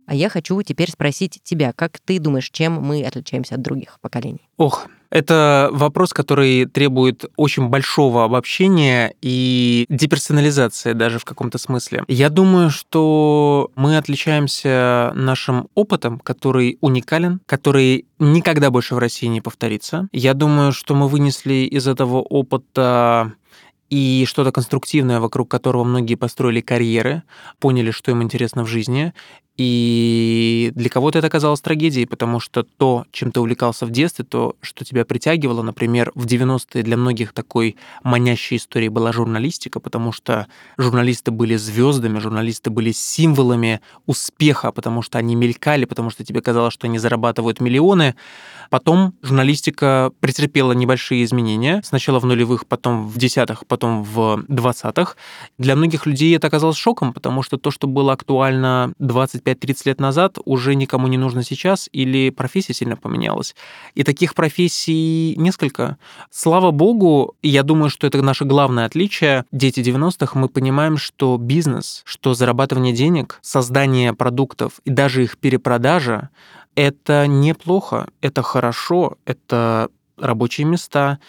А 0.07 0.13
я 0.13 0.29
хочу 0.29 0.61
теперь 0.61 0.91
спросить 0.91 1.39
тебя, 1.43 1.73
как 1.73 1.99
ты 1.99 2.19
думаешь, 2.19 2.49
чем 2.51 2.73
мы 2.73 3.03
отличаемся 3.03 3.55
от 3.55 3.61
других 3.61 3.99
поколений? 4.01 4.47
Ох, 4.57 4.87
это 5.15 5.69
вопрос, 5.71 6.11
который 6.11 6.65
требует 6.65 7.23
очень 7.37 7.69
большого 7.69 8.25
обобщения 8.25 9.13
и 9.21 9.85
деперсонализации 9.87 10.91
даже 10.91 11.19
в 11.19 11.23
каком-то 11.23 11.57
смысле. 11.57 12.03
Я 12.09 12.29
думаю, 12.29 12.69
что 12.69 13.71
мы 13.75 13.95
отличаемся 13.95 15.13
нашим 15.15 15.69
опытом, 15.73 16.19
который 16.19 16.77
уникален, 16.81 17.39
который 17.45 18.05
никогда 18.19 18.69
больше 18.71 18.93
в 18.95 18.97
России 18.97 19.27
не 19.27 19.39
повторится. 19.39 20.09
Я 20.11 20.33
думаю, 20.33 20.73
что 20.73 20.95
мы 20.95 21.07
вынесли 21.07 21.65
из 21.65 21.87
этого 21.87 22.17
опыта 22.17 23.31
и 23.89 24.25
что-то 24.27 24.51
конструктивное, 24.51 25.19
вокруг 25.19 25.49
которого 25.49 25.83
многие 25.83 26.15
построили 26.15 26.61
карьеры, 26.61 27.23
поняли, 27.59 27.91
что 27.91 28.11
им 28.11 28.23
интересно 28.23 28.63
в 28.63 28.67
жизни, 28.67 29.13
и 29.57 30.73
для 30.75 30.89
кого-то 30.89 31.19
это 31.19 31.27
оказалось 31.27 31.61
трагедией, 31.61 32.05
потому 32.05 32.41
что 32.41 32.63
то, 32.63 33.05
чем 33.11 33.31
ты 33.31 33.39
увлекался 33.39 33.85
в 33.85 33.89
детстве, 33.89 34.25
то, 34.25 34.57
что 34.61 34.83
тебя 34.83 35.05
притягивало, 35.05 35.61
например, 35.61 36.11
в 36.13 36.25
90-е 36.25 36.83
для 36.83 36.97
многих 36.97 37.31
такой 37.31 37.77
манящей 38.03 38.57
историей 38.57 38.89
была 38.89 39.13
журналистика, 39.13 39.79
потому 39.79 40.11
что 40.11 40.47
журналисты 40.77 41.31
были 41.31 41.55
звездами, 41.55 42.19
журналисты 42.19 42.69
были 42.69 42.91
символами 42.91 43.79
успеха, 44.05 44.73
потому 44.73 45.01
что 45.01 45.19
они 45.19 45.35
мелькали, 45.35 45.85
потому 45.85 46.09
что 46.09 46.25
тебе 46.25 46.41
казалось, 46.41 46.73
что 46.73 46.87
они 46.87 46.99
зарабатывают 46.99 47.61
миллионы. 47.61 48.15
Потом 48.69 49.13
журналистика 49.21 50.11
претерпела 50.19 50.73
небольшие 50.73 51.23
изменения, 51.23 51.81
сначала 51.85 52.19
в 52.19 52.25
нулевых, 52.25 52.65
потом 52.67 53.07
в 53.07 53.17
десятых, 53.17 53.65
потом 53.75 54.03
в 54.03 54.43
двадцатых. 54.47 55.17
Для 55.57 55.75
многих 55.75 56.05
людей 56.05 56.35
это 56.35 56.47
оказалось 56.47 56.77
шоком, 56.77 57.11
потому 57.11 57.43
что 57.43 57.57
то, 57.57 57.71
что 57.71 57.87
было 57.87 58.13
актуально 58.13 58.93
20 58.99 59.35
25-30 59.35 59.81
лет 59.85 59.99
назад, 59.99 60.37
уже 60.45 60.75
никому 60.75 61.07
не 61.07 61.17
нужно 61.17 61.43
сейчас, 61.43 61.89
или 61.91 62.29
профессия 62.29 62.73
сильно 62.73 62.95
поменялась. 62.95 63.55
И 63.95 64.03
таких 64.03 64.33
профессий 64.33 65.35
несколько. 65.37 65.97
Слава 66.31 66.71
богу, 66.71 67.35
я 67.41 67.63
думаю, 67.63 67.89
что 67.89 68.07
это 68.07 68.21
наше 68.21 68.45
главное 68.45 68.85
отличие. 68.85 69.45
Дети 69.51 69.79
90-х, 69.81 70.39
мы 70.39 70.47
понимаем, 70.47 70.97
что 70.97 71.37
бизнес, 71.37 72.01
что 72.05 72.33
зарабатывание 72.33 72.93
денег, 72.93 73.39
создание 73.41 74.13
продуктов 74.13 74.73
и 74.85 74.89
даже 74.89 75.23
их 75.23 75.37
перепродажа 75.37 76.29
это 76.75 77.25
неплохо, 77.25 78.09
это 78.21 78.41
хорошо, 78.41 79.17
это 79.25 79.89
рабочие 80.17 80.65
места, 80.65 81.19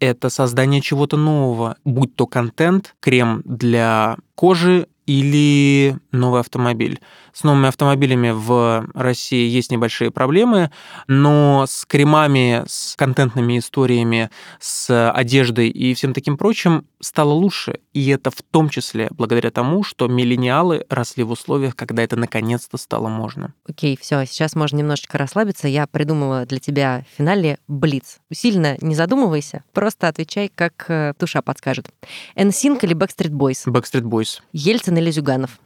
это 0.00 0.28
создание 0.28 0.80
чего-то 0.80 1.16
нового, 1.16 1.76
будь 1.84 2.14
то 2.14 2.26
контент, 2.26 2.94
крем 3.00 3.42
для 3.44 4.16
кожи 4.34 4.88
или 5.06 5.96
новый 6.12 6.40
автомобиль. 6.40 7.00
С 7.32 7.44
новыми 7.44 7.68
автомобилями 7.68 8.30
в 8.30 8.86
России 8.94 9.48
есть 9.48 9.70
небольшие 9.70 10.10
проблемы, 10.10 10.70
но 11.06 11.66
с 11.68 11.84
кремами, 11.84 12.64
с 12.66 12.96
контентными 12.96 13.58
историями, 13.58 14.30
с 14.58 15.10
одеждой 15.10 15.68
и 15.68 15.94
всем 15.94 16.12
таким 16.14 16.36
прочим 16.36 16.86
стало 17.00 17.32
лучше. 17.32 17.80
И 17.92 18.08
это 18.08 18.30
в 18.30 18.42
том 18.50 18.68
числе 18.68 19.08
благодаря 19.10 19.50
тому, 19.50 19.84
что 19.84 20.08
миллениалы 20.08 20.86
росли 20.88 21.24
в 21.24 21.30
условиях, 21.30 21.76
когда 21.76 22.02
это 22.02 22.16
наконец-то 22.16 22.78
стало 22.78 23.08
можно. 23.08 23.52
Окей, 23.68 23.98
все, 24.00 24.24
сейчас 24.24 24.56
можно 24.56 24.78
немножечко 24.78 25.18
расслабиться. 25.18 25.68
Я 25.68 25.86
придумала 25.86 26.46
для 26.46 26.58
тебя 26.58 27.04
в 27.12 27.18
финале 27.18 27.58
блиц. 27.68 28.18
Сильно 28.32 28.76
не 28.80 28.94
задумывайся, 28.94 29.62
просто 29.72 30.08
отвечай, 30.08 30.50
как 30.52 30.86
э, 30.88 31.12
душа 31.18 31.42
подскажет. 31.42 31.90
NSYNC 32.34 32.80
или 32.82 32.96
Backstreet 32.96 33.30
Boys? 33.30 33.66
Backstreet 33.66 34.02
Boys. 34.02 34.40
Ельцин 34.52 34.95
или 34.98 35.10
Зюганов? 35.10 35.58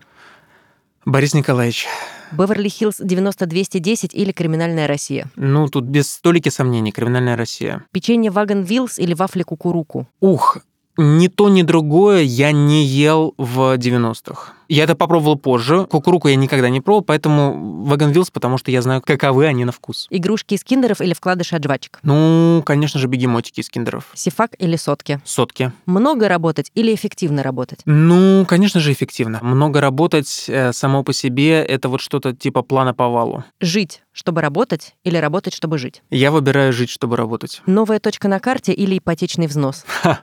Борис 1.05 1.35
Николаевич. 1.35 1.87
Беверли-Хиллз 2.33 2.97
90210 3.01 4.15
или 4.15 4.33
Криминальная 4.33 4.87
Россия? 4.87 5.27
Ну, 5.37 5.69
тут 5.69 5.85
без 5.85 6.11
столики 6.11 6.49
сомнений, 6.49 6.93
Криминальная 6.93 7.37
Россия. 7.37 7.85
Печенье 7.91 8.31
Вагон 8.31 8.63
Вилс 8.63 8.99
или 8.99 9.15
вафли 9.15 9.43
Кукуруку? 9.43 10.07
Ух, 10.21 10.59
ни 10.97 11.29
то, 11.29 11.49
ни 11.49 11.63
другое 11.63 12.23
я 12.23 12.53
не 12.53 12.85
ел 12.85 13.35
в 13.39 13.77
90-х. 13.77 14.53
Я 14.69 14.85
это 14.85 14.95
попробовал 14.95 15.37
позже. 15.37 15.87
Кукуруку 15.87 16.29
я 16.29 16.37
никогда 16.37 16.69
не 16.69 16.81
пробовал, 16.81 17.03
поэтому 17.03 17.85
Вилс, 17.87 18.31
потому 18.31 18.57
что 18.57 18.71
я 18.71 18.83
знаю, 18.83 19.03
каковы 19.03 19.47
они 19.47 19.65
на 19.65 19.73
вкус. 19.73 20.07
Игрушки 20.11 20.55
из 20.55 20.63
киндеров 20.63 21.01
или 21.01 21.13
вкладыши 21.13 21.57
от 21.57 21.65
жвачек? 21.65 21.99
Ну, 22.03 22.63
конечно 22.65 23.01
же, 23.01 23.09
бегемотики 23.09 23.61
из 23.61 23.69
киндеров. 23.69 24.05
Сифак 24.15 24.53
или 24.59 24.77
сотки? 24.77 25.21
Сотки. 25.25 25.73
Много 25.87 26.29
работать 26.29 26.71
или 26.75 26.95
эффективно 26.95 27.43
работать? 27.43 27.81
Ну, 27.85 28.45
конечно 28.47 28.79
же, 28.79 28.93
эффективно. 28.93 29.41
Много 29.43 29.81
работать 29.81 30.45
э, 30.49 30.73
само 30.73 31.03
по 31.03 31.13
себе— 31.13 31.65
это 31.65 31.89
вот 31.89 32.01
что-то 32.01 32.33
типа 32.33 32.63
плана 32.63 32.95
по 32.95 33.09
валу. 33.09 33.43
Жить, 33.61 34.03
чтобы 34.13 34.41
работать, 34.41 34.95
или 35.05 35.17
работать, 35.17 35.55
чтобы 35.55 35.79
жить? 35.79 36.03
Я 36.11 36.31
выбираю 36.31 36.73
жить, 36.73 36.91
чтобы 36.91 37.17
работать. 37.17 37.63
Новая 37.67 38.01
точка 38.01 38.29
на 38.29 38.41
карте 38.41 38.73
или 38.73 38.99
ипотечный 38.99 39.47
взнос? 39.47 39.85
Ха. 40.03 40.21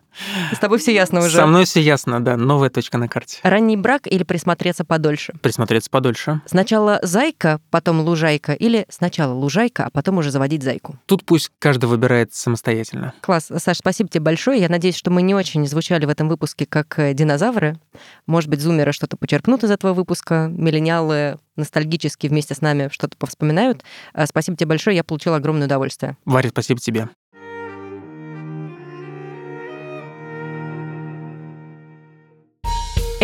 С 0.51 0.59
тобой 0.59 0.79
все 0.79 0.93
ясно 0.93 1.19
уже. 1.19 1.37
Со 1.37 1.45
мной 1.45 1.65
все 1.65 1.81
ясно, 1.81 2.23
да. 2.23 2.37
Новая 2.37 2.69
точка 2.69 2.97
на 2.97 3.07
карте. 3.07 3.39
Ранний 3.43 3.77
брак 3.77 4.07
или 4.07 4.23
присмотреться 4.23 4.83
подольше? 4.83 5.33
Присмотреться 5.41 5.89
подольше. 5.89 6.41
Сначала 6.45 6.99
зайка, 7.03 7.61
потом 7.69 8.01
лужайка, 8.01 8.53
или 8.53 8.85
сначала 8.89 9.33
лужайка, 9.33 9.85
а 9.85 9.89
потом 9.89 10.17
уже 10.17 10.31
заводить 10.31 10.63
зайку? 10.63 10.97
Тут 11.05 11.23
пусть 11.25 11.51
каждый 11.59 11.85
выбирает 11.85 12.33
самостоятельно. 12.33 13.13
Класс. 13.21 13.51
Саш, 13.57 13.77
спасибо 13.77 14.09
тебе 14.09 14.21
большое. 14.21 14.59
Я 14.59 14.69
надеюсь, 14.69 14.95
что 14.95 15.11
мы 15.11 15.21
не 15.21 15.35
очень 15.35 15.65
звучали 15.67 16.05
в 16.05 16.09
этом 16.09 16.29
выпуске 16.29 16.65
как 16.65 16.97
э, 16.99 17.13
динозавры. 17.13 17.79
Может 18.25 18.49
быть, 18.49 18.61
зумеры 18.61 18.91
что-то 18.91 19.17
почерпнут 19.17 19.63
из 19.63 19.71
этого 19.71 19.93
выпуска, 19.93 20.47
миллениалы 20.51 21.37
ностальгически 21.57 22.27
вместе 22.27 22.55
с 22.55 22.61
нами 22.61 22.89
что-то 22.91 23.17
повспоминают. 23.17 23.83
Э, 24.13 24.25
Спасибо 24.25 24.57
тебе 24.57 24.67
большое, 24.67 24.95
я 24.95 25.03
получила 25.03 25.37
огромное 25.37 25.67
удовольствие. 25.67 26.17
Варя, 26.25 26.49
спасибо 26.49 26.79
тебе. 26.79 27.09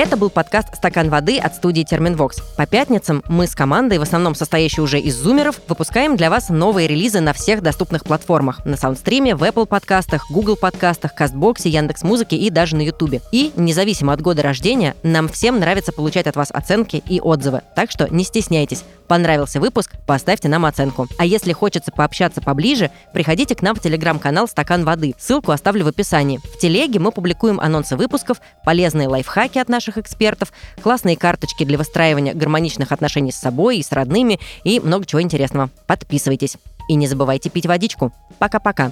Это 0.04 0.18
был 0.18 0.30
подкаст 0.30 0.76
«Стакан 0.76 1.10
воды» 1.10 1.40
от 1.40 1.56
студии 1.56 1.84
Терминвокс. 1.84 2.42
По 2.58 2.66
пятницам 2.66 3.24
мы 3.30 3.48
с 3.48 3.56
командой, 3.56 4.00
в 4.00 4.02
основном 4.02 4.36
состоящей 4.36 4.82
уже 4.82 5.00
из 5.00 5.16
зумеров, 5.16 5.62
выпускаем 5.70 6.18
для 6.18 6.30
вас 6.30 6.50
новые 6.50 6.90
релизы 6.90 7.22
на 7.22 7.32
всех 7.32 7.62
доступных 7.62 8.04
платформах. 8.04 8.66
На 8.66 8.76
Саундстриме, 8.76 9.34
в 9.34 9.44
Apple 9.44 9.66
подкастах, 9.66 10.30
Google 10.30 10.58
подкастах, 10.58 11.16
Кастбоксе, 11.16 11.70
Яндекс.Музыке 11.70 12.36
и 12.36 12.50
даже 12.50 12.76
на 12.76 12.82
Ютубе. 12.82 13.22
И, 13.32 13.54
независимо 13.56 14.12
от 14.12 14.20
года 14.20 14.42
рождения, 14.42 14.94
нам 15.04 15.30
всем 15.30 15.62
нравится 15.62 15.94
получать 15.94 16.28
от 16.28 16.36
вас 16.36 16.52
оценки 16.52 17.02
и 17.08 17.22
отзывы. 17.22 17.62
Так 17.74 17.90
что 17.90 18.14
не 18.14 18.26
стесняйтесь. 18.26 18.84
Понравился 19.08 19.60
выпуск? 19.60 19.92
Поставьте 20.08 20.48
нам 20.48 20.66
оценку. 20.66 21.08
А 21.18 21.26
если 21.26 21.54
хочется 21.54 21.92
пообщаться 21.92 22.42
поближе, 22.42 22.92
приходите 23.14 23.56
к 23.56 23.62
нам 23.62 23.76
в 23.76 23.80
телеграм-канал 23.80 24.48
«Стакан 24.48 24.86
воды». 24.86 25.14
Ссылку 25.20 25.52
оставлю 25.52 25.86
в 25.86 25.88
описании. 25.88 26.40
В 26.40 26.58
телеге 26.58 27.00
мы 27.00 27.12
публикуем 27.12 27.60
анонсы 27.60 27.96
выпусков, 27.96 28.38
полезные 28.66 29.08
лайфхаки 29.08 29.60
от 29.60 29.70
наших 29.70 29.98
экспертов, 29.98 30.52
классные 30.82 31.18
карточки 31.18 31.64
для 31.64 31.78
выстраивания 31.78 32.34
гармоничных 32.34 32.92
отношений 32.92 33.32
с 33.32 33.38
собой 33.38 33.78
и 33.78 33.84
с 33.84 33.92
родными 33.92 34.40
и 34.64 34.80
много 34.80 35.06
чего 35.06 35.22
интересного. 35.22 35.70
Подписывайтесь. 35.88 36.58
И 36.90 36.96
не 36.96 37.08
забывайте 37.08 37.50
пить 37.50 37.66
водичку. 37.66 38.12
Пока-пока. 38.40 38.92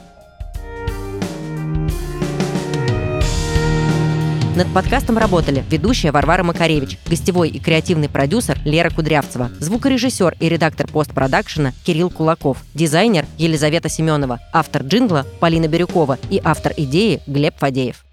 Над 4.54 4.68
подкастом 4.74 5.18
работали 5.18 5.64
ведущая 5.70 6.12
Варвара 6.12 6.44
Макаревич, 6.44 7.00
гостевой 7.08 7.48
и 7.48 7.58
креативный 7.58 8.10
продюсер 8.10 8.60
Лера 8.66 8.90
Кудрявцева, 8.90 9.50
звукорежиссер 9.60 10.36
и 10.42 10.50
редактор 10.50 10.88
постпродакшена 10.88 11.72
Кирилл 11.86 12.10
Кулаков, 12.10 12.58
дизайнер 12.74 13.26
Елизавета 13.38 13.88
Семенова, 13.88 14.42
автор 14.52 14.84
джингла 14.84 15.26
Полина 15.40 15.70
Бирюкова 15.70 16.18
и 16.30 16.42
автор 16.44 16.74
идеи 16.76 17.22
Глеб 17.28 17.58
Фадеев. 17.60 18.04